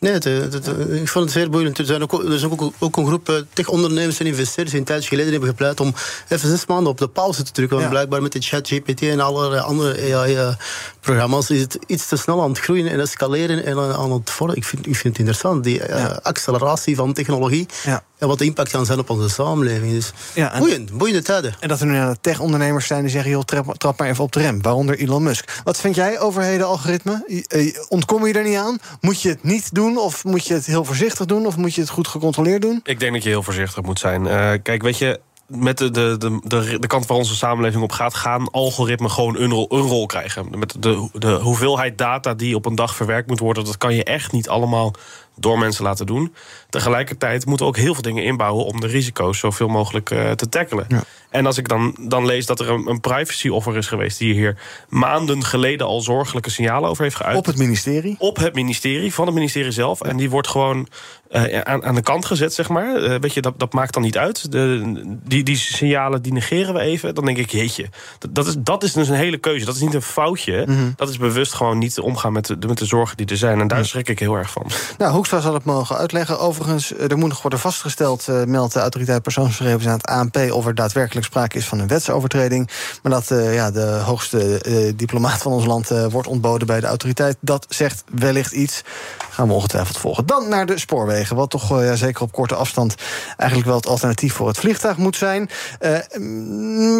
Nee, 0.00 0.12
het, 0.12 0.24
het, 0.24 0.52
het, 0.52 0.66
ik 0.90 1.08
vond 1.08 1.24
het 1.24 1.34
zeer 1.34 1.50
boeiend. 1.50 1.78
Er, 1.78 1.84
zijn 1.84 2.02
ook, 2.02 2.12
er 2.12 2.32
is 2.32 2.44
ook, 2.44 2.72
ook 2.78 2.96
een 2.96 3.06
groep 3.06 3.28
uh, 3.28 3.36
tech-ondernemers 3.52 4.18
en 4.18 4.26
investeerders 4.26 4.70
die 4.70 4.78
een 4.78 4.86
tijdje 4.86 5.08
geleden 5.08 5.30
hebben 5.30 5.48
gepleit 5.48 5.80
om 5.80 5.94
even 6.28 6.48
zes 6.48 6.66
maanden 6.66 6.92
op 6.92 6.98
de 6.98 7.08
pauze 7.08 7.42
te 7.42 7.52
drukken. 7.52 7.76
Want 7.76 7.88
ja. 7.88 7.94
blijkbaar 7.94 8.22
met 8.22 8.32
de 8.32 8.40
chat-GPT 8.40 9.02
en 9.02 9.20
alle 9.20 9.60
andere 9.60 10.14
AI-programma's 10.16 11.50
uh, 11.50 11.56
is 11.56 11.62
het 11.62 11.78
iets 11.86 12.06
te 12.06 12.16
snel 12.16 12.42
aan 12.42 12.48
het 12.48 12.58
groeien 12.58 12.88
en 12.88 13.00
escaleren 13.00 13.64
en 13.64 13.78
aan 13.78 14.12
het 14.12 14.30
vormen. 14.30 14.56
Ik 14.56 14.64
vind, 14.64 14.86
ik 14.86 14.96
vind 14.96 15.16
het 15.16 15.18
interessant, 15.18 15.64
die 15.64 15.86
ja. 15.86 16.20
acceleratie 16.22 16.96
van 16.96 17.12
technologie 17.12 17.66
ja. 17.84 18.02
en 18.18 18.28
wat 18.28 18.38
de 18.38 18.44
impact 18.44 18.70
kan 18.70 18.86
zijn 18.86 18.98
op 18.98 19.10
onze 19.10 19.28
samenleving. 19.28 19.92
Dus 19.92 20.12
ja, 20.34 20.58
boeiend, 20.58 20.98
boeiende 20.98 21.22
tijden. 21.22 21.54
En 21.60 21.68
dat 21.68 21.80
er 21.80 21.86
nu 21.86 22.14
tech-ondernemers 22.20 22.86
zijn 22.86 23.02
die 23.02 23.10
zeggen, 23.10 23.30
joh, 23.30 23.42
trap, 23.42 23.78
trap 23.78 23.98
maar 23.98 24.08
even 24.08 24.24
op 24.24 24.32
de 24.32 24.40
rem. 24.40 24.62
Waaronder 24.62 24.98
Elon 24.98 25.22
Musk. 25.22 25.60
Wat 25.64 25.80
vind 25.80 25.94
jij 25.94 26.20
overheden 26.20 26.66
algoritme? 26.66 27.44
Ontkom 27.88 28.26
je 28.26 28.32
er 28.32 28.44
niet 28.44 28.56
aan? 28.56 28.78
Moet 29.00 29.22
je 29.22 29.28
het 29.28 29.42
niet 29.42 29.74
doen? 29.74 29.89
Of 29.98 30.24
moet 30.24 30.46
je 30.46 30.54
het 30.54 30.66
heel 30.66 30.84
voorzichtig 30.84 31.26
doen? 31.26 31.46
Of 31.46 31.56
moet 31.56 31.74
je 31.74 31.80
het 31.80 31.90
goed 31.90 32.08
gecontroleerd 32.08 32.62
doen? 32.62 32.80
Ik 32.84 33.00
denk 33.00 33.12
dat 33.12 33.22
je 33.22 33.28
heel 33.28 33.42
voorzichtig 33.42 33.82
moet 33.82 33.98
zijn. 33.98 34.24
Uh, 34.24 34.52
kijk, 34.62 34.82
weet 34.82 34.98
je, 34.98 35.20
met 35.50 35.78
de, 35.78 35.90
de, 35.90 36.16
de, 36.18 36.40
de, 36.44 36.78
de 36.78 36.86
kant 36.86 37.06
waar 37.06 37.16
onze 37.16 37.34
samenleving 37.34 37.82
op 37.82 37.92
gaat, 37.92 38.14
gaan 38.14 38.50
algoritmen 38.50 39.10
gewoon 39.10 39.36
een 39.36 39.50
rol, 39.50 39.66
een 39.68 39.80
rol 39.80 40.06
krijgen. 40.06 40.58
Met 40.58 40.76
de, 40.78 41.08
de 41.12 41.32
hoeveelheid 41.32 41.98
data 41.98 42.34
die 42.34 42.54
op 42.54 42.66
een 42.66 42.74
dag 42.74 42.94
verwerkt 42.94 43.28
moet 43.28 43.38
worden, 43.38 43.64
dat 43.64 43.76
kan 43.78 43.94
je 43.94 44.04
echt 44.04 44.32
niet 44.32 44.48
allemaal 44.48 44.92
door 45.40 45.58
mensen 45.58 45.84
laten 45.84 46.06
doen. 46.06 46.34
Tegelijkertijd 46.68 47.46
moeten 47.46 47.66
we 47.66 47.72
ook 47.72 47.78
heel 47.78 47.94
veel 47.94 48.02
dingen 48.02 48.24
inbouwen 48.24 48.64
om 48.64 48.80
de 48.80 48.86
risico's 48.86 49.38
zoveel 49.38 49.68
mogelijk 49.68 50.10
uh, 50.10 50.30
te 50.30 50.48
tackelen. 50.48 50.84
Ja. 50.88 51.02
En 51.30 51.46
als 51.46 51.58
ik 51.58 51.68
dan, 51.68 51.96
dan 52.00 52.26
lees 52.26 52.46
dat 52.46 52.60
er 52.60 52.70
een, 52.70 52.88
een 52.88 53.00
privacy-offer 53.00 53.76
is 53.76 53.86
geweest 53.86 54.18
die 54.18 54.34
hier 54.34 54.56
maanden 54.88 55.44
geleden 55.44 55.86
al 55.86 56.00
zorgelijke 56.00 56.50
signalen 56.50 56.90
over 56.90 57.02
heeft 57.02 57.16
geuit. 57.16 57.36
Op 57.36 57.46
het 57.46 57.56
ministerie? 57.56 58.14
Op 58.18 58.36
het 58.36 58.54
ministerie, 58.54 59.14
van 59.14 59.26
het 59.26 59.34
ministerie 59.34 59.70
zelf. 59.70 60.04
Ja. 60.04 60.10
En 60.10 60.16
die 60.16 60.30
wordt 60.30 60.48
gewoon 60.48 60.88
uh, 61.30 61.60
aan, 61.60 61.84
aan 61.84 61.94
de 61.94 62.02
kant 62.02 62.24
gezet, 62.24 62.54
zeg 62.54 62.68
maar. 62.68 63.02
Uh, 63.02 63.14
weet 63.20 63.34
je, 63.34 63.40
dat, 63.40 63.58
dat 63.58 63.72
maakt 63.72 63.94
dan 63.94 64.02
niet 64.02 64.18
uit. 64.18 64.52
De, 64.52 64.92
die, 65.24 65.42
die 65.42 65.56
signalen 65.56 66.22
die 66.22 66.32
negeren 66.32 66.74
we 66.74 66.80
even. 66.80 67.14
Dan 67.14 67.24
denk 67.24 67.38
ik, 67.38 67.50
jeetje, 67.50 67.88
dat, 68.18 68.34
dat, 68.34 68.46
is, 68.46 68.54
dat 68.58 68.82
is 68.82 68.92
dus 68.92 69.08
een 69.08 69.14
hele 69.14 69.38
keuze. 69.38 69.64
Dat 69.64 69.74
is 69.74 69.80
niet 69.80 69.94
een 69.94 70.02
foutje. 70.02 70.64
Mm 70.66 70.76
-hmm. 70.76 70.92
Dat 70.96 71.08
is 71.08 71.18
bewust 71.18 71.54
gewoon 71.54 71.78
niet 71.78 71.98
omgaan 71.98 72.32
met 72.32 72.46
de, 72.46 72.66
met 72.66 72.78
de 72.78 72.84
zorgen 72.84 73.16
die 73.16 73.26
er 73.26 73.36
zijn. 73.36 73.60
En 73.60 73.68
daar 73.68 73.84
schrik 73.84 74.08
ik 74.08 74.18
heel 74.18 74.34
erg 74.34 74.50
van. 74.50 74.66
Nou, 74.98 75.12
Zal 75.38 75.54
het 75.54 75.64
mogen 75.64 75.96
uitleggen. 75.96 76.38
Overigens, 76.38 76.92
er 76.98 77.18
moet 77.18 77.28
nog 77.28 77.42
worden 77.42 77.58
vastgesteld, 77.58 78.26
uh, 78.28 78.44
meldt 78.44 78.72
de 78.72 78.80
autoriteit 78.80 79.22
persoonsgegevens 79.22 79.86
aan 79.86 79.96
het 79.96 80.06
ANP, 80.06 80.36
of 80.52 80.66
er 80.66 80.74
daadwerkelijk 80.74 81.26
sprake 81.26 81.56
is 81.56 81.66
van 81.66 81.78
een 81.78 81.86
wetsovertreding. 81.86 82.70
Maar 83.02 83.12
dat 83.12 83.30
uh, 83.30 83.54
ja, 83.54 83.70
de 83.70 84.00
hoogste 84.04 84.60
diplomaat 84.96 85.42
van 85.42 85.52
ons 85.52 85.64
land 85.64 85.88
wordt 85.88 86.28
ontboden 86.28 86.66
bij 86.66 86.80
de 86.80 86.86
autoriteit, 86.86 87.36
dat 87.40 87.66
zegt 87.68 88.04
wellicht 88.12 88.52
iets. 88.52 88.82
Gaan 89.30 89.48
we 89.48 89.54
ongetwijfeld 89.54 89.98
volgen. 89.98 90.26
Dan 90.26 90.48
naar 90.48 90.66
de 90.66 90.78
spoorwegen, 90.78 91.36
wat 91.36 91.50
toch 91.50 91.82
ja, 91.82 91.96
zeker 91.96 92.22
op 92.22 92.32
korte 92.32 92.54
afstand 92.54 92.94
eigenlijk 93.36 93.68
wel 93.68 93.78
het 93.78 93.86
alternatief 93.86 94.34
voor 94.34 94.48
het 94.48 94.58
vliegtuig 94.58 94.96
moet 94.96 95.16
zijn. 95.16 95.50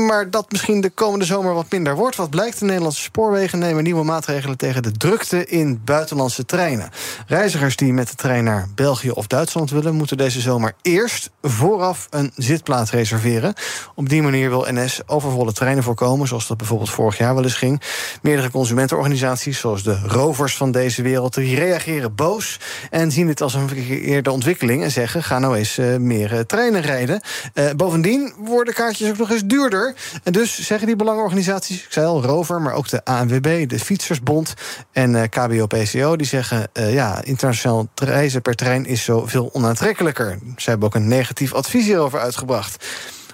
maar 0.06 0.30
dat 0.30 0.52
misschien 0.52 0.80
de 0.80 0.90
komende 0.90 1.24
zomer 1.24 1.54
wat 1.54 1.70
minder 1.70 1.94
wordt. 1.96 2.16
Wat 2.16 2.30
blijkt, 2.30 2.58
de 2.58 2.64
Nederlandse 2.64 3.02
spoorwegen 3.02 3.58
nemen 3.58 3.82
nieuwe 3.82 4.04
maatregelen 4.04 4.56
tegen 4.56 4.82
de 4.82 4.92
drukte 4.92 5.46
in 5.46 5.80
buitenlandse 5.84 6.44
treinen. 6.44 6.90
Reizigers 7.26 7.76
die 7.76 7.92
met 7.92 8.08
de 8.08 8.16
trein 8.20 8.44
naar 8.44 8.68
België 8.74 9.10
of 9.10 9.26
Duitsland 9.26 9.70
willen, 9.70 9.94
moeten 9.94 10.16
deze 10.16 10.40
zomer 10.40 10.72
eerst 10.82 11.30
vooraf 11.42 12.06
een 12.10 12.32
zitplaats 12.36 12.90
reserveren. 12.90 13.54
Op 13.94 14.08
die 14.08 14.22
manier 14.22 14.48
wil 14.48 14.66
NS 14.68 15.00
overvolle 15.06 15.52
treinen 15.52 15.82
voorkomen, 15.82 16.28
zoals 16.28 16.46
dat 16.46 16.56
bijvoorbeeld 16.56 16.90
vorig 16.90 17.18
jaar 17.18 17.34
wel 17.34 17.42
eens 17.42 17.54
ging. 17.54 17.82
Meerdere 18.22 18.50
consumentenorganisaties, 18.50 19.58
zoals 19.58 19.82
de 19.82 19.98
rovers 20.06 20.56
van 20.56 20.72
deze 20.72 21.02
wereld, 21.02 21.34
die 21.34 21.54
reageren 21.56 22.14
boos 22.14 22.60
en 22.90 23.12
zien 23.12 23.26
dit 23.26 23.40
als 23.40 23.54
een 23.54 23.68
verkeerde 23.68 24.30
ontwikkeling 24.30 24.82
en 24.82 24.90
zeggen: 24.90 25.22
ga 25.22 25.38
nou 25.38 25.56
eens 25.56 25.78
uh, 25.78 25.96
meer 25.96 26.32
uh, 26.32 26.38
treinen 26.38 26.80
rijden. 26.80 27.20
Uh, 27.54 27.70
bovendien 27.76 28.32
worden 28.38 28.74
kaartjes 28.74 29.10
ook 29.10 29.18
nog 29.18 29.30
eens 29.30 29.44
duurder. 29.44 29.94
En 30.22 30.32
dus 30.32 30.66
zeggen 30.66 30.86
die 30.86 30.96
belangenorganisaties, 30.96 31.84
ik 31.84 31.92
zei 31.92 32.06
al, 32.06 32.22
Rover, 32.22 32.62
maar 32.62 32.74
ook 32.74 32.88
de 32.88 33.04
ANWB, 33.04 33.68
de 33.68 33.78
Fietsersbond 33.78 34.54
en 34.92 35.28
KBO-PCO, 35.28 36.16
die 36.16 36.26
zeggen: 36.26 36.68
ja, 36.72 37.22
internationaal 37.24 37.88
reizen 38.10 38.42
per 38.42 38.54
trein 38.54 38.86
is 38.86 39.04
zoveel 39.04 39.50
onaantrekkelijker. 39.52 40.38
Ze 40.56 40.70
hebben 40.70 40.88
ook 40.88 40.94
een 40.94 41.08
negatief 41.08 41.52
advies 41.52 41.84
hierover 41.84 42.20
uitgebracht. 42.20 42.86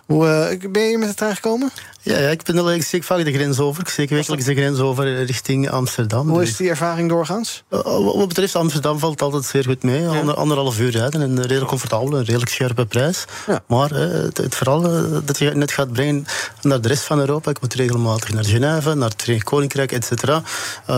Hoe 0.07 0.59
uh, 0.63 0.71
ben 0.71 0.83
je 0.83 0.99
met 0.99 1.09
de 1.09 1.15
trein 1.15 1.35
gekomen? 1.35 1.71
Ja, 2.07 2.19
ja 2.19 2.29
ik 2.29 2.43
ben 2.43 2.75
ik 2.75 2.83
steek 2.83 3.05
vaak 3.05 3.25
de 3.25 3.33
grens 3.33 3.59
over. 3.59 3.83
Ik 3.83 3.89
steek 3.89 4.09
wekelijks 4.09 4.45
de 4.45 4.55
grens 4.55 4.79
over 4.79 5.25
richting 5.25 5.71
Amsterdam. 5.71 6.29
Hoe 6.29 6.39
dus. 6.39 6.49
is 6.49 6.57
die 6.57 6.69
ervaring 6.69 7.09
doorgaans? 7.09 7.65
Uh, 7.71 7.81
wat 8.15 8.29
betreft 8.29 8.57
Amsterdam 8.57 8.99
valt 8.99 9.13
het 9.13 9.23
altijd 9.23 9.45
zeer 9.45 9.65
goed 9.65 9.83
mee. 9.83 10.01
Ja. 10.01 10.19
Ander, 10.19 10.35
anderhalf 10.35 10.79
uur 10.79 10.91
rijden 10.91 11.23
en 11.23 11.43
redelijk 11.43 11.67
comfortabel, 11.67 12.19
een 12.19 12.25
redelijk 12.25 12.51
scherpe 12.51 12.87
prijs. 12.87 13.25
Ja. 13.47 13.63
Maar 13.67 13.93
uh, 13.93 13.99
het, 13.99 14.37
het 14.37 14.55
vooral 14.55 14.81
dat 15.25 15.39
je 15.39 15.51
net 15.51 15.73
gaat 15.73 15.93
brengen 15.93 16.27
naar 16.63 16.81
de 16.81 16.89
rest 16.89 17.03
van 17.03 17.19
Europa. 17.19 17.51
Ik 17.51 17.61
moet 17.61 17.75
regelmatig 17.75 18.33
naar 18.33 18.45
Genève, 18.45 18.95
naar 18.95 19.09
het 19.09 19.23
Verenigd 19.23 19.45
Koninkrijk, 19.45 19.93
et 19.93 20.05
cetera. 20.05 20.43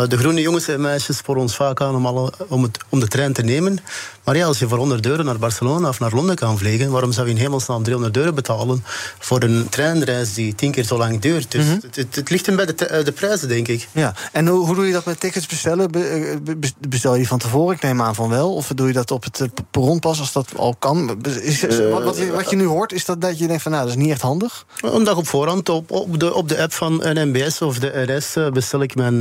de 0.08 0.18
groene 0.18 0.40
jongens 0.40 0.68
en 0.68 0.80
meisjes 0.80 1.16
sporen 1.16 1.42
ons 1.42 1.56
vaak 1.56 1.80
aan 1.80 1.94
om, 1.94 2.06
alle, 2.06 2.32
om, 2.48 2.62
het, 2.62 2.78
om 2.88 3.00
de 3.00 3.08
trein 3.08 3.32
te 3.32 3.42
nemen. 3.42 3.78
Maar 4.24 4.36
ja, 4.36 4.46
als 4.46 4.58
je 4.58 4.68
voor 4.68 4.78
100 4.78 5.06
euro 5.06 5.22
naar 5.22 5.38
Barcelona 5.38 5.88
of 5.88 6.00
naar 6.00 6.12
Londen 6.14 6.36
kan 6.36 6.58
vliegen, 6.58 6.90
waarom 6.90 7.12
zou 7.12 7.26
je 7.26 7.34
in 7.34 7.40
hemelsnaam 7.40 7.82
300 7.82 8.16
euro 8.16 8.32
betalen 8.32 8.84
voor 9.18 9.42
een 9.42 9.68
treinreis 9.68 10.34
die 10.34 10.54
tien 10.54 10.70
keer 10.70 10.84
zo 10.84 10.97
lang 10.98 11.20
duurt. 11.20 11.50
Dus 11.50 11.64
Mhm. 11.64 11.74
het, 11.82 11.96
het, 11.96 12.16
het 12.16 12.30
ligt 12.30 12.46
hem 12.46 12.56
bij 12.56 12.66
de, 12.66 12.86
eh, 12.86 13.04
de 13.04 13.12
prijzen, 13.12 13.48
denk 13.48 13.68
ik. 13.68 13.88
Ja, 13.92 14.14
en 14.32 14.46
hoe, 14.46 14.66
hoe 14.66 14.74
doe 14.74 14.86
je 14.86 14.92
dat 14.92 15.04
met 15.04 15.20
tickets 15.20 15.46
bestellen? 15.46 15.90
Be- 15.90 16.00
eh, 16.04 16.36
be- 16.56 16.70
bestel 16.88 17.12
je 17.12 17.18
die 17.18 17.28
van 17.28 17.38
tevoren? 17.38 17.74
Ik 17.76 17.82
neem 17.82 18.02
aan 18.02 18.14
van 18.14 18.28
wel. 18.28 18.54
Of 18.54 18.70
doe 18.74 18.86
je 18.86 18.92
dat 18.92 19.10
op 19.10 19.24
het 19.24 19.40
eh, 19.40 19.48
perron 19.70 19.98
pas 19.98 20.20
als 20.20 20.32
dat 20.32 20.48
al 20.56 20.74
kan? 20.78 21.18
Is, 21.42 21.60
wat, 21.90 22.02
wat, 22.02 22.16
je, 22.16 22.30
wat 22.30 22.50
je 22.50 22.56
nu 22.56 22.64
hoort, 22.64 22.92
is 22.92 23.04
dat, 23.04 23.20
dat 23.20 23.38
je 23.38 23.46
denkt 23.46 23.62
van 23.62 23.72
nou, 23.72 23.84
dat 23.86 23.96
is 23.96 24.02
niet 24.02 24.10
echt 24.10 24.20
handig? 24.22 24.66
Een 24.80 25.04
dag 25.04 25.16
op 25.16 25.28
voorhand 25.28 25.68
op, 25.68 25.90
op, 25.90 26.20
de, 26.20 26.34
op 26.34 26.48
de 26.48 26.58
app 26.62 26.72
van 26.72 27.02
NMBS 27.04 27.62
of 27.62 27.78
de 27.78 28.02
RS 28.16 28.36
bestel 28.52 28.82
ik, 28.82 28.94
mijn, 28.94 29.18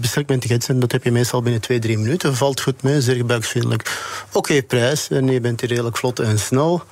bestel 0.00 0.22
ik 0.22 0.28
mijn 0.28 0.40
tickets. 0.40 0.68
En 0.68 0.80
dat 0.80 0.92
heb 0.92 1.04
je 1.04 1.12
meestal 1.12 1.42
binnen 1.42 1.60
twee, 1.60 1.78
drie 1.78 1.98
minuten. 1.98 2.36
Valt 2.36 2.60
goed 2.60 2.82
mee, 2.82 3.00
zeer 3.00 3.16
gebruiksvriendelijk. 3.16 4.00
Oké, 4.32 4.62
prijs. 4.62 5.08
En 5.08 5.26
je 5.28 5.40
bent 5.40 5.60
hier 5.60 5.68
redelijk 5.70 5.96
vlot 5.96 6.18
en 6.20 6.38
snel. 6.38 6.82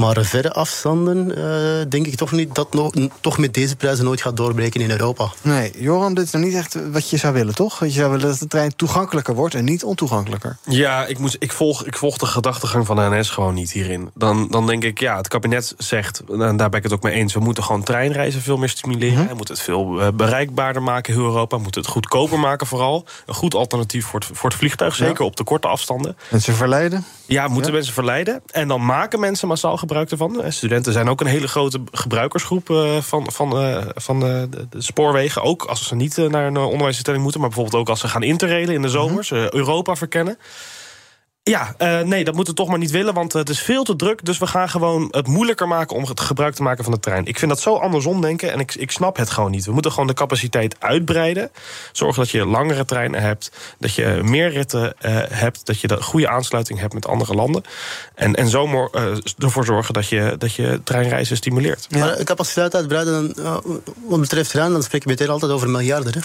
Maar 0.00 0.24
verre 0.24 0.52
afstanden 0.52 1.36
eh, 1.36 1.86
denk 1.88 2.06
ik 2.06 2.14
toch 2.14 2.32
niet 2.32 2.54
dat 2.54 2.74
nog, 2.74 2.92
toch 3.20 3.38
met 3.38 3.54
deze 3.54 3.76
prijzen 3.76 4.04
nooit 4.04 4.22
gaat 4.22 4.36
doorbreken 4.36 4.80
in 4.80 4.90
Europa. 4.90 5.32
Nee, 5.42 5.72
Joram, 5.78 6.14
dit 6.14 6.24
is 6.24 6.30
nog 6.30 6.42
niet 6.42 6.54
echt 6.54 6.76
wat 6.92 7.10
je 7.10 7.16
zou 7.16 7.34
willen, 7.34 7.54
toch? 7.54 7.80
Je 7.84 7.90
zou 7.90 8.10
willen 8.10 8.26
dat 8.26 8.38
de 8.38 8.46
trein 8.46 8.76
toegankelijker 8.76 9.34
wordt 9.34 9.54
en 9.54 9.64
niet 9.64 9.84
ontoegankelijker. 9.84 10.56
Ja, 10.64 11.06
ik, 11.06 11.18
moet, 11.18 11.36
ik, 11.38 11.52
volg, 11.52 11.84
ik 11.84 11.96
volg 11.96 12.16
de 12.16 12.26
gedachtegang 12.26 12.86
van 12.86 12.96
de 12.96 13.08
NS 13.10 13.30
gewoon 13.30 13.54
niet 13.54 13.72
hierin. 13.72 14.10
Dan, 14.14 14.48
dan 14.50 14.66
denk 14.66 14.84
ik, 14.84 15.00
ja, 15.00 15.16
het 15.16 15.28
kabinet 15.28 15.74
zegt, 15.78 16.22
en 16.28 16.56
daar 16.56 16.68
ben 16.68 16.78
ik 16.78 16.82
het 16.82 16.92
ook 16.92 17.02
mee 17.02 17.14
eens... 17.14 17.34
we 17.34 17.40
moeten 17.40 17.64
gewoon 17.64 17.82
treinreizen 17.82 18.40
veel 18.40 18.56
meer 18.56 18.68
stimuleren. 18.68 19.28
We 19.28 19.34
moeten 19.34 19.54
het 19.54 19.62
veel 19.62 20.00
eh, 20.00 20.08
bereikbaarder 20.14 20.82
maken, 20.82 21.14
heel 21.14 21.24
Europa. 21.24 21.56
We 21.56 21.62
moeten 21.62 21.80
het 21.80 21.90
goedkoper 21.90 22.38
maken 22.38 22.66
vooral. 22.66 23.04
Een 23.26 23.34
goed 23.34 23.54
alternatief 23.54 24.06
voor 24.06 24.20
het, 24.20 24.28
voor 24.32 24.50
het 24.50 24.58
vliegtuig, 24.58 24.94
zeker 24.94 25.24
op 25.24 25.36
de 25.36 25.44
korte 25.44 25.68
afstanden. 25.68 26.16
Mensen 26.30 26.54
verleiden? 26.54 27.04
Ja, 27.32 27.48
moeten 27.48 27.72
mensen 27.72 27.92
verleiden. 27.94 28.42
En 28.50 28.68
dan 28.68 28.84
maken 28.84 29.20
mensen 29.20 29.48
massaal 29.48 29.76
gebruik 29.76 30.10
ervan. 30.10 30.42
Eh, 30.42 30.50
Studenten 30.50 30.92
zijn 30.92 31.08
ook 31.08 31.20
een 31.20 31.26
hele 31.26 31.48
grote 31.48 31.80
gebruikersgroep 31.92 32.70
eh, 32.70 32.96
van, 33.00 33.32
van, 33.32 33.58
eh, 33.58 33.86
van 33.94 34.20
de, 34.20 34.48
spoorwegen. 34.78 35.42
Ook 35.42 35.64
als 35.64 35.86
ze 35.86 35.94
niet 35.94 36.16
naar 36.16 36.46
een 36.46 36.56
onderwijsinstelling 36.56 37.22
moeten... 37.22 37.40
maar 37.40 37.48
bijvoorbeeld 37.48 37.82
ook 37.82 37.88
als 37.88 38.00
ze 38.00 38.08
gaan 38.08 38.22
interrailen 38.22 38.74
in 38.74 38.82
de 38.82 38.88
zomers. 38.88 39.30
eh, 39.30 39.50
Europa 39.50 39.96
verkennen. 39.96 40.38
Ja, 41.42 41.74
eh, 41.78 42.00
nee, 42.00 42.24
dat 42.24 42.34
moeten 42.34 42.54
we 42.54 42.60
toch 42.60 42.68
maar 42.68 42.78
niet 42.78 42.90
willen, 42.90 43.14
want 43.14 43.32
het 43.32 43.48
is 43.48 43.60
veel 43.60 43.84
te 43.84 43.96
druk. 43.96 44.24
Dus 44.24 44.38
we 44.38 44.46
gaan 44.46 44.68
gewoon 44.68 45.08
het 45.10 45.26
moeilijker 45.26 45.68
maken 45.68 45.96
om 45.96 46.04
het 46.04 46.20
gebruik 46.20 46.54
te 46.54 46.62
maken 46.62 46.84
van 46.84 46.92
de 46.92 47.00
trein. 47.00 47.26
Ik 47.26 47.38
vind 47.38 47.50
dat 47.50 47.60
zo 47.60 47.74
andersom 47.74 48.20
denken 48.20 48.52
en 48.52 48.60
ik, 48.60 48.74
ik 48.74 48.90
snap 48.90 49.16
het 49.16 49.30
gewoon 49.30 49.50
niet. 49.50 49.64
We 49.64 49.72
moeten 49.72 49.90
gewoon 49.90 50.06
de 50.06 50.14
capaciteit 50.14 50.76
uitbreiden. 50.78 51.50
Zorgen 51.92 52.22
dat 52.22 52.30
je 52.30 52.46
langere 52.46 52.84
treinen 52.84 53.20
hebt, 53.22 53.50
dat 53.78 53.94
je 53.94 54.20
meer 54.22 54.50
ritten 54.50 54.94
eh, 54.98 55.16
hebt... 55.28 55.66
dat 55.66 55.80
je 55.80 55.86
de 55.86 56.02
goede 56.02 56.28
aansluiting 56.28 56.78
hebt 56.78 56.94
met 56.94 57.06
andere 57.06 57.34
landen. 57.34 57.62
En, 58.14 58.34
en 58.34 58.48
zo 58.48 58.88
eh, 58.92 59.16
ervoor 59.38 59.64
zorgen 59.64 59.94
dat 59.94 60.08
je, 60.08 60.34
dat 60.38 60.54
je 60.54 60.80
treinreizen 60.84 61.36
stimuleert. 61.36 61.86
Maar 61.90 62.24
capaciteit 62.24 62.74
uitbreiden, 62.74 63.34
eh, 63.34 63.56
wat 64.06 64.20
betreft 64.20 64.50
trein, 64.50 64.72
dan 64.72 64.82
spreek 64.82 65.02
je 65.02 65.08
meteen 65.08 65.28
altijd 65.28 65.52
over 65.52 65.70
miljarden. 65.70 66.12
Hè? 66.12 66.20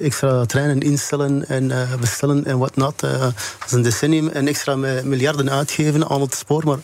Extra 0.00 0.44
treinen 0.46 0.80
instellen 0.80 1.48
en 1.48 1.70
eh, 1.70 1.94
bestellen 2.00 2.44
en 2.44 2.58
whatnot. 2.58 3.02
eh 3.02 3.20
dat 3.20 3.32
is 3.66 3.72
een 3.72 3.82
decennium 3.82 4.28
en 4.28 4.48
extra 4.48 4.76
mi- 4.76 5.02
miljarden 5.04 5.50
uitgeven 5.50 6.08
aan 6.08 6.20
het 6.20 6.34
spoor, 6.34 6.62
maar 6.64 6.78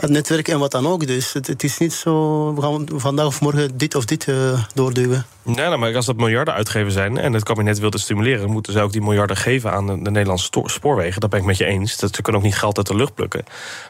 het 0.00 0.10
netwerk 0.10 0.48
en 0.48 0.58
wat 0.58 0.70
dan 0.70 0.86
ook. 0.86 1.06
Dus 1.06 1.32
het, 1.32 1.46
het 1.46 1.62
is 1.62 1.78
niet 1.78 1.92
zo, 1.92 2.54
we 2.54 2.62
gaan 2.62 2.86
vandaag 2.94 3.26
of 3.26 3.40
morgen 3.40 3.76
dit 3.78 3.94
of 3.94 4.04
dit 4.04 4.28
eh, 4.28 4.64
doorduwen. 4.74 5.26
Nee, 5.42 5.56
nou, 5.56 5.78
maar 5.78 5.96
als 5.96 6.06
dat 6.06 6.16
miljarden 6.16 6.54
uitgeven 6.54 6.92
zijn 6.92 7.18
en 7.18 7.32
het 7.32 7.42
kabinet 7.44 7.78
wil 7.78 7.90
het 7.90 8.00
stimuleren, 8.00 8.50
moeten 8.50 8.72
ze 8.72 8.80
ook 8.80 8.92
die 8.92 9.02
miljarden 9.02 9.36
geven 9.36 9.72
aan 9.72 9.86
de, 9.86 10.02
de 10.02 10.10
Nederlandse 10.10 10.48
spoorwegen. 10.64 11.20
Dat 11.20 11.30
ben 11.30 11.40
ik 11.40 11.44
met 11.46 11.56
je 11.56 11.64
eens. 11.64 11.96
Dat 11.96 12.14
ze 12.14 12.22
kunnen 12.22 12.40
ook 12.40 12.46
niet 12.46 12.56
geld 12.56 12.76
uit 12.76 12.86
de 12.86 12.94
lucht 12.96 13.14
plukken. 13.14 13.44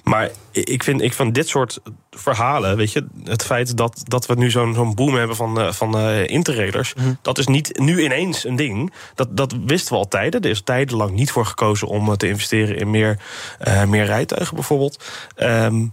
Maar 0.04 0.30
ik 0.50 0.82
vind, 0.82 1.00
ik 1.02 1.12
van 1.12 1.32
dit 1.32 1.48
soort 1.48 1.78
verhalen, 2.10 2.76
weet 2.76 2.92
je, 2.92 3.06
het 3.24 3.44
feit 3.44 3.76
dat, 3.76 4.02
dat 4.04 4.26
we 4.26 4.34
nu 4.34 4.50
zo'n 4.50 4.74
zo'n 4.74 4.94
boom 4.94 5.14
hebben 5.14 5.36
van, 5.36 5.74
van 5.74 5.98
interrailers, 6.26 6.94
dat 7.22 7.38
is 7.38 7.46
niet 7.46 7.78
nu 7.78 8.02
ineens 8.04 8.39
een 8.44 8.56
ding. 8.56 8.92
Dat, 9.14 9.36
dat 9.36 9.54
wisten 9.66 9.92
we 9.92 9.98
al 9.98 10.08
tijden. 10.08 10.40
Er 10.40 10.50
is 10.50 10.62
tijdenlang 10.62 11.10
niet 11.10 11.30
voor 11.30 11.46
gekozen 11.46 11.88
om 11.88 12.16
te 12.16 12.28
investeren 12.28 12.76
in 12.76 12.90
meer, 12.90 13.18
eh, 13.58 13.84
meer 13.84 14.04
rijtuigen 14.04 14.54
bijvoorbeeld. 14.54 15.04
Ehm, 15.36 15.84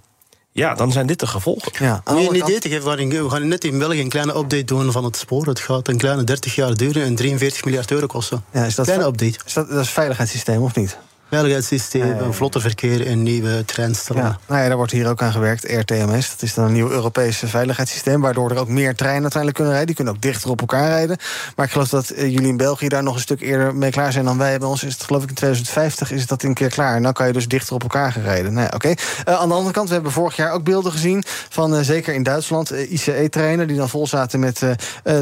ja, 0.52 0.74
dan 0.74 0.92
zijn 0.92 1.08
dit 1.08 1.20
de 1.20 1.28
gevolgen. 1.28 1.72
Ja, 1.80 2.02
Om 2.06 2.18
je 2.18 2.30
een 2.30 2.36
idee 2.36 2.60
te 2.60 2.70
geven, 2.70 2.84
we 2.92 2.98
gaan- 2.98 3.24
we 3.24 3.30
gaan 3.30 3.48
net 3.48 3.64
in 3.64 3.80
België 3.80 4.02
een 4.02 4.10
kleine 4.10 4.36
update 4.38 4.64
doen 4.64 4.92
van 4.92 5.04
het 5.04 5.18
spoor. 5.18 5.46
Het 5.46 5.60
gaat 5.60 5.88
een 5.88 5.98
kleine 5.98 6.24
30 6.24 6.56
jaar 6.56 6.74
duren 6.76 7.04
en 7.04 7.16
43 7.16 7.66
miljard 7.66 7.92
euro 7.92 8.08
kosten. 8.08 8.44
Ja, 8.52 8.64
is 8.66 8.76
dat 8.76 8.86
kleine 8.86 9.06
update. 9.06 9.40
Is 9.46 9.54
dat, 9.54 9.70
dat 9.70 9.84
is 9.84 9.90
veiligheidssysteem 9.90 10.62
of 10.62 10.76
niet? 10.76 10.98
Veiligheidssysteem, 11.30 12.18
een 12.20 12.34
vlotter 12.34 12.62
verkeer 12.62 13.08
en 13.08 13.24
nieuwe 13.24 13.66
treinstellen. 13.66 14.24
Ja, 14.24 14.40
nou 14.48 14.62
ja, 14.62 14.68
daar 14.68 14.78
wordt 14.78 14.92
hier 14.92 15.10
ook 15.10 15.22
aan 15.22 15.32
gewerkt. 15.32 15.64
RTMS, 15.64 16.30
dat 16.30 16.42
is 16.42 16.54
dan 16.54 16.66
een 16.66 16.74
nieuw 16.74 16.90
Europees 16.90 17.44
veiligheidssysteem... 17.46 18.22
waardoor 18.22 18.52
er 18.52 18.58
ook 18.58 18.68
meer 18.68 18.96
treinen 18.96 19.22
uiteindelijk 19.22 19.56
kunnen 19.56 19.74
rijden. 19.74 19.96
Die 19.96 19.96
kunnen 19.96 20.14
ook 20.14 20.22
dichter 20.22 20.50
op 20.50 20.60
elkaar 20.60 20.88
rijden. 20.88 21.18
Maar 21.56 21.66
ik 21.66 21.72
geloof 21.72 21.90
dat 21.90 22.10
eh, 22.10 22.32
jullie 22.32 22.48
in 22.48 22.58
België 22.58 22.88
daar 22.88 23.04
nog 23.04 23.16
een 23.16 23.22
stuk 23.22 23.42
eerder 23.42 23.76
mee 23.76 23.92
klaar 23.92 24.12
zijn 24.12 24.26
dan 24.26 24.38
wij. 24.38 24.58
Bij 24.58 24.68
ons 24.68 24.84
is 24.84 24.94
het 24.94 25.04
geloof 25.04 25.24
ik 25.24 25.30
in 25.30 25.36
2050 25.36 26.12
is 26.12 26.26
dat 26.26 26.44
een 26.44 26.54
keer 26.54 26.70
klaar. 26.70 26.96
En 26.96 27.04
dan 27.04 27.14
kan 27.14 27.28
je 27.28 27.34
dus 27.34 27.48
dichter 27.48 27.74
op 27.76 27.82
elkaar 27.82 28.12
gaan 28.12 28.24
rijden. 28.24 28.54
Nou 28.54 28.66
ja, 28.66 28.72
oké. 28.76 28.94
Eh, 29.26 29.40
aan 29.40 29.48
de 29.48 29.56
andere 29.56 29.74
kant, 29.74 29.88
we 29.88 29.94
hebben 29.94 30.12
vorig 30.12 30.36
jaar 30.36 30.52
ook 30.52 30.64
beelden 30.64 30.92
gezien... 30.92 31.24
van 31.50 31.76
eh, 31.76 31.82
zeker 31.82 32.14
in 32.14 32.24
Duitsland, 32.24 32.70
ICE-treinen... 32.70 33.68
die 33.68 33.78
dan 33.78 33.90
vol 33.90 34.08
zaten 34.08 34.40
met 34.40 34.62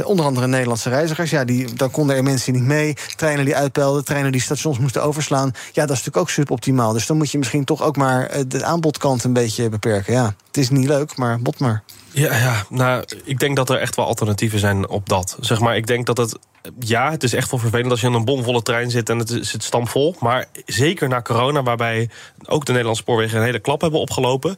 onder 0.03 0.25
andere 0.25 0.47
Nederlandse 0.47 0.89
reizigers. 0.89 1.29
Ja, 1.29 1.45
die, 1.45 1.73
dan 1.73 1.91
konden 1.91 2.15
er 2.15 2.23
mensen 2.23 2.53
niet 2.53 2.63
mee. 2.63 2.93
Treinen 3.15 3.45
die 3.45 3.55
uitpelden, 3.55 4.05
treinen 4.05 4.31
die 4.31 4.41
stations 4.41 4.79
moesten 4.79 5.03
overslaan. 5.03 5.51
Ja, 5.71 5.85
dat 5.85 5.94
is 5.97 6.05
natuurlijk 6.05 6.17
ook 6.17 6.29
suboptimaal. 6.29 6.93
Dus 6.93 7.07
dan 7.07 7.17
moet 7.17 7.31
je 7.31 7.37
misschien 7.37 7.63
toch 7.63 7.81
ook 7.81 7.95
maar 7.95 8.25
eh, 8.25 8.43
de 8.47 8.63
aanbodkant 8.63 9.23
een 9.23 9.33
beetje 9.33 9.69
beperken. 9.69 10.13
Ja, 10.13 10.35
het 10.47 10.57
is 10.57 10.69
niet 10.69 10.87
leuk, 10.87 11.17
maar 11.17 11.39
bot 11.39 11.59
maar. 11.59 11.83
Ja, 12.11 12.35
ja, 12.35 12.65
nou, 12.69 13.03
ik 13.23 13.39
denk 13.39 13.55
dat 13.55 13.69
er 13.69 13.77
echt 13.77 13.95
wel 13.95 14.05
alternatieven 14.05 14.59
zijn 14.59 14.89
op 14.89 15.09
dat. 15.09 15.37
Zeg 15.39 15.59
maar, 15.59 15.75
ik 15.75 15.87
denk 15.87 16.05
dat 16.05 16.17
het. 16.17 16.39
Ja, 16.79 17.11
het 17.11 17.23
is 17.23 17.33
echt 17.33 17.51
wel 17.51 17.59
vervelend 17.59 17.91
als 17.91 18.01
je 18.01 18.07
in 18.07 18.13
een 18.13 18.25
bomvolle 18.25 18.61
trein 18.61 18.91
zit 18.91 19.09
en 19.09 19.17
het 19.17 19.37
zit 19.41 19.63
stampvol. 19.63 20.15
Maar 20.19 20.45
zeker 20.65 21.07
na 21.07 21.21
corona, 21.21 21.63
waarbij 21.63 22.09
ook 22.45 22.65
de 22.65 22.71
Nederlandse 22.71 23.03
spoorwegen 23.03 23.37
een 23.37 23.45
hele 23.45 23.59
klap 23.59 23.81
hebben 23.81 23.99
opgelopen. 23.99 24.57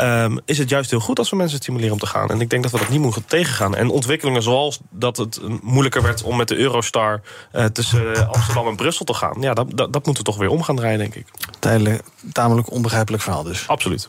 Ehm, 0.00 0.36
is 0.44 0.58
het 0.58 0.68
juist 0.68 0.90
heel 0.90 1.00
goed 1.00 1.18
als 1.18 1.30
we 1.30 1.36
mensen 1.36 1.58
stimuleren 1.58 1.92
om 1.92 1.98
te 1.98 2.06
gaan. 2.06 2.30
En 2.30 2.40
ik 2.40 2.50
denk 2.50 2.62
dat 2.62 2.72
we 2.72 2.78
dat 2.78 2.88
niet 2.88 3.00
moeten 3.00 3.24
tegengaan. 3.24 3.76
En 3.76 3.90
ontwikkelingen 3.90 4.42
zoals 4.42 4.80
dat 4.90 5.16
het 5.16 5.40
moeilijker 5.62 6.02
werd 6.02 6.22
om 6.22 6.36
met 6.36 6.48
de 6.48 6.56
Eurostar 6.56 7.20
eh, 7.52 7.64
tussen 7.64 8.28
Amsterdam 8.28 8.66
en 8.66 8.76
Brussel 8.76 9.04
te 9.04 9.14
gaan. 9.14 9.36
Ja, 9.40 9.54
dat, 9.54 9.66
dat, 9.68 9.92
dat 9.92 10.06
moeten 10.06 10.24
we 10.24 10.30
toch 10.30 10.38
weer 10.38 10.48
om 10.48 10.62
gaan 10.62 10.76
draaien, 10.76 10.98
denk 10.98 11.14
ik. 11.14 11.26
Tijdelijk, 11.58 12.02
tamelijk 12.32 12.70
onbegrijpelijk 12.70 13.22
verhaal 13.22 13.42
dus. 13.42 13.68
Absoluut. 13.68 14.08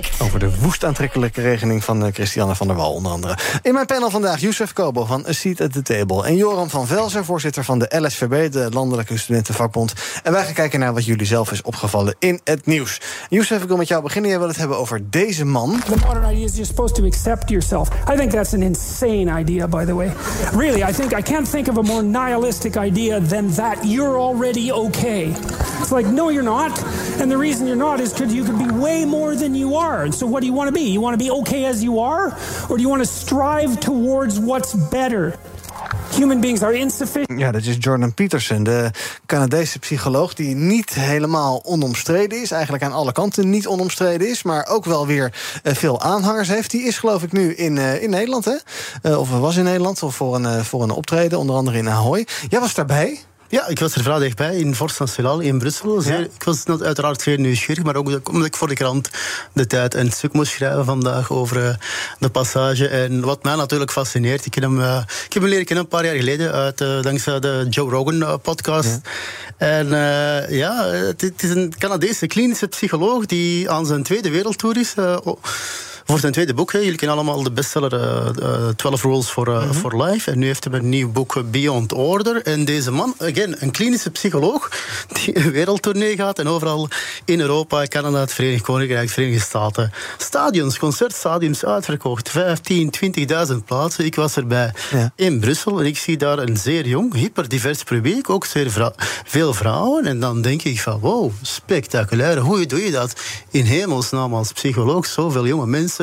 breekt. 0.00 0.20
Over 0.20 0.38
de 0.38 0.60
woest 0.60 0.84
aantrekkelijke 0.84 1.40
regeling 1.40 1.84
van 1.84 2.04
eh, 2.04 2.12
Christiane 2.12 2.54
van 2.54 2.66
der 2.66 2.76
Wal, 2.76 2.92
onder 2.92 3.12
andere. 3.12 3.38
In 3.62 3.74
mijn 3.74 3.86
panel 3.86 4.10
vandaag 4.10 4.40
Youssef 4.40 4.72
Kobo 4.72 5.04
van 5.04 5.24
A 5.28 5.32
Seat 5.32 5.60
at 5.60 5.72
the 5.72 5.82
Table... 5.82 6.24
en 6.24 6.36
Joram 6.36 6.70
van 6.70 6.86
Velzen, 6.86 7.24
voorzitter 7.24 7.64
van 7.64 7.78
de 7.78 8.00
LSVB... 8.00 8.52
de 8.52 8.68
Landelijke 8.70 9.18
Studentenvakbond. 9.18 9.92
En 10.22 10.32
wij 10.32 10.44
gaan 10.44 10.54
kijken 10.54 10.80
naar 10.80 10.94
wat 10.94 11.04
jullie 11.04 11.26
zelf 11.26 11.52
is 11.52 11.62
opgevallen 11.62 12.16
in 12.18 12.40
het 12.44 12.66
nieuws. 12.66 13.00
Youssef, 13.28 13.62
ik 13.62 13.68
wil 13.68 13.76
met 13.76 13.88
jou 13.88 14.02
beginnen. 14.02 14.30
Jij 14.30 14.38
wil 14.38 14.48
het 14.48 14.56
hebben 14.56 14.78
over 14.78 15.10
deze 15.10 15.44
man. 15.44 15.80
The 15.84 15.96
modern 16.06 16.30
idea 16.30 16.44
is 16.44 16.52
you're 16.52 16.66
supposed 16.66 16.96
to 16.96 17.04
accept 17.04 17.48
yourself. 17.48 17.88
I 18.12 18.16
think 18.16 18.30
that's 18.30 18.54
an 18.54 18.62
insane 18.62 19.38
idea, 19.38 19.68
by 19.68 19.84
the 19.84 19.94
way. 19.94 20.12
Really, 20.52 20.82
I 20.90 20.92
think 20.92 21.18
I 21.18 21.22
can't 21.22 21.50
think 21.50 21.68
of 21.68 21.76
a 21.76 21.82
more 21.82 22.02
nihilistic 22.02 22.76
idea 22.76 23.20
than 23.20 23.54
that 23.54 23.78
you're 23.84 24.18
already 24.18 24.72
okay. 24.72 25.34
It's 25.80 25.92
like, 25.92 26.06
no, 26.06 26.30
you're 26.30 26.42
not. 26.42 26.82
And 27.20 27.30
the 27.30 27.38
reason 27.38 27.66
you're 27.66 27.76
not 27.76 28.00
is 28.00 28.12
because 28.12 28.34
you 28.34 28.44
could 28.44 28.58
be 28.58 28.70
way 28.82 29.04
more 29.04 29.36
than 29.36 29.54
you 29.54 29.76
are. 29.76 29.85
And 29.86 30.14
so, 30.14 30.26
what 30.26 30.40
do 30.40 30.46
you 30.46 30.56
want 30.56 30.68
to 30.68 30.74
be? 30.74 30.90
You 30.90 31.00
want 31.00 31.18
to 31.18 31.24
be 31.24 31.30
okay 31.40 31.66
as 31.66 31.82
you 31.82 32.00
are? 32.00 32.36
Or 32.68 32.76
do 32.76 32.82
you 32.82 32.88
want 32.88 33.02
to 33.02 33.08
strive 33.08 33.80
towards 33.80 34.38
what's 34.38 34.74
better? 34.90 35.38
human 36.16 36.40
beings 36.40 36.62
are 36.62 36.74
insufficient. 36.74 37.38
Ja, 37.38 37.50
dat 37.50 37.64
is 37.64 37.76
Jordan 37.78 38.14
Peterson, 38.14 38.62
de 38.62 38.90
Canadese 39.26 39.78
psycholoog... 39.78 40.34
die 40.34 40.54
niet 40.54 40.94
helemaal 40.94 41.64
onomstreden 41.64 42.42
is. 42.42 42.50
Eigenlijk 42.50 42.82
aan 42.82 42.92
alle 42.92 43.12
kanten 43.12 43.50
niet 43.50 43.66
onomstreden 43.66 44.28
is. 44.28 44.42
Maar 44.42 44.66
ook 44.66 44.84
wel 44.84 45.06
weer 45.06 45.32
uh, 45.62 45.74
veel 45.74 46.00
aanhangers 46.00 46.48
heeft. 46.48 46.70
Die 46.70 46.82
is 46.82 46.98
geloof 46.98 47.22
ik 47.22 47.32
nu 47.32 47.54
in, 47.54 47.76
uh, 47.76 48.02
in 48.02 48.10
Nederland, 48.10 48.44
hè? 48.44 48.56
Uh, 49.02 49.18
of 49.18 49.30
was 49.30 49.56
in 49.56 49.64
Nederland 49.64 50.02
of 50.02 50.14
voor 50.14 50.34
een, 50.34 50.64
voor 50.64 50.82
een 50.82 50.90
optreden. 50.90 51.38
Onder 51.38 51.56
andere 51.56 51.78
in 51.78 51.88
Ahoy. 51.88 52.26
Jij 52.48 52.60
was 52.60 52.74
daarbij. 52.74 53.18
Ja, 53.56 53.66
ik 53.66 53.78
was 53.78 53.94
er 53.94 54.02
vrij 54.02 54.18
dichtbij, 54.18 54.56
in 54.56 54.74
Forst 54.74 54.98
Nationaal 54.98 55.40
in 55.40 55.58
Brussel. 55.58 56.00
Zeer, 56.00 56.18
ja. 56.18 56.24
Ik 56.24 56.42
was 56.44 56.64
uiteraard 56.66 57.22
zeer 57.22 57.38
nieuwsgierig, 57.38 57.84
maar 57.84 57.96
ook 57.96 58.28
omdat 58.28 58.46
ik 58.46 58.56
voor 58.56 58.68
de 58.68 58.74
krant 58.74 59.10
de 59.52 59.66
tijd 59.66 59.94
een 59.94 60.10
stuk 60.12 60.32
moest 60.32 60.52
schrijven 60.52 60.84
vandaag 60.84 61.30
over 61.30 61.56
uh, 61.56 61.74
de 62.18 62.28
passage. 62.28 62.88
En 62.88 63.20
wat 63.20 63.42
mij 63.42 63.54
natuurlijk 63.54 63.90
fascineert, 63.90 64.46
ik, 64.46 64.54
heb 64.54 64.62
hem, 64.62 64.78
uh, 64.80 65.02
ik 65.26 65.32
heb 65.32 65.42
hem 65.42 65.50
leren 65.50 65.64
kennen 65.64 65.84
een 65.84 65.90
paar 65.90 66.04
jaar 66.04 66.14
geleden, 66.14 66.52
uit, 66.52 66.80
uh, 66.80 67.02
dankzij 67.02 67.40
de 67.40 67.66
Joe 67.70 67.90
Rogan 67.90 68.40
podcast. 68.40 69.00
Ja. 69.58 69.66
En 69.66 69.88
ja, 70.50 70.84
het, 70.86 71.20
het, 71.20 71.42
is 71.42 71.50
een 71.50 71.72
Canadese 71.78 72.26
klinische 72.26 72.66
psycholoog 72.66 73.26
die 73.26 73.70
aan 73.70 73.86
zijn 73.86 74.02
tweede 74.02 74.30
wereldtour 74.30 74.76
is 74.76 74.94
voor 76.06 76.18
zijn 76.18 76.32
tweede 76.32 76.54
boek. 76.54 76.72
Hè. 76.72 76.78
Jullie 76.78 76.96
kennen 76.96 77.16
allemaal 77.16 77.42
de 77.42 77.50
bestseller 77.50 77.92
uh, 78.42 78.68
12 78.68 79.02
Rules 79.02 79.26
for, 79.26 79.48
uh, 79.48 79.54
mm 79.54 79.60
-hmm. 79.60 79.74
for 79.74 80.02
Life. 80.04 80.30
En 80.30 80.38
nu 80.38 80.46
heeft 80.46 80.64
hij 80.64 80.72
een 80.72 80.88
nieuw 80.88 81.10
boek 81.12 81.42
Beyond 81.50 81.92
Order. 81.92 82.42
En 82.42 82.64
deze 82.64 82.90
man, 82.90 83.14
again, 83.18 83.56
een 83.58 83.70
klinische 83.70 84.10
psycholoog, 84.10 84.70
die 85.12 85.38
een 85.38 85.50
wereldtournee 85.50 86.16
gaat 86.16 86.38
en 86.38 86.48
overal 86.48 86.88
in 87.24 87.40
Europa, 87.40 87.86
Canada, 87.86 88.20
het 88.20 88.32
Verenigd 88.32 88.62
Koninkrijk, 88.62 89.10
Verenigde 89.10 89.40
Staten. 89.40 89.92
Stadions, 90.18 90.78
concertstadions 90.78 91.64
uitverkocht. 91.64 92.28
15, 92.28 92.94
20.000 93.50 93.54
plaatsen. 93.64 94.04
Ik 94.04 94.14
was 94.14 94.36
erbij 94.36 94.72
ja. 94.90 95.12
in 95.16 95.40
Brussel 95.40 95.80
en 95.80 95.86
ik 95.86 95.98
zie 95.98 96.16
daar 96.16 96.38
een 96.38 96.56
zeer 96.56 96.86
jong, 96.86 97.14
hyperdivers 97.14 97.82
publiek. 97.82 98.30
Ook 98.30 98.44
zeer 98.44 98.70
vrou 98.70 98.92
veel 99.24 99.54
vrouwen. 99.54 100.06
En 100.06 100.20
dan 100.20 100.42
denk 100.42 100.62
ik 100.62 100.80
van, 100.80 101.00
wow, 101.00 101.32
spectaculair. 101.42 102.38
Hoe 102.38 102.66
doe 102.66 102.84
je 102.84 102.90
dat 102.90 103.20
in 103.50 103.64
hemelsnaam 103.64 104.34
als 104.34 104.52
psycholoog? 104.52 105.06
Zoveel 105.06 105.46
jonge 105.46 105.66
mensen 105.66 105.95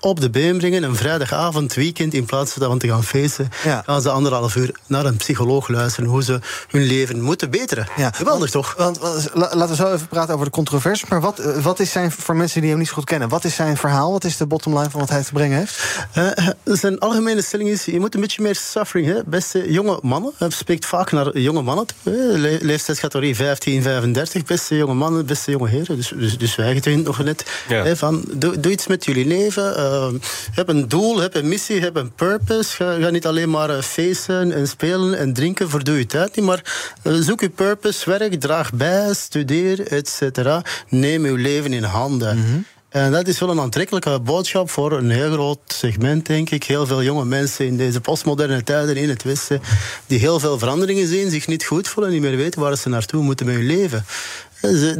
op 0.00 0.20
de 0.20 0.30
been 0.30 0.58
brengen. 0.58 0.82
Een 0.82 0.96
vrijdagavond, 0.96 1.74
weekend, 1.74 2.14
in 2.14 2.24
plaats 2.24 2.52
van 2.52 2.78
te 2.78 2.88
gaan 2.88 3.04
feesten, 3.04 3.48
ja. 3.64 3.82
gaan 3.86 4.02
ze 4.02 4.10
anderhalf 4.10 4.56
uur 4.56 4.76
naar 4.86 5.04
een 5.04 5.16
psycholoog 5.16 5.68
luisteren 5.68 6.10
hoe 6.10 6.22
ze 6.22 6.40
hun 6.68 6.82
leven 6.82 7.20
moeten 7.20 7.50
beteren. 7.50 7.86
Ja. 7.96 8.10
Geweldig 8.14 8.50
toch? 8.50 8.74
Want, 8.76 8.98
want, 8.98 9.30
laten 9.34 9.68
we 9.68 9.74
zo 9.74 9.92
even 9.92 10.08
praten 10.08 10.34
over 10.34 10.46
de 10.46 10.52
controverse. 10.52 11.04
Maar 11.08 11.20
wat, 11.20 11.38
wat 11.62 11.80
is 11.80 11.90
zijn, 11.90 12.10
voor 12.10 12.36
mensen 12.36 12.60
die 12.60 12.70
hem 12.70 12.78
niet 12.78 12.88
zo 12.88 12.94
goed 12.94 13.04
kennen, 13.04 13.28
wat 13.28 13.44
is 13.44 13.54
zijn 13.54 13.76
verhaal? 13.76 14.12
Wat 14.12 14.24
is 14.24 14.36
de 14.36 14.46
bottom 14.46 14.78
line 14.78 14.90
van 14.90 15.00
wat 15.00 15.10
hij 15.10 15.22
te 15.22 15.32
brengen 15.32 15.58
heeft? 15.58 16.06
Uh, 16.16 16.48
zijn 16.64 16.98
algemene 16.98 17.42
stelling 17.42 17.68
is: 17.68 17.84
je 17.84 18.00
moet 18.00 18.14
een 18.14 18.20
beetje 18.20 18.42
meer 18.42 18.54
suffering. 18.54 19.06
Hè? 19.06 19.20
Beste 19.26 19.72
jonge 19.72 19.98
mannen, 20.02 20.32
hij 20.36 20.50
spreekt 20.50 20.86
vaak 20.86 21.12
naar 21.12 21.38
jonge 21.38 21.62
mannen. 21.62 21.86
Le 22.02 22.58
leeftijdscategorie 22.60 23.36
15, 23.36 23.82
35. 23.82 24.44
Beste 24.44 24.76
jonge 24.76 24.94
mannen, 24.94 25.26
beste 25.26 25.50
jonge 25.50 25.68
heren. 25.68 25.96
Dus, 25.96 26.12
dus, 26.16 26.38
dus 26.38 26.56
wij 26.56 26.72
het 26.74 27.04
nog 27.04 27.24
net. 27.24 27.46
Ja. 27.68 27.82
Hè, 27.82 27.96
van, 27.96 28.24
doe, 28.32 28.60
doe 28.60 28.72
iets 28.72 28.86
met 28.86 29.04
jullie 29.04 29.26
leven. 29.36 29.74
Uh, 29.76 30.06
heb 30.52 30.68
een 30.68 30.88
doel, 30.88 31.20
heb 31.20 31.34
een 31.34 31.48
missie, 31.48 31.80
heb 31.80 31.96
een 31.96 32.12
purpose. 32.12 32.76
Ga, 32.76 32.98
ga 33.00 33.10
niet 33.10 33.26
alleen 33.26 33.50
maar 33.50 33.70
uh, 33.70 33.80
feesten 33.80 34.52
en 34.52 34.68
spelen 34.68 35.18
en 35.18 35.32
drinken, 35.32 35.70
verdoe 35.70 35.98
je 35.98 36.06
tijd 36.06 36.36
niet. 36.36 36.44
Maar 36.44 36.62
uh, 37.02 37.14
zoek 37.20 37.40
je 37.40 37.48
purpose, 37.48 38.10
werk, 38.10 38.40
draag 38.40 38.72
bij, 38.72 39.14
studeer, 39.14 39.86
et 39.86 40.08
cetera. 40.08 40.62
Neem 40.88 41.24
uw 41.24 41.36
leven 41.36 41.72
in 41.72 41.82
handen. 41.82 42.36
Mm 42.36 42.44
-hmm. 42.44 42.64
En 42.94 43.12
dat 43.12 43.28
is 43.28 43.38
wel 43.38 43.50
een 43.50 43.60
aantrekkelijke 43.60 44.20
boodschap 44.20 44.70
voor 44.70 44.92
een 44.92 45.10
heel 45.10 45.32
groot 45.32 45.58
segment, 45.64 46.26
denk 46.26 46.50
ik. 46.50 46.64
Heel 46.64 46.86
veel 46.86 47.02
jonge 47.02 47.24
mensen 47.24 47.66
in 47.66 47.76
deze 47.76 48.00
postmoderne 48.00 48.62
tijden 48.62 48.96
in 48.96 49.08
het 49.08 49.22
Westen, 49.22 49.60
die 50.06 50.18
heel 50.18 50.40
veel 50.40 50.58
veranderingen 50.58 51.06
zien, 51.08 51.30
zich 51.30 51.46
niet 51.46 51.64
goed 51.64 51.88
voelen, 51.88 52.12
niet 52.12 52.20
meer 52.20 52.36
weten 52.36 52.60
waar 52.60 52.76
ze 52.76 52.88
naartoe 52.88 53.22
moeten 53.22 53.46
met 53.46 53.54
hun 53.54 53.66
leven. 53.66 54.04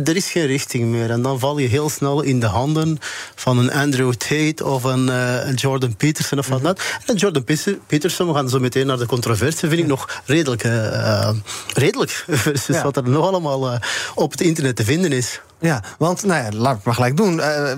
Er 0.05 0.17
is 0.17 0.31
geen 0.31 0.47
richting 0.47 0.85
meer. 0.85 1.11
En 1.11 1.23
dan 1.23 1.39
val 1.39 1.59
je 1.59 1.69
heel 1.69 1.89
snel 1.89 2.23
in 2.23 2.41
de 2.41 2.47
handen 2.47 2.99
van 3.35 3.59
een 3.59 3.73
Andrew 3.73 4.13
Tate 4.13 4.65
of 4.65 4.85
een, 4.85 5.07
uh, 5.07 5.47
een 5.47 5.55
Jordan 5.55 5.97
Peterson 5.97 6.39
of 6.39 6.49
wat 6.49 6.61
mm 6.61 6.67
-hmm. 6.67 6.77
En 7.07 7.17
Jordan 7.17 7.45
Peterson, 7.87 8.29
we 8.29 8.35
gaan 8.35 8.49
zo 8.49 8.59
meteen 8.61 8.87
naar 8.87 8.99
de 8.99 9.07
controverse, 9.07 9.69
vind 9.69 9.81
ik 9.81 9.87
nog 9.87 10.23
redelijk, 10.25 10.65
uh, 10.65 11.31
redelijk 11.75 12.11
versus 12.29 12.77
ja. 12.77 12.83
wat 12.83 12.97
er 12.97 13.09
nog 13.09 13.27
allemaal 13.27 13.73
uh, 13.73 13.79
op 14.15 14.31
het 14.31 14.41
internet 14.41 14.77
te 14.77 14.85
vinden 14.85 15.13
is. 15.13 15.41
Ja, 15.65 15.83
want 15.99 16.25
nou 16.25 16.45
ja, 16.45 16.59
laat 16.59 16.77
ik 16.77 16.85
maar 16.85 16.95
gelijk 16.95 17.17
doen. 17.17 17.37
Uh, 17.37 17.73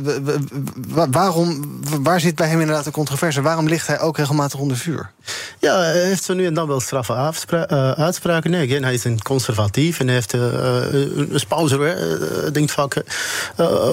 waarom, 1.11 1.81
waar 2.03 2.21
zit 2.21 2.35
bij 2.35 2.49
hem 2.49 2.61
inderdaad 2.61 2.85
de 2.85 2.91
controverse? 2.91 3.43
Waarom 3.43 3.69
ligt 3.69 3.87
hij 3.87 4.01
ook 4.01 4.17
regelmatig 4.17 4.61
onder 4.61 4.77
vuur? 4.77 5.11
Ja, 5.59 5.79
hij 5.79 6.03
heeft 6.03 6.25
zo 6.25 6.35
nu 6.35 6.47
en 6.47 6.55
dan 6.55 6.69
wel 6.69 6.81
straffe 6.81 7.33
uh, 7.53 7.91
uitspraken. 7.91 8.51
Nee, 8.51 8.69
again, 8.69 8.83
hij 8.83 8.95
is 8.95 9.05
een 9.05 9.23
conservatief 9.23 10.01
en 10.01 10.07
hij 10.07 10.15
heeft 10.15 10.33
een 10.33 11.31
spouser, 11.35 11.81
uh, 11.81 12.53
denkt 12.53 12.73
vaak 12.73 13.03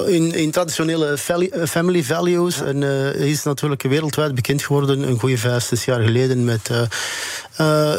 in, 0.07 0.33
in 0.33 0.51
traditionele 0.51 1.17
family 1.67 2.03
values. 2.03 2.55
Ja. 2.55 2.63
En 2.63 2.81
hij 2.81 3.29
is 3.29 3.43
natuurlijk 3.43 3.81
wereldwijd 3.81 4.35
bekend 4.35 4.63
geworden 4.63 5.07
een 5.07 5.19
goede 5.19 5.37
vijf, 5.37 5.63
zes 5.63 5.85
jaar 5.85 6.01
geleden 6.01 6.43
met 6.43 6.69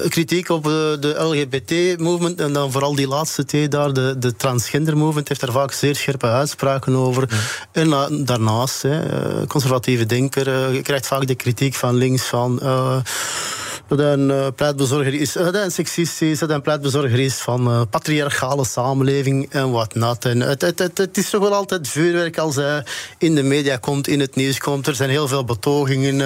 kritiek 0.09 0.49
op 0.49 0.65
de 1.01 1.15
LGBT-movement 1.19 2.41
en 2.41 2.53
dan 2.53 2.73
vooral 2.73 2.95
die 2.95 3.09
laatste 3.09 3.45
twee 3.45 3.69
daar, 3.69 3.93
de, 3.93 4.15
de 4.19 4.37
transgender-movement, 4.37 5.29
heeft 5.29 5.41
daar 5.41 5.53
vaak 5.53 5.73
zeer 5.85 5.97
scherpe 5.97 6.27
uitspraken 6.27 6.97
over. 6.97 7.29
Ja. 7.31 7.37
En 7.83 8.25
daarnaast, 8.25 8.83
hè, 8.83 9.01
conservatieve 9.47 10.07
denker, 10.07 10.73
je 10.73 10.83
krijgt 10.83 11.07
vaak 11.07 11.27
de 11.27 11.35
kritiek 11.35 11.75
van 11.75 11.95
links 11.95 12.23
van. 12.23 12.61
Dat 13.97 14.07
hij 14.07 14.13
een 14.13 14.29
uh, 14.29 14.47
pleitbezorger 14.57 15.15
is, 15.15 15.33
dat 15.33 15.55
hij 15.55 15.65
een 15.65 15.71
seksist 15.71 16.23
is, 16.23 16.39
dat 16.39 16.49
hij 16.49 16.57
een 16.57 16.63
pleitbezorger 16.63 17.21
is 17.21 17.35
van 17.35 17.71
uh, 17.71 17.81
patriarchale 17.91 18.65
samenleving 18.65 19.51
en 19.51 19.71
wat 19.71 19.95
not. 19.95 20.25
En 20.25 20.41
het, 20.41 20.61
het, 20.61 20.79
het, 20.79 20.99
het, 20.99 21.19
is 21.19 21.31
toch 21.31 21.41
wel 21.41 21.55
altijd 21.55 21.89
vuurwerk 21.89 22.39
als 22.39 22.55
hij 22.55 22.85
in 23.19 23.35
de 23.35 23.43
media 23.43 23.77
komt, 23.77 24.09
in 24.09 24.21
het 24.21 24.35
nieuws 24.35 24.59
komt. 24.59 24.87
Er 24.87 24.95
zijn 24.95 25.11
heel 25.11 25.29
veel 25.29 25.45
betogingen. 25.45 26.21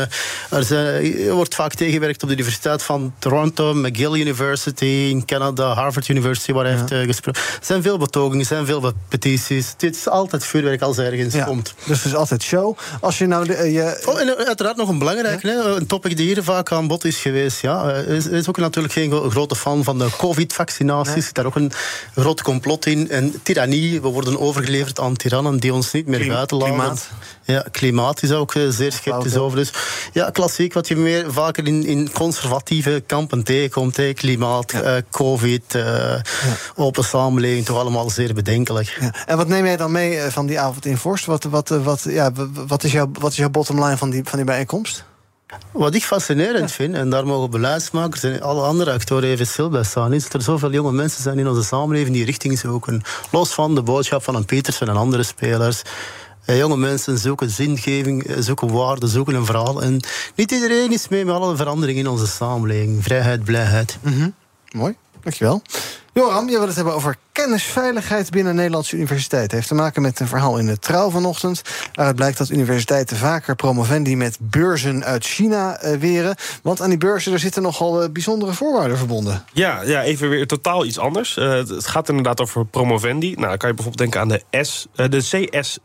Er, 0.51 0.65
zijn, 0.65 1.19
er 1.19 1.33
wordt 1.33 1.55
vaak 1.55 1.75
tegengewerkt 1.75 2.23
op 2.23 2.29
de 2.29 2.35
Universiteit 2.35 2.83
van 2.83 3.13
Toronto, 3.19 3.75
McGill 3.75 4.21
University 4.21 4.85
in 4.85 5.25
Canada, 5.25 5.75
Harvard 5.75 6.09
University, 6.09 6.53
waar 6.53 6.65
hij 6.65 6.75
ja. 6.75 6.87
heeft 6.89 7.07
gesproken. 7.07 7.43
Er 7.43 7.59
zijn 7.61 7.83
veel 7.83 7.99
betogingen, 7.99 8.41
er 8.41 8.47
zijn 8.47 8.67
veel 8.67 8.93
petities. 9.09 9.75
Het 9.79 9.97
is 9.97 10.09
altijd 10.09 10.45
vuurwerk 10.45 10.83
als 10.83 10.97
hij 10.97 11.07
ergens 11.07 11.35
ja. 11.35 11.45
komt. 11.45 11.75
Dus 11.87 11.97
het 11.97 12.07
is 12.07 12.15
altijd 12.15 12.43
show. 12.43 12.77
Als 13.01 13.19
je 13.19 13.27
nou 13.27 13.47
de, 13.47 13.73
je... 13.73 14.03
oh, 14.07 14.21
en 14.21 14.37
uiteraard 14.47 14.77
nog 14.77 14.89
een 14.89 14.99
belangrijk, 14.99 15.43
ja? 15.43 15.65
een 15.65 15.87
topic 15.87 16.17
die 16.17 16.27
hier 16.27 16.43
vaak 16.43 16.73
aan 16.73 16.87
bod 16.87 17.05
is 17.05 17.17
geweest. 17.17 17.58
Ja, 17.61 17.85
hij 17.85 18.03
is, 18.03 18.27
is 18.27 18.49
ook 18.49 18.57
natuurlijk 18.57 18.95
geen 18.95 19.31
grote 19.31 19.57
fan 19.57 19.85
van 19.85 19.99
de 19.99 20.09
covid-vaccinaties. 20.19 21.15
Er 21.15 21.23
zit 21.23 21.35
daar 21.35 21.47
ook 21.47 21.57
een 21.57 21.73
groot 22.15 22.43
complot 22.43 22.87
in. 22.87 23.11
En 23.11 23.43
tirannie, 23.43 24.01
we 24.01 24.09
worden 24.09 24.41
overgeleverd 24.41 25.01
aan 25.01 25.17
tirannen 25.17 25.61
die 25.61 25.73
ons 25.73 25.93
niet 25.93 26.07
meer 26.07 26.19
Klim 26.19 26.33
buiten 26.33 26.57
laten. 26.57 26.75
Klimaat. 26.75 27.09
Ja, 27.45 27.65
klimaat 27.71 28.23
is 28.23 28.33
ook 28.33 28.53
zeer 28.69 28.93
sceptisch 28.93 29.37
over. 29.37 29.59
Dus 29.59 29.73
ja, 30.13 30.31
klassiek 30.31 30.73
wat 30.73 30.89
je 30.89 30.97
meer 30.97 31.33
vaker 31.33 31.67
in, 31.67 31.85
in 31.87 32.13
conservatieve 32.13 33.03
kampen 33.07 33.43
tegenkomt. 33.43 33.97
Hè. 33.97 34.13
Klimaat, 34.13 34.73
ja. 34.73 34.97
uh, 34.97 35.03
covid, 35.11 35.75
uh, 35.75 35.83
ja. 35.83 36.23
open 36.75 37.05
samenleving, 37.05 37.65
toch 37.65 37.79
allemaal 37.79 38.11
zeer 38.11 38.35
bedenkelijk. 38.35 38.97
Ja. 39.01 39.15
En 39.27 39.37
wat 39.37 39.49
neem 39.49 39.65
jij 39.65 39.77
dan 39.77 39.93
mee 39.93 40.21
van 40.21 40.47
die 40.47 40.61
avond 40.61 40.87
in 40.87 40.97
Vorst? 40.97 41.25
Wat, 41.25 41.45
wat, 41.45 41.69
wat, 41.69 42.07
ja, 42.09 42.33
wat, 42.67 42.85
is, 42.85 42.93
jouw, 42.93 43.11
wat 43.13 43.31
is 43.31 43.37
jouw 43.37 43.51
bottom 43.51 43.85
line 43.85 43.97
van 43.97 44.11
die, 44.11 44.23
van 44.25 44.39
die 44.39 44.47
bijeenkomst? 44.47 45.05
Wat 45.73 45.95
ik 45.95 46.05
fascinerend 46.05 46.73
vind, 46.73 46.95
en 46.95 47.11
daar 47.11 47.27
mogen 47.27 47.51
beleidsmakers 47.51 48.23
en 48.23 48.41
alle 48.41 48.63
andere 48.63 48.93
actoren 48.93 49.29
even 49.29 49.47
stil 49.47 49.69
bij 49.69 49.83
staan, 49.83 50.13
is 50.13 50.23
dat 50.23 50.33
er 50.33 50.43
zoveel 50.43 50.73
jonge 50.73 50.93
mensen 50.93 51.23
zijn 51.23 51.39
in 51.39 51.49
onze 51.49 51.63
samenleving 51.63 52.15
die 52.15 52.25
richting 52.25 52.59
zoeken. 52.59 53.03
Los 53.31 53.53
van 53.53 53.75
de 53.75 53.83
boodschap 53.83 54.23
van 54.23 54.35
een 54.35 54.45
Petersen 54.45 54.89
en 54.89 54.97
andere 54.97 55.23
spelers. 55.23 55.83
Jonge 56.47 56.77
mensen 56.77 57.19
zoeken 57.19 57.51
zingeving, 57.51 58.35
zoeken 58.39 58.73
waarde, 58.73 59.07
zoeken 59.07 59.35
een 59.35 59.45
verhaal. 59.45 59.83
En 59.83 60.01
niet 60.35 60.53
iedereen 60.53 60.93
is 60.93 61.09
mee 61.09 61.25
met 61.25 61.35
alle 61.35 61.57
veranderingen 61.57 62.05
in 62.05 62.11
onze 62.11 62.27
samenleving. 62.27 63.03
Vrijheid, 63.03 63.45
blijheid. 63.45 63.99
Mm. 64.01 64.35
Mooi, 64.73 64.97
dankjewel. 65.29 65.63
Joram, 66.13 66.49
je 66.49 66.59
wil 66.59 66.67
het 66.67 66.77
hebben 66.77 66.95
over 66.95 67.17
kennisveiligheid 67.33 68.31
binnen 68.31 68.55
Nederlandse 68.55 68.97
universiteiten. 68.97 69.57
heeft 69.57 69.69
te 69.69 69.75
maken 69.75 70.03
met 70.03 70.21
een 70.21 70.27
verhaal 70.27 70.59
in 70.59 70.67
de 70.67 70.79
Trouw 70.79 71.11
vanochtend. 71.11 71.63
Waaruit 71.95 72.17
blijkt 72.17 72.39
dat 72.39 72.51
universiteiten 72.51 73.17
vaker 73.17 73.57
promovendi 73.57 74.17
met 74.17 74.39
beurzen 74.41 75.05
uit 75.05 75.25
China 75.25 75.85
uh, 75.85 75.97
weren. 75.97 76.37
Want 76.63 76.81
aan 76.81 76.89
die 76.89 76.99
beurzen 76.99 77.33
er 77.33 77.39
zitten 77.39 77.63
nogal 77.63 78.03
uh, 78.03 78.09
bijzondere 78.13 78.53
voorwaarden 78.53 78.99
verbonden. 78.99 79.45
Ja, 79.53 79.83
ja, 79.83 80.03
even 80.03 80.29
weer 80.29 80.47
totaal 80.47 80.85
iets 80.85 80.99
anders. 80.99 81.37
Uh, 81.37 81.53
het 81.53 81.87
gaat 81.87 82.09
inderdaad 82.09 82.41
over 82.41 82.67
promovendi. 82.67 83.35
Nou, 83.35 83.49
dan 83.49 83.57
kan 83.57 83.69
je 83.69 83.75
bijvoorbeeld 83.75 84.11
denken 84.11 84.21
aan 84.21 84.29
de, 84.29 84.65
S, 84.65 84.87
de 84.93 85.49
CS 85.51 85.79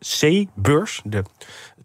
C-beurs, 0.00 1.00
de 1.04 1.22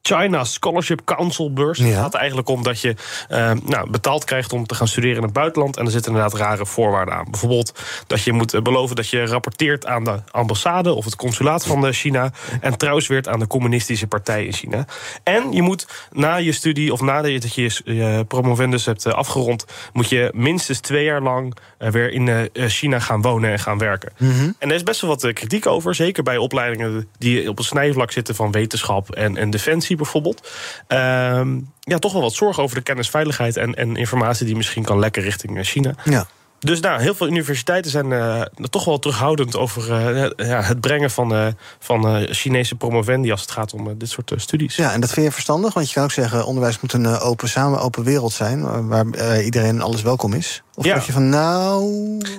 China 0.08 0.44
Scholarship 0.44 1.02
Council 1.06 1.54
beurs. 1.54 1.80
Het 1.80 1.94
gaat 1.94 2.14
eigenlijk 2.14 2.50
om 2.50 2.64
dat 2.64 2.82
je 2.82 2.96
uh, 3.30 3.52
nou, 3.64 3.90
betaald 3.90 4.24
krijgt 4.24 4.54
om 4.54 4.68
te 4.68 4.76
gaan 4.76 4.88
studeren 4.88 5.18
in 5.18 5.24
het 5.24 5.34
buitenland. 5.34 5.78
En 5.78 5.86
er 5.86 5.92
zitten 5.92 6.12
inderdaad 6.12 6.40
rare 6.40 6.66
voorwaarden 6.66 7.14
aan. 7.14 7.28
Bijvoorbeeld 7.30 7.80
dat 8.08 8.24
je 8.24 8.34
moet 8.34 8.64
beloven 8.64 8.96
dat 8.96 9.10
je 9.10 9.26
rapporteert 9.26 9.86
aan 9.86 10.04
de 10.04 10.20
ambassade 10.32 10.94
of 10.94 11.06
het 11.06 11.16
consulaat 11.16 11.66
van 11.66 11.94
China. 11.94 12.32
En 12.62 12.78
trouwens 12.78 13.08
weert 13.08 13.28
aan 13.28 13.40
de 13.40 13.48
communistische 13.48 14.08
partij 14.08 14.46
in 14.46 14.54
China. 14.54 14.86
En 15.24 15.52
je 15.52 15.62
moet 15.62 15.88
na 16.12 16.36
je 16.36 16.52
studie 16.52 16.94
of 16.94 17.02
nadat 17.02 17.54
je 17.54 17.82
je 17.86 18.26
promovendus 18.28 18.86
hebt 18.86 19.06
afgerond, 19.06 19.66
moet 19.94 20.10
je 20.10 20.32
minstens 20.34 20.80
twee 20.80 21.04
jaar 21.04 21.22
lang 21.22 21.58
weer 21.78 22.12
in 22.12 22.50
China 22.54 23.00
gaan 23.00 23.22
wonen 23.22 23.52
en 23.52 23.60
gaan 23.60 23.78
werken. 23.78 24.12
En 24.60 24.70
er 24.70 24.76
is 24.76 24.84
best 24.84 25.02
wel 25.02 25.10
wat 25.10 25.34
kritiek 25.34 25.68
over. 25.68 25.96
Zeker 25.96 26.24
bij 26.24 26.38
opleidingen 26.38 27.08
die 27.18 27.50
op 27.50 27.58
een 27.58 27.64
snijvlak 27.64 28.12
zitten 28.12 28.36
van 28.36 28.52
wetenschap 28.52 29.12
en, 29.12 29.38
en 29.38 29.50
defensie 29.50 29.92
bijvoorbeeld. 29.96 30.50
Ehm, 30.88 31.60
ja, 31.80 31.98
toch 32.00 32.14
wel 32.14 32.22
wat 32.22 32.34
zorgen 32.34 32.64
over 32.64 32.76
de 32.76 32.82
kennisveiligheid 32.82 33.58
en, 33.58 33.74
en 33.74 33.96
informatie 33.96 34.46
die 34.46 34.56
misschien 34.56 34.84
kan 34.84 35.00
lekken 35.00 35.24
richting 35.24 35.66
China. 35.66 35.96
Ja. 36.04 36.28
Dus 36.60 36.80
nou, 36.80 37.02
heel 37.02 37.16
veel 37.16 37.28
universiteiten 37.28 37.92
zijn 37.92 38.12
uh, 38.12 38.42
toch 38.70 38.86
wel 38.86 39.00
terughoudend 39.00 39.58
over 39.58 39.90
uh, 39.90 40.48
ja, 40.48 40.62
het 40.62 40.80
brengen 40.80 41.12
van, 41.12 41.34
uh, 41.34 41.48
van 41.80 42.26
Chinese 42.30 42.76
promovendi 42.76 43.32
als 43.32 43.42
het 43.42 43.52
gaat 43.52 43.74
om 43.74 43.98
dit 43.98 44.10
soort 44.10 44.34
studies. 44.36 44.76
Ja, 44.76 44.94
en 44.94 45.02
dat 45.02 45.12
vind 45.12 45.26
je 45.26 45.32
verstandig, 45.32 45.74
want 45.74 45.88
je 45.88 45.94
kan 45.94 46.04
ook 46.04 46.12
zeggen: 46.12 46.46
onderwijs 46.46 46.80
moet 46.80 46.94
een 46.94 47.08
open, 47.08 47.50
samen 47.50 47.80
open 47.80 48.04
wereld 48.04 48.32
zijn, 48.32 48.88
waar 48.88 49.42
iedereen 49.42 49.82
alles 49.82 50.02
welkom 50.02 50.34
is. 50.34 50.64
Of 50.76 50.86
ja. 50.86 51.02
je 51.06 51.12
van 51.12 51.30
nou. 51.30 51.84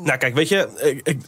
Nou, 0.02 0.18
kijk, 0.18 0.34
weet 0.34 0.48
je, 0.48 0.68
ik, 1.02 1.20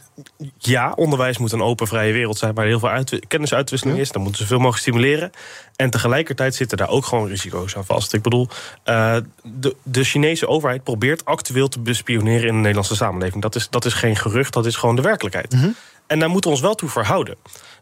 ja, 0.57 0.91
onderwijs 0.91 1.37
moet 1.37 1.51
een 1.51 1.61
open, 1.61 1.87
vrije 1.87 2.13
wereld 2.13 2.37
zijn 2.37 2.53
waar 2.53 2.65
heel 2.65 2.79
veel 2.79 2.89
uit, 2.89 3.19
kennisuitwisseling 3.27 3.99
is. 3.99 4.11
Dan 4.11 4.21
moeten 4.21 4.39
ze 4.39 4.47
zoveel 4.47 4.63
mogelijk 4.63 4.83
stimuleren. 4.83 5.31
En 5.75 5.89
tegelijkertijd 5.89 6.55
zitten 6.55 6.77
daar 6.77 6.89
ook 6.89 7.05
gewoon 7.05 7.27
risico's 7.27 7.75
aan 7.75 7.85
vast. 7.85 8.13
Ik 8.13 8.21
bedoel, 8.21 8.47
uh, 8.85 9.17
de, 9.43 9.75
de 9.83 10.03
Chinese 10.03 10.47
overheid 10.47 10.83
probeert 10.83 11.25
actueel 11.25 11.67
te 11.67 11.79
bespioneren 11.79 12.47
in 12.47 12.53
de 12.53 12.59
Nederlandse 12.59 12.95
samenleving. 12.95 13.41
Dat 13.41 13.55
is, 13.55 13.69
dat 13.69 13.85
is 13.85 13.93
geen 13.93 14.15
gerucht, 14.15 14.53
dat 14.53 14.65
is 14.65 14.75
gewoon 14.75 14.95
de 14.95 15.01
werkelijkheid. 15.01 15.53
Mhm. 15.53 15.69
En 16.07 16.19
daar 16.19 16.29
moeten 16.29 16.49
we 16.49 16.55
ons 16.55 16.65
wel 16.65 16.75
toe 16.75 16.89
verhouden. 16.89 17.35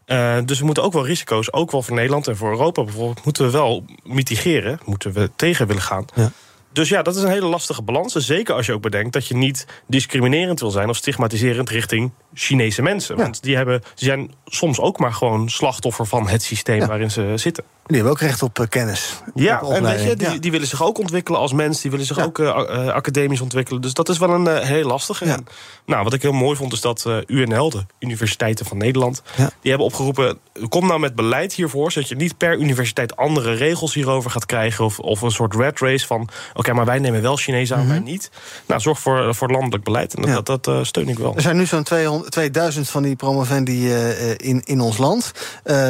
Uh, 0.06 0.36
dus 0.44 0.58
we 0.58 0.64
moeten 0.64 0.82
ook 0.82 0.92
wel 0.92 1.06
risico's, 1.06 1.52
ook 1.52 1.70
wel 1.70 1.82
voor 1.82 1.94
Nederland 1.94 2.28
en 2.28 2.36
voor 2.36 2.50
Europa 2.50 2.84
bijvoorbeeld, 2.84 3.24
moeten 3.24 3.44
we 3.44 3.50
wel 3.50 3.84
mitigeren, 4.04 4.80
moeten 4.84 5.12
we 5.12 5.30
tegen 5.36 5.66
willen 5.66 5.82
gaan. 5.82 6.04
Ja. 6.14 6.30
Dus 6.76 6.88
ja, 6.88 7.02
dat 7.02 7.16
is 7.16 7.22
een 7.22 7.28
hele 7.28 7.46
lastige 7.46 7.82
balans. 7.82 8.12
Zeker 8.14 8.54
als 8.54 8.66
je 8.66 8.72
ook 8.72 8.82
bedenkt 8.82 9.12
dat 9.12 9.26
je 9.26 9.36
niet 9.36 9.66
discriminerend 9.86 10.60
wil 10.60 10.70
zijn 10.70 10.88
of 10.88 10.96
stigmatiserend 10.96 11.70
richting 11.70 12.12
Chinese 12.34 12.82
mensen. 12.82 13.16
Want 13.16 13.42
die, 13.42 13.56
hebben, 13.56 13.82
zijn 13.94 14.34
soms 14.46 14.80
ook 14.80 14.98
maar 14.98 15.12
gewoon 15.12 15.50
slachtoffer 15.50 16.06
van 16.06 16.28
het 16.28 16.42
systeem 16.42 16.80
Ja. 16.80 16.86
waarin 16.86 17.10
ze 17.10 17.32
zitten. 17.34 17.64
Die 17.86 17.96
hebben 17.96 18.12
ook 18.12 18.20
recht 18.20 18.42
op 18.42 18.58
eh, 18.58 18.66
kennis. 18.68 19.20
Ja, 19.34 19.60
Op 19.60 19.72
en 19.72 19.82
weet 19.82 20.02
je, 20.02 20.16
die, 20.16 20.30
Ja. 20.30 20.38
die 20.38 20.50
willen 20.50 20.66
zich 20.66 20.82
ook 20.82 20.98
ontwikkelen 20.98 21.40
als 21.40 21.52
mens. 21.52 21.80
Die 21.80 21.90
willen 21.90 22.06
zich 22.06 22.24
ook 22.24 22.38
eh, 22.38 22.48
eh, 22.48 22.88
academisch 22.88 23.40
ontwikkelen. 23.40 23.80
Dus 23.80 23.92
dat 23.92 24.08
is 24.08 24.18
wel 24.18 24.30
een 24.30 24.64
heel 24.64 24.86
lastige. 24.86 25.24
En, 25.24 25.46
nou, 25.86 26.04
wat 26.04 26.12
ik 26.12 26.22
heel 26.22 26.32
mooi 26.32 26.56
vond 26.56 26.72
is 26.72 26.80
dat 26.80 27.08
UNL, 27.26 27.70
de 27.70 27.84
Universiteiten 27.98 28.66
van 28.66 28.76
Nederland... 28.76 29.22
die 29.36 29.70
hebben 29.70 29.86
opgeroepen, 29.86 30.38
kom 30.68 30.86
nou 30.86 31.00
met 31.00 31.14
beleid 31.14 31.52
hiervoor... 31.52 31.92
zodat 31.92 32.08
je 32.08 32.16
niet 32.16 32.36
per 32.36 32.58
universiteit 32.58 33.16
andere 33.16 33.52
regels 33.52 33.94
hierover 33.94 34.30
gaat 34.30 34.46
krijgen... 34.46 34.84
of, 34.84 34.98
of 34.98 35.22
een 35.22 35.30
soort 35.30 35.54
red 35.54 35.80
race 35.80 36.06
van... 36.06 36.28
oké, 36.66 36.74
maar 36.76 36.84
wij 36.84 36.98
nemen 36.98 37.22
wel 37.22 37.36
Chinezen 37.36 37.76
aan, 37.76 37.88
wij 37.88 37.98
niet. 37.98 38.30
Nou, 38.66 38.80
zorg 38.80 39.00
voor, 39.00 39.34
voor 39.34 39.50
landelijk 39.50 39.84
beleid. 39.84 40.14
En 40.14 40.22
dat, 40.22 40.46
dat, 40.46 40.64
dat 40.64 40.74
eh, 40.74 40.84
steun 40.84 41.08
ik 41.08 41.18
wel. 41.18 41.34
Er 41.34 41.42
zijn 41.42 41.56
nu 41.56 41.66
zo'n 41.66 41.82
200 41.82 42.32
2000 42.32 42.88
van 42.88 43.02
die 43.02 43.16
promovendi 43.16 43.92
eh, 43.92 44.30
eh, 44.30 44.36
in, 44.36 44.62
in 44.64 44.80
ons 44.80 44.98
land. 44.98 45.32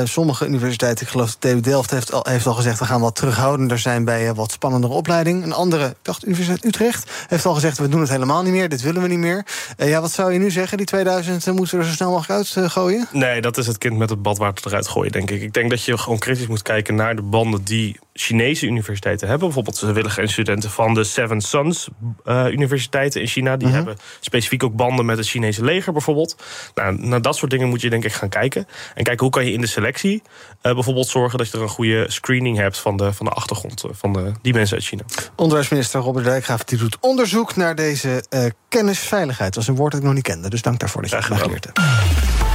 Sommige 0.05 0.47
universiteiten, 0.47 1.05
ik 1.05 1.11
geloof 1.11 1.31
de 1.31 1.39
TU 1.39 1.61
Delft 1.61 1.91
heeft 1.91 2.13
al, 2.13 2.27
heeft 2.29 2.47
al 2.47 2.55
gezegd... 2.55 2.79
we 2.79 2.85
gaan 2.85 3.01
wat 3.01 3.15
terughoudender 3.15 3.79
zijn 3.79 4.05
bij 4.05 4.35
wat 4.35 4.53
spannendere 4.53 4.93
opleiding. 4.93 5.43
Een 5.43 5.53
andere, 5.53 5.87
ik 5.87 5.97
dacht 6.03 6.27
Universiteit 6.27 6.65
Utrecht, 6.65 7.11
heeft 7.29 7.47
al 7.47 7.55
gezegd... 7.55 7.79
we 7.79 7.89
doen 7.89 8.01
het 8.01 8.11
helemaal 8.11 8.43
niet 8.43 8.53
meer, 8.53 8.69
dit 8.69 8.83
willen 8.83 9.03
we 9.03 9.09
niet 9.09 9.19
meer. 9.19 9.47
Ja, 9.77 10.01
wat 10.01 10.13
zou 10.13 10.33
je 10.33 10.39
nu 10.39 10.51
zeggen? 10.51 10.77
Die 10.77 10.87
2000 10.87 11.47
eh, 11.47 11.55
moeten 11.55 11.79
we 11.79 11.83
er 11.83 11.89
zo 11.89 11.95
snel 11.95 12.11
mogelijk 12.11 12.57
uitgooien? 12.57 13.09
Nee, 13.13 13.41
dat 13.41 13.57
is 13.57 13.67
het 13.67 13.79
kind 13.79 13.97
met 13.97 14.11
het 14.11 14.23
badwater 14.23 14.67
eruit 14.67 14.89
gooien, 14.89 15.13
denk 15.13 15.31
ik. 15.31 15.43
Ik 15.43 15.53
denk 15.53 15.71
dat 15.71 15.85
je 15.85 15.99
gewoon 15.99 16.19
kritisch 16.19 16.47
moet 16.47 16.63
kijken 16.63 16.95
naar 16.95 17.17
de 17.17 17.23
banden 17.23 17.65
die 17.65 17.99
Chinese 18.19 18.67
universiteiten 18.67 19.29
hebben. 19.29 19.47
Bijvoorbeeld, 19.47 19.77
ze 19.77 19.93
willen 19.93 20.11
geen 20.11 20.29
studenten 20.29 20.71
van 20.71 20.95
de 20.95 21.05
Seven 21.05 21.41
Sons 21.41 21.89
eh, 22.25 22.47
universiteiten 22.51 23.21
in 23.21 23.27
China. 23.27 23.57
Die 23.57 23.67
Mhm. 23.69 23.77
hebben 23.77 23.97
specifiek 24.21 24.63
ook 24.65 24.77
banden 24.77 25.05
met 25.07 25.17
het 25.19 25.27
Chinese 25.29 25.65
leger, 25.65 25.93
bijvoorbeeld. 25.93 26.37
Nou, 26.75 27.07
naar 27.07 27.23
dat 27.23 27.37
soort 27.37 27.51
dingen 27.51 27.69
moet 27.69 27.81
je 27.81 27.91
denk 27.91 28.05
ik 28.05 28.13
gaan 28.13 28.29
kijken. 28.29 28.67
En 28.95 29.05
kijken 29.05 29.23
hoe 29.25 29.31
kan 29.31 29.45
je 29.45 29.53
in 29.53 29.61
de 29.61 29.67
selectie 29.67 30.23
eh, 30.63 30.75
bijvoorbeeld 30.75 31.09
zorgen 31.09 31.39
dat 31.39 31.51
je 31.51 31.57
er 31.57 31.63
een 31.63 31.69
goede 31.69 32.05
screening 32.11 32.57
hebt 32.57 32.79
van 32.79 32.97
de, 32.97 33.13
van 33.13 33.27
de 33.27 33.33
achtergrond 33.33 33.85
eh, 33.85 33.91
van 33.95 34.13
de, 34.13 34.33
die 34.43 34.53
mensen 34.53 34.77
uit 34.77 34.85
China. 34.87 35.03
Onderwijsminister 35.37 36.01
Robert 36.01 36.25
Dijkgraaf 36.25 36.65
die 36.65 36.79
doet 36.79 36.97
onderzoek 37.01 37.57
naar 37.57 37.75
deze 37.75 38.25
kennisveiligheid. 38.69 39.55
Dat 39.55 39.63
is 39.63 39.69
een 39.69 39.77
woord 39.77 39.91
dat 39.93 40.01
ik 40.01 40.07
nog 40.07 40.15
niet 40.17 40.25
kende, 40.25 40.51
dus 40.51 40.63
dank 40.63 40.79
daarvoor 40.79 41.03
dat 41.03 41.11
je 41.11 41.17
het 41.17 41.65
hebt. 41.65 42.46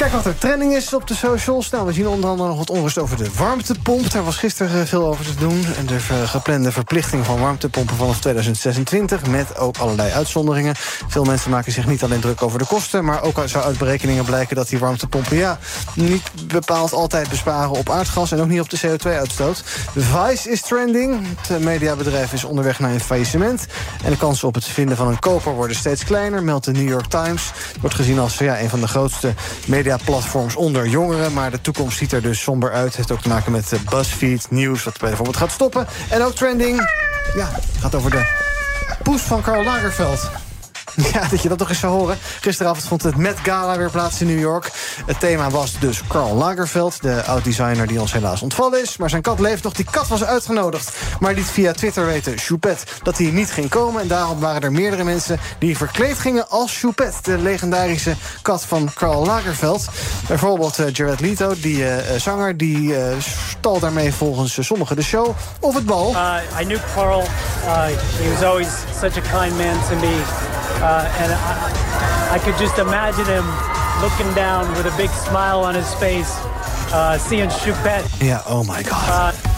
Kijk 0.00 0.12
wat 0.12 0.26
er 0.26 0.38
trending 0.38 0.74
is 0.74 0.94
op 0.94 1.06
de 1.06 1.14
socials. 1.14 1.70
Nou, 1.70 1.86
we 1.86 1.92
zien 1.92 2.08
onder 2.08 2.30
andere 2.30 2.48
nog 2.48 2.58
wat 2.58 2.70
onrust 2.70 2.98
over 2.98 3.16
de 3.16 3.30
warmtepomp. 3.36 4.10
Daar 4.10 4.24
was 4.24 4.36
gisteren 4.36 4.80
eh, 4.80 4.86
veel 4.86 5.06
over 5.06 5.24
te 5.24 5.34
doen. 5.34 5.64
En 5.78 5.86
de 5.86 5.98
geplande 6.26 6.72
verplichting 6.72 7.24
van 7.24 7.40
warmtepompen 7.40 7.96
vanaf 7.96 8.20
2026... 8.20 9.26
met 9.26 9.58
ook 9.58 9.76
allerlei 9.76 10.12
uitzonderingen. 10.12 10.74
Veel 11.08 11.24
mensen 11.24 11.50
maken 11.50 11.72
zich 11.72 11.86
niet 11.86 12.02
alleen 12.02 12.20
druk 12.20 12.42
over 12.42 12.58
de 12.58 12.66
kosten... 12.66 13.04
maar 13.04 13.22
ook 13.22 13.42
zou 13.44 13.64
uit 13.64 13.78
berekeningen 13.78 14.24
blijken 14.24 14.56
dat 14.56 14.68
die 14.68 14.78
warmtepompen... 14.78 15.36
ja, 15.36 15.58
niet 15.94 16.30
bepaald 16.46 16.92
altijd 16.92 17.28
besparen 17.28 17.70
op 17.70 17.90
aardgas... 17.90 18.32
en 18.32 18.40
ook 18.40 18.48
niet 18.48 18.60
op 18.60 18.70
de 18.70 18.80
CO2-uitstoot. 18.80 19.62
Vice 19.96 20.50
is 20.50 20.60
trending. 20.60 21.26
Het 21.46 21.62
mediabedrijf 21.62 22.32
is 22.32 22.44
onderweg 22.44 22.78
naar 22.78 22.92
een 22.92 23.00
faillissement. 23.00 23.66
En 24.04 24.10
de 24.10 24.16
kansen 24.16 24.48
op 24.48 24.54
het 24.54 24.64
vinden 24.64 24.96
van 24.96 25.08
een 25.08 25.18
koper 25.18 25.52
worden 25.52 25.76
steeds 25.76 26.04
kleiner... 26.04 26.42
meldt 26.42 26.64
de 26.64 26.72
New 26.72 26.88
York 26.88 27.06
Times. 27.06 27.52
Wordt 27.80 27.96
gezien 27.96 28.18
als 28.18 28.38
ja, 28.38 28.60
een 28.60 28.70
van 28.70 28.80
de 28.80 28.88
grootste 28.88 29.34
mediaplatforms 29.90 30.56
onder 30.56 30.88
jongeren. 30.88 31.32
Maar 31.32 31.50
de 31.50 31.60
toekomst 31.60 31.98
ziet 31.98 32.12
er 32.12 32.22
dus 32.22 32.42
somber 32.42 32.72
uit. 32.72 32.86
Het 32.86 32.96
heeft 32.96 33.10
ook 33.10 33.20
te 33.20 33.28
maken 33.28 33.52
met 33.52 33.72
eh, 33.72 33.78
BuzzFeed, 33.90 34.46
nieuws, 34.50 34.84
wat 34.84 34.98
bijvoorbeeld 34.98 35.36
gaat 35.36 35.50
stoppen. 35.50 35.86
En 36.08 36.22
ook 36.22 36.34
trending, 36.34 36.76
ja, 37.34 37.50
gaat 37.80 37.94
over 37.94 38.10
de 38.10 38.26
poes 39.02 39.20
van 39.20 39.42
Karl 39.42 39.64
Lagerfeld. 39.64 40.30
Ja, 41.12 41.28
dat 41.28 41.42
je 41.42 41.48
dat 41.48 41.58
toch 41.58 41.68
eens 41.68 41.78
zou 41.78 41.92
horen. 41.92 42.18
Gisteravond 42.40 42.84
vond 42.84 43.02
het 43.02 43.16
Met 43.16 43.38
Gala 43.42 43.78
weer 43.78 43.90
plaats 43.90 44.20
in 44.20 44.26
New 44.26 44.40
York. 44.40 44.70
Het 45.06 45.20
thema 45.20 45.50
was 45.50 45.78
dus 45.78 46.02
Karl 46.06 46.34
Lagerfeld, 46.34 47.02
de 47.02 47.22
oud-designer 47.24 47.86
die 47.86 48.00
ons 48.00 48.12
helaas 48.12 48.42
ontvallen 48.42 48.82
is. 48.82 48.96
Maar 48.96 49.10
zijn 49.10 49.22
kat 49.22 49.40
leeft 49.40 49.62
nog. 49.62 49.72
Die 49.72 49.86
kat 49.90 50.08
was 50.08 50.24
uitgenodigd. 50.24 50.92
Maar 51.20 51.34
liet 51.34 51.50
via 51.50 51.72
Twitter 51.72 52.06
weten, 52.06 52.38
Choupette, 52.38 52.84
dat 53.02 53.18
hij 53.18 53.26
niet 53.26 53.50
ging 53.50 53.68
komen. 53.68 54.02
En 54.02 54.08
daarom 54.08 54.40
waren 54.40 54.62
er 54.62 54.72
meerdere 54.72 55.04
mensen 55.04 55.40
die 55.58 55.76
verkleed 55.76 56.18
gingen 56.18 56.48
als 56.48 56.78
Choupette. 56.80 57.30
De 57.30 57.38
legendarische 57.38 58.14
kat 58.42 58.64
van 58.64 58.90
Karl 58.94 59.24
Lagerfeld. 59.24 59.88
Bijvoorbeeld 60.28 60.78
eh, 60.78 60.92
Jared 60.92 61.20
Leto, 61.20 61.54
die 61.60 61.84
eh, 61.84 62.14
eh, 62.14 62.20
zanger, 62.20 62.56
die 62.56 62.94
stal 63.58 63.78
daarmee 63.78 64.12
volgens 64.12 64.66
sommigen 64.66 64.96
de 64.96 65.02
show 65.02 65.34
of 65.60 65.74
het 65.74 65.86
bal. 65.86 66.10
Uh, 66.10 66.60
I 66.60 66.64
knew 66.64 66.78
Carl. 66.94 67.22
Uh, 67.64 67.86
he 68.18 68.30
was 68.30 68.42
always 68.42 68.68
such 69.00 69.16
a 69.16 69.20
kind 69.20 69.56
man 69.58 69.80
to 69.88 69.96
me. 69.96 70.49
Uh, 70.82 71.04
and 71.20 71.32
I, 71.32 72.34
I 72.34 72.38
could 72.38 72.56
just 72.58 72.78
imagine 72.78 73.26
him 73.26 73.44
looking 74.00 74.32
down 74.34 74.66
with 74.76 74.86
a 74.86 74.96
big 74.96 75.10
smile 75.10 75.60
on 75.60 75.74
his 75.74 75.92
face, 75.94 76.38
uh, 76.92 77.18
seeing 77.18 77.48
Choupette. 77.50 78.08
Yeah, 78.22 78.42
oh 78.46 78.64
my 78.64 78.82
god. 78.82 79.34
Uh, 79.34 79.49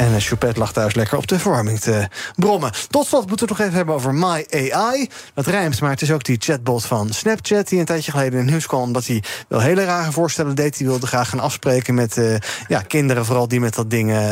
En 0.00 0.12
uh, 0.12 0.16
Choupette 0.18 0.58
lag 0.58 0.72
thuis 0.72 0.94
lekker 0.94 1.18
op 1.18 1.26
de 1.26 1.38
verwarming 1.38 1.80
te 1.80 2.08
brommen. 2.36 2.72
Tot 2.90 3.06
slot 3.06 3.26
moeten 3.28 3.46
we 3.46 3.52
het 3.52 3.58
nog 3.58 3.60
even 3.60 3.76
hebben 3.76 3.94
over 3.94 4.14
My 4.14 4.46
AI. 4.50 5.08
Dat 5.34 5.46
rijmt, 5.46 5.80
maar 5.80 5.90
het 5.90 6.02
is 6.02 6.12
ook 6.12 6.24
die 6.24 6.36
chatbot 6.40 6.84
van 6.84 7.12
Snapchat... 7.12 7.68
die 7.68 7.78
een 7.78 7.84
tijdje 7.84 8.10
geleden 8.10 8.32
in 8.32 8.38
het 8.38 8.50
nieuws 8.50 8.66
kwam... 8.66 8.82
omdat 8.82 9.06
hij 9.06 9.22
wel 9.48 9.60
hele 9.60 9.84
rare 9.84 10.12
voorstellen 10.12 10.54
deed. 10.54 10.76
Die 10.76 10.86
wilde 10.86 11.06
graag 11.06 11.28
gaan 11.28 11.40
afspreken 11.40 11.94
met 11.94 12.16
uh, 12.16 12.36
ja, 12.68 12.80
kinderen... 12.80 13.24
vooral 13.24 13.48
die 13.48 13.60
met 13.60 13.74
dat 13.74 13.90
ding 13.90 14.10
uh, 14.10 14.30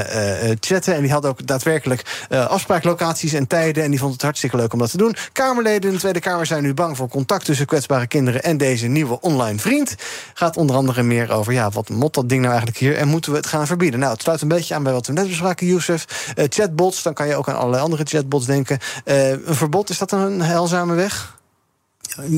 chatten. 0.61 0.95
En 0.95 1.03
die 1.03 1.13
had 1.13 1.27
ook 1.27 1.47
daadwerkelijk 1.47 2.27
afspraaklocaties 2.29 3.33
en 3.33 3.47
tijden... 3.47 3.85
en 3.85 3.91
die 3.91 3.99
vond 3.99 4.13
het 4.13 4.23
hartstikke 4.23 4.57
leuk 4.57 4.73
om 4.73 4.79
dat 4.79 4.91
te 4.91 4.97
doen. 4.97 5.17
Kamerleden 5.33 5.89
in 5.89 5.95
de 5.95 6.01
Tweede 6.01 6.21
Kamer 6.21 6.47
zijn 6.47 6.63
nu 6.63 6.75
bang 6.75 6.97
voor 6.97 7.09
contact... 7.09 7.45
tussen 7.45 7.67
kwetsbare 7.67 8.07
kinderen 8.07 8.43
en 8.43 8.57
deze 8.57 8.87
nieuwe 8.87 9.21
online 9.21 9.59
vriend. 9.59 9.95
Gaat 10.35 10.57
onder 10.57 10.77
andere 10.77 11.03
meer 11.03 11.31
over... 11.31 11.53
ja, 11.53 11.71
wat 11.71 11.89
mot 11.89 12.15
dat 12.15 12.29
ding 12.29 12.41
nou 12.41 12.53
eigenlijk 12.53 12.81
hier... 12.81 12.97
en 12.97 13.09
moeten 13.09 13.31
we 13.31 13.37
het 13.37 13.47
gaan 13.47 13.67
verbieden? 13.67 14.01
Nou, 14.01 14.13
het 14.13 14.23
sluit 14.23 14.41
een 14.41 14.49
beetje 14.49 14.75
aan 14.75 14.83
bij 14.83 14.93
wat 14.93 15.07
we 15.07 15.13
net 15.13 15.29
bespraken 15.29 15.57
Youssef. 15.67 16.33
Uh, 16.37 16.45
chatbots, 16.49 17.03
dan 17.03 17.15
kan 17.15 17.27
je 17.29 17.37
ook 17.37 17.49
aan 17.49 17.57
allerlei 17.57 17.83
andere 17.83 18.05
chatbots 18.05 18.47
denken. 18.47 18.79
Uh, 19.05 19.31
een 19.31 19.55
verbod, 19.55 19.91
is 19.91 19.99
dat 19.99 20.13
een 20.13 20.41
heilzame 20.41 20.95
weg? 20.95 21.38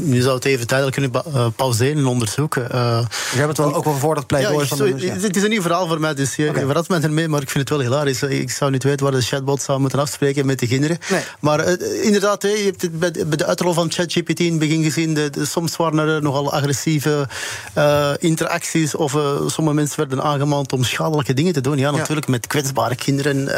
Je 0.05 0.23
zou 0.23 0.35
het 0.35 0.45
even 0.45 0.66
tijdelijk 0.66 0.97
kunnen 0.97 1.23
uh, 1.35 1.47
pauzeren 1.57 1.97
en 1.97 2.07
onderzoeken. 2.07 2.68
Uh, 2.75 3.01
je 3.33 3.39
hebt 3.39 3.49
het 3.49 3.59
wel 3.59 3.75
ook 3.75 3.85
wel 3.85 3.95
voor 3.95 4.14
dat 4.14 4.27
pleidooi 4.27 4.59
ja, 4.59 4.64
van 4.66 4.79
de, 4.79 4.95
ja. 4.97 5.12
Het 5.12 5.37
is 5.37 5.43
een 5.43 5.49
nieuw 5.51 5.62
verhaal 5.62 5.87
voor 5.87 6.01
mij, 6.01 6.14
dus 6.14 6.37
je 6.37 6.49
okay. 6.49 6.64
verrast 6.64 6.89
me 6.89 6.99
ermee, 6.99 7.29
maar 7.29 7.43
ik 7.43 7.51
vind 7.51 7.68
het 7.68 7.79
wel 7.79 7.87
hilarisch. 7.87 8.23
Ik 8.23 8.51
zou 8.51 8.71
niet 8.71 8.83
weten 8.83 9.05
waar 9.05 9.14
de 9.14 9.21
chatbot 9.21 9.62
zou 9.62 9.81
moeten 9.81 9.99
afspreken 9.99 10.47
met 10.47 10.59
de 10.59 10.66
kinderen. 10.66 10.99
Nee. 11.11 11.23
Maar 11.41 11.68
uh, 11.68 12.05
inderdaad, 12.05 12.43
je 12.43 12.49
hebt 12.64 12.83
het 12.83 12.99
bij, 12.99 13.11
de 13.11 13.47
uitrol 13.47 13.73
van 13.73 13.93
ChatGPT 13.93 14.41
in 14.41 14.51
het 14.51 14.59
begin 14.59 14.83
gezien. 14.83 15.14
De, 15.14 15.31
de, 15.31 15.45
soms 15.45 15.77
waren 15.77 15.99
er 15.99 16.23
nogal 16.23 16.53
agressieve 16.53 17.29
interacties 18.18 18.95
of 18.95 19.11
sommige 19.47 19.77
mensen 19.77 19.97
werden 19.97 20.23
aangemaand 20.23 20.73
om 20.73 20.85
schadelijke 20.85 21.35
dingen 21.35 21.53
te 21.53 21.61
doen. 21.61 21.79
Ja, 21.79 21.91
natuurlijk 21.91 22.29
met 22.29 22.47
kwetsbare 22.47 22.95
kinderen 22.95 23.49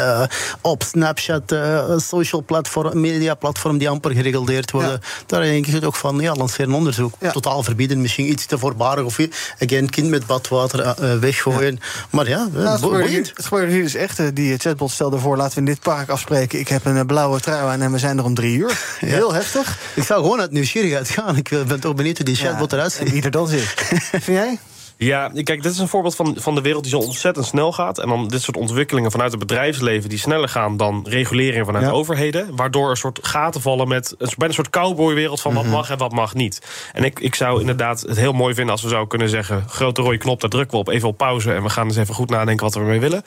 op 0.61 0.83
Snapchat, 0.83 1.55
social 1.97 2.43
platform, 2.43 2.99
media 2.99 3.35
platform 3.35 3.77
die 3.77 3.89
amper 3.89 4.11
gereguleerd 4.11 4.71
worden. 4.71 5.01
Daar 5.25 5.41
denk 5.41 5.67
ik 5.67 5.85
ook 5.85 5.95
van, 6.03 6.19
ja, 6.19 6.33
lanceer 6.33 6.65
een 6.65 6.73
onderzoek. 6.73 7.13
Ja. 7.19 7.31
Totaal 7.31 7.63
verbieden, 7.63 8.01
misschien 8.01 8.29
iets 8.29 8.45
te 8.45 8.57
voorbarig 8.57 9.03
of 9.03 9.19
again, 9.59 9.89
kind 9.89 10.09
met 10.09 10.25
badwater 10.25 10.85
uh, 10.85 11.19
weggooien. 11.19 11.73
Ja. 11.73 11.87
Maar 12.09 12.27
ja, 12.27 12.47
nou, 12.51 12.67
het, 12.67 12.81
gebeurde 12.81 13.07
hier, 13.07 13.31
het 13.33 13.45
gebeurde 13.45 13.71
hier 13.71 13.83
dus 13.83 13.95
echt. 13.95 14.35
Die 14.35 14.57
chatbot 14.57 14.91
stelde 14.91 15.19
voor, 15.19 15.37
laten 15.37 15.53
we 15.53 15.59
in 15.59 15.65
dit 15.65 15.79
park 15.79 16.09
afspreken. 16.09 16.59
Ik 16.59 16.67
heb 16.67 16.85
een 16.85 17.05
blauwe 17.05 17.39
trui 17.39 17.65
aan 17.65 17.81
en 17.81 17.91
we 17.91 17.97
zijn 17.97 18.17
er 18.17 18.23
om 18.23 18.33
drie 18.33 18.57
uur. 18.57 18.79
Heel 18.99 19.33
heftig. 19.33 19.77
Ik 19.93 20.03
zou 20.03 20.21
gewoon 20.21 20.39
uit 20.39 20.51
nieuwsgierigheid 20.51 21.09
gaan. 21.09 21.37
Ik 21.37 21.49
ben 21.67 21.79
toch 21.79 21.95
benieuwd 21.95 22.17
hoe 22.17 22.25
die 22.25 22.35
chatbot 22.35 22.73
eruit 22.73 22.91
ziet. 22.91 23.11
Wie 23.11 23.23
er 23.23 23.31
dan 23.31 23.47
zit. 23.47 23.73
Vind 24.11 24.25
jij? 24.25 24.59
Ja, 25.03 25.27
kijk, 25.27 25.63
dit 25.63 25.71
is 25.71 25.79
een 25.79 25.87
voorbeeld 25.87 26.15
van, 26.15 26.35
van 26.39 26.55
de 26.55 26.61
wereld 26.61 26.83
die 26.83 26.91
zo 26.91 26.99
ontzettend 26.99 27.45
snel 27.45 27.71
gaat. 27.71 27.99
En 27.99 28.07
dan 28.09 28.27
dit 28.27 28.41
soort 28.41 28.57
ontwikkelingen 28.57 29.11
vanuit 29.11 29.31
het 29.31 29.39
bedrijfsleven 29.39 30.09
die 30.09 30.19
sneller 30.19 30.49
gaan 30.49 30.77
dan 30.77 31.05
reguleringen 31.09 31.65
vanuit 31.65 31.85
Ja. 31.85 31.91
overheden. 31.91 32.55
Waardoor 32.55 32.83
er 32.83 32.89
een 32.89 32.97
soort 32.97 33.19
gaten 33.21 33.61
vallen 33.61 33.87
met 33.87 34.15
een, 34.17 34.17
bijna 34.17 34.45
een 34.47 34.53
soort 34.53 34.69
cowboywereld 34.69 35.41
van 35.41 35.53
wat 35.53 35.65
mag 35.65 35.89
en 35.89 35.97
wat 35.97 36.11
mag 36.11 36.33
niet. 36.33 36.61
En 36.93 37.03
ik, 37.03 37.19
ik 37.19 37.35
zou 37.35 37.59
inderdaad 37.59 38.01
het 38.01 38.17
heel 38.17 38.33
mooi 38.33 38.53
vinden 38.53 38.71
als 38.71 38.81
we 38.81 38.87
zouden 38.87 39.09
kunnen 39.09 39.29
zeggen: 39.29 39.63
grote 39.67 40.01
rode 40.01 40.17
knop, 40.17 40.41
daar 40.41 40.49
drukken 40.49 40.71
we 40.77 40.83
op, 40.83 40.89
even 40.89 41.07
op 41.07 41.17
pauze. 41.17 41.53
En 41.53 41.63
we 41.63 41.69
gaan 41.69 41.85
eens 41.87 41.97
even 41.97 42.15
goed 42.15 42.29
nadenken 42.29 42.65
wat 42.65 42.73
we 42.73 42.79
ermee 42.79 42.99
willen. 42.99 43.23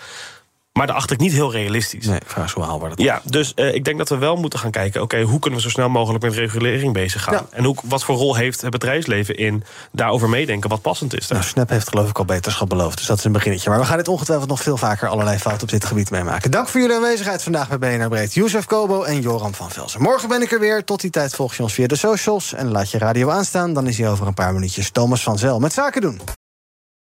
Maar 0.77 0.87
daar 0.87 0.97
acht 0.97 1.11
ik 1.11 1.19
niet 1.19 1.33
heel 1.33 1.53
realistisch. 1.53 2.07
Nee, 2.07 2.19
vraag 2.25 2.53
hoe 2.53 2.65
haalbaar 2.65 2.89
dat 2.89 3.01
Ja, 3.01 3.21
dus 3.25 3.55
eh, 3.55 3.75
ik 3.75 3.85
denk 3.85 3.99
dat 3.99 4.09
we 4.09 4.17
wel 4.17 4.37
moeten 4.37 4.59
gaan 4.59 4.71
kijken... 4.71 5.03
oké, 5.03 5.23
hoe 5.23 5.39
kunnen 5.39 5.59
we 5.59 5.65
zo 5.65 5.71
snel 5.71 5.89
mogelijk 5.89 6.25
met 6.25 6.35
regulering 6.35 6.93
bezig 6.93 7.23
gaan? 7.23 7.35
Ja. 7.35 7.47
En 7.51 7.65
hoe, 7.65 7.77
wat 7.85 8.05
voor 8.05 8.17
rol 8.17 8.37
heeft 8.37 8.61
het 8.61 8.71
bedrijfsleven 8.71 9.37
in 9.37 9.65
daarover 9.93 10.29
meedenken... 10.29 10.71
wat 10.71 10.81
passend 10.81 11.17
is? 11.17 11.29
Nou, 11.29 11.43
Snap 11.43 11.69
heeft 11.69 11.89
geloof 11.89 12.09
ik 12.09 12.19
al 12.19 12.25
beterschap 12.25 12.69
beloofd, 12.69 12.99
dus 12.99 13.07
dat 13.07 13.19
is 13.19 13.25
een 13.25 13.33
beginnetje. 13.33 13.71
Maar 13.71 13.79
we 13.79 13.85
gaan 13.85 13.97
dit 13.97 14.09
ongetwijfeld 14.09 14.49
nog 14.49 14.63
veel 14.63 14.77
vaker 14.77 15.09
allerlei 15.09 15.39
fouten 15.39 15.63
op 15.63 15.69
dit 15.69 15.85
gebied 15.85 16.11
meemaken. 16.11 16.51
Dank 16.51 16.69
voor 16.69 16.81
jullie 16.81 16.97
aanwezigheid 16.97 17.43
vandaag 17.43 17.79
bij 17.79 17.99
BNR 17.99 18.09
Breed. 18.09 18.35
Youssef 18.35 18.67
Kobo 18.67 19.03
en 19.03 19.21
Joram 19.21 19.55
van 19.55 19.71
Velsen. 19.71 20.03
Morgen 20.03 20.29
ben 20.29 20.43
ik 20.43 20.53
er 20.53 20.61
weer. 20.61 20.85
Tot 20.85 21.01
die 21.01 21.11
tijd 21.11 21.35
volg 21.35 21.55
je 21.55 21.63
ons 21.63 21.75
via 21.75 21.87
de 21.87 21.97
socials. 21.97 22.53
En 22.53 22.71
laat 22.71 22.91
je 22.91 22.99
radio 22.99 23.31
aanstaan, 23.31 23.73
dan 23.73 23.87
is 23.87 23.99
hij 23.99 24.11
over 24.11 24.27
een 24.27 24.35
paar 24.35 24.53
minuutjes 24.53 24.91
Thomas 24.91 25.23
van 25.23 25.39
Zel 25.39 25.59
met 25.59 25.73
Zaken 25.73 26.01
doen. 26.01 26.21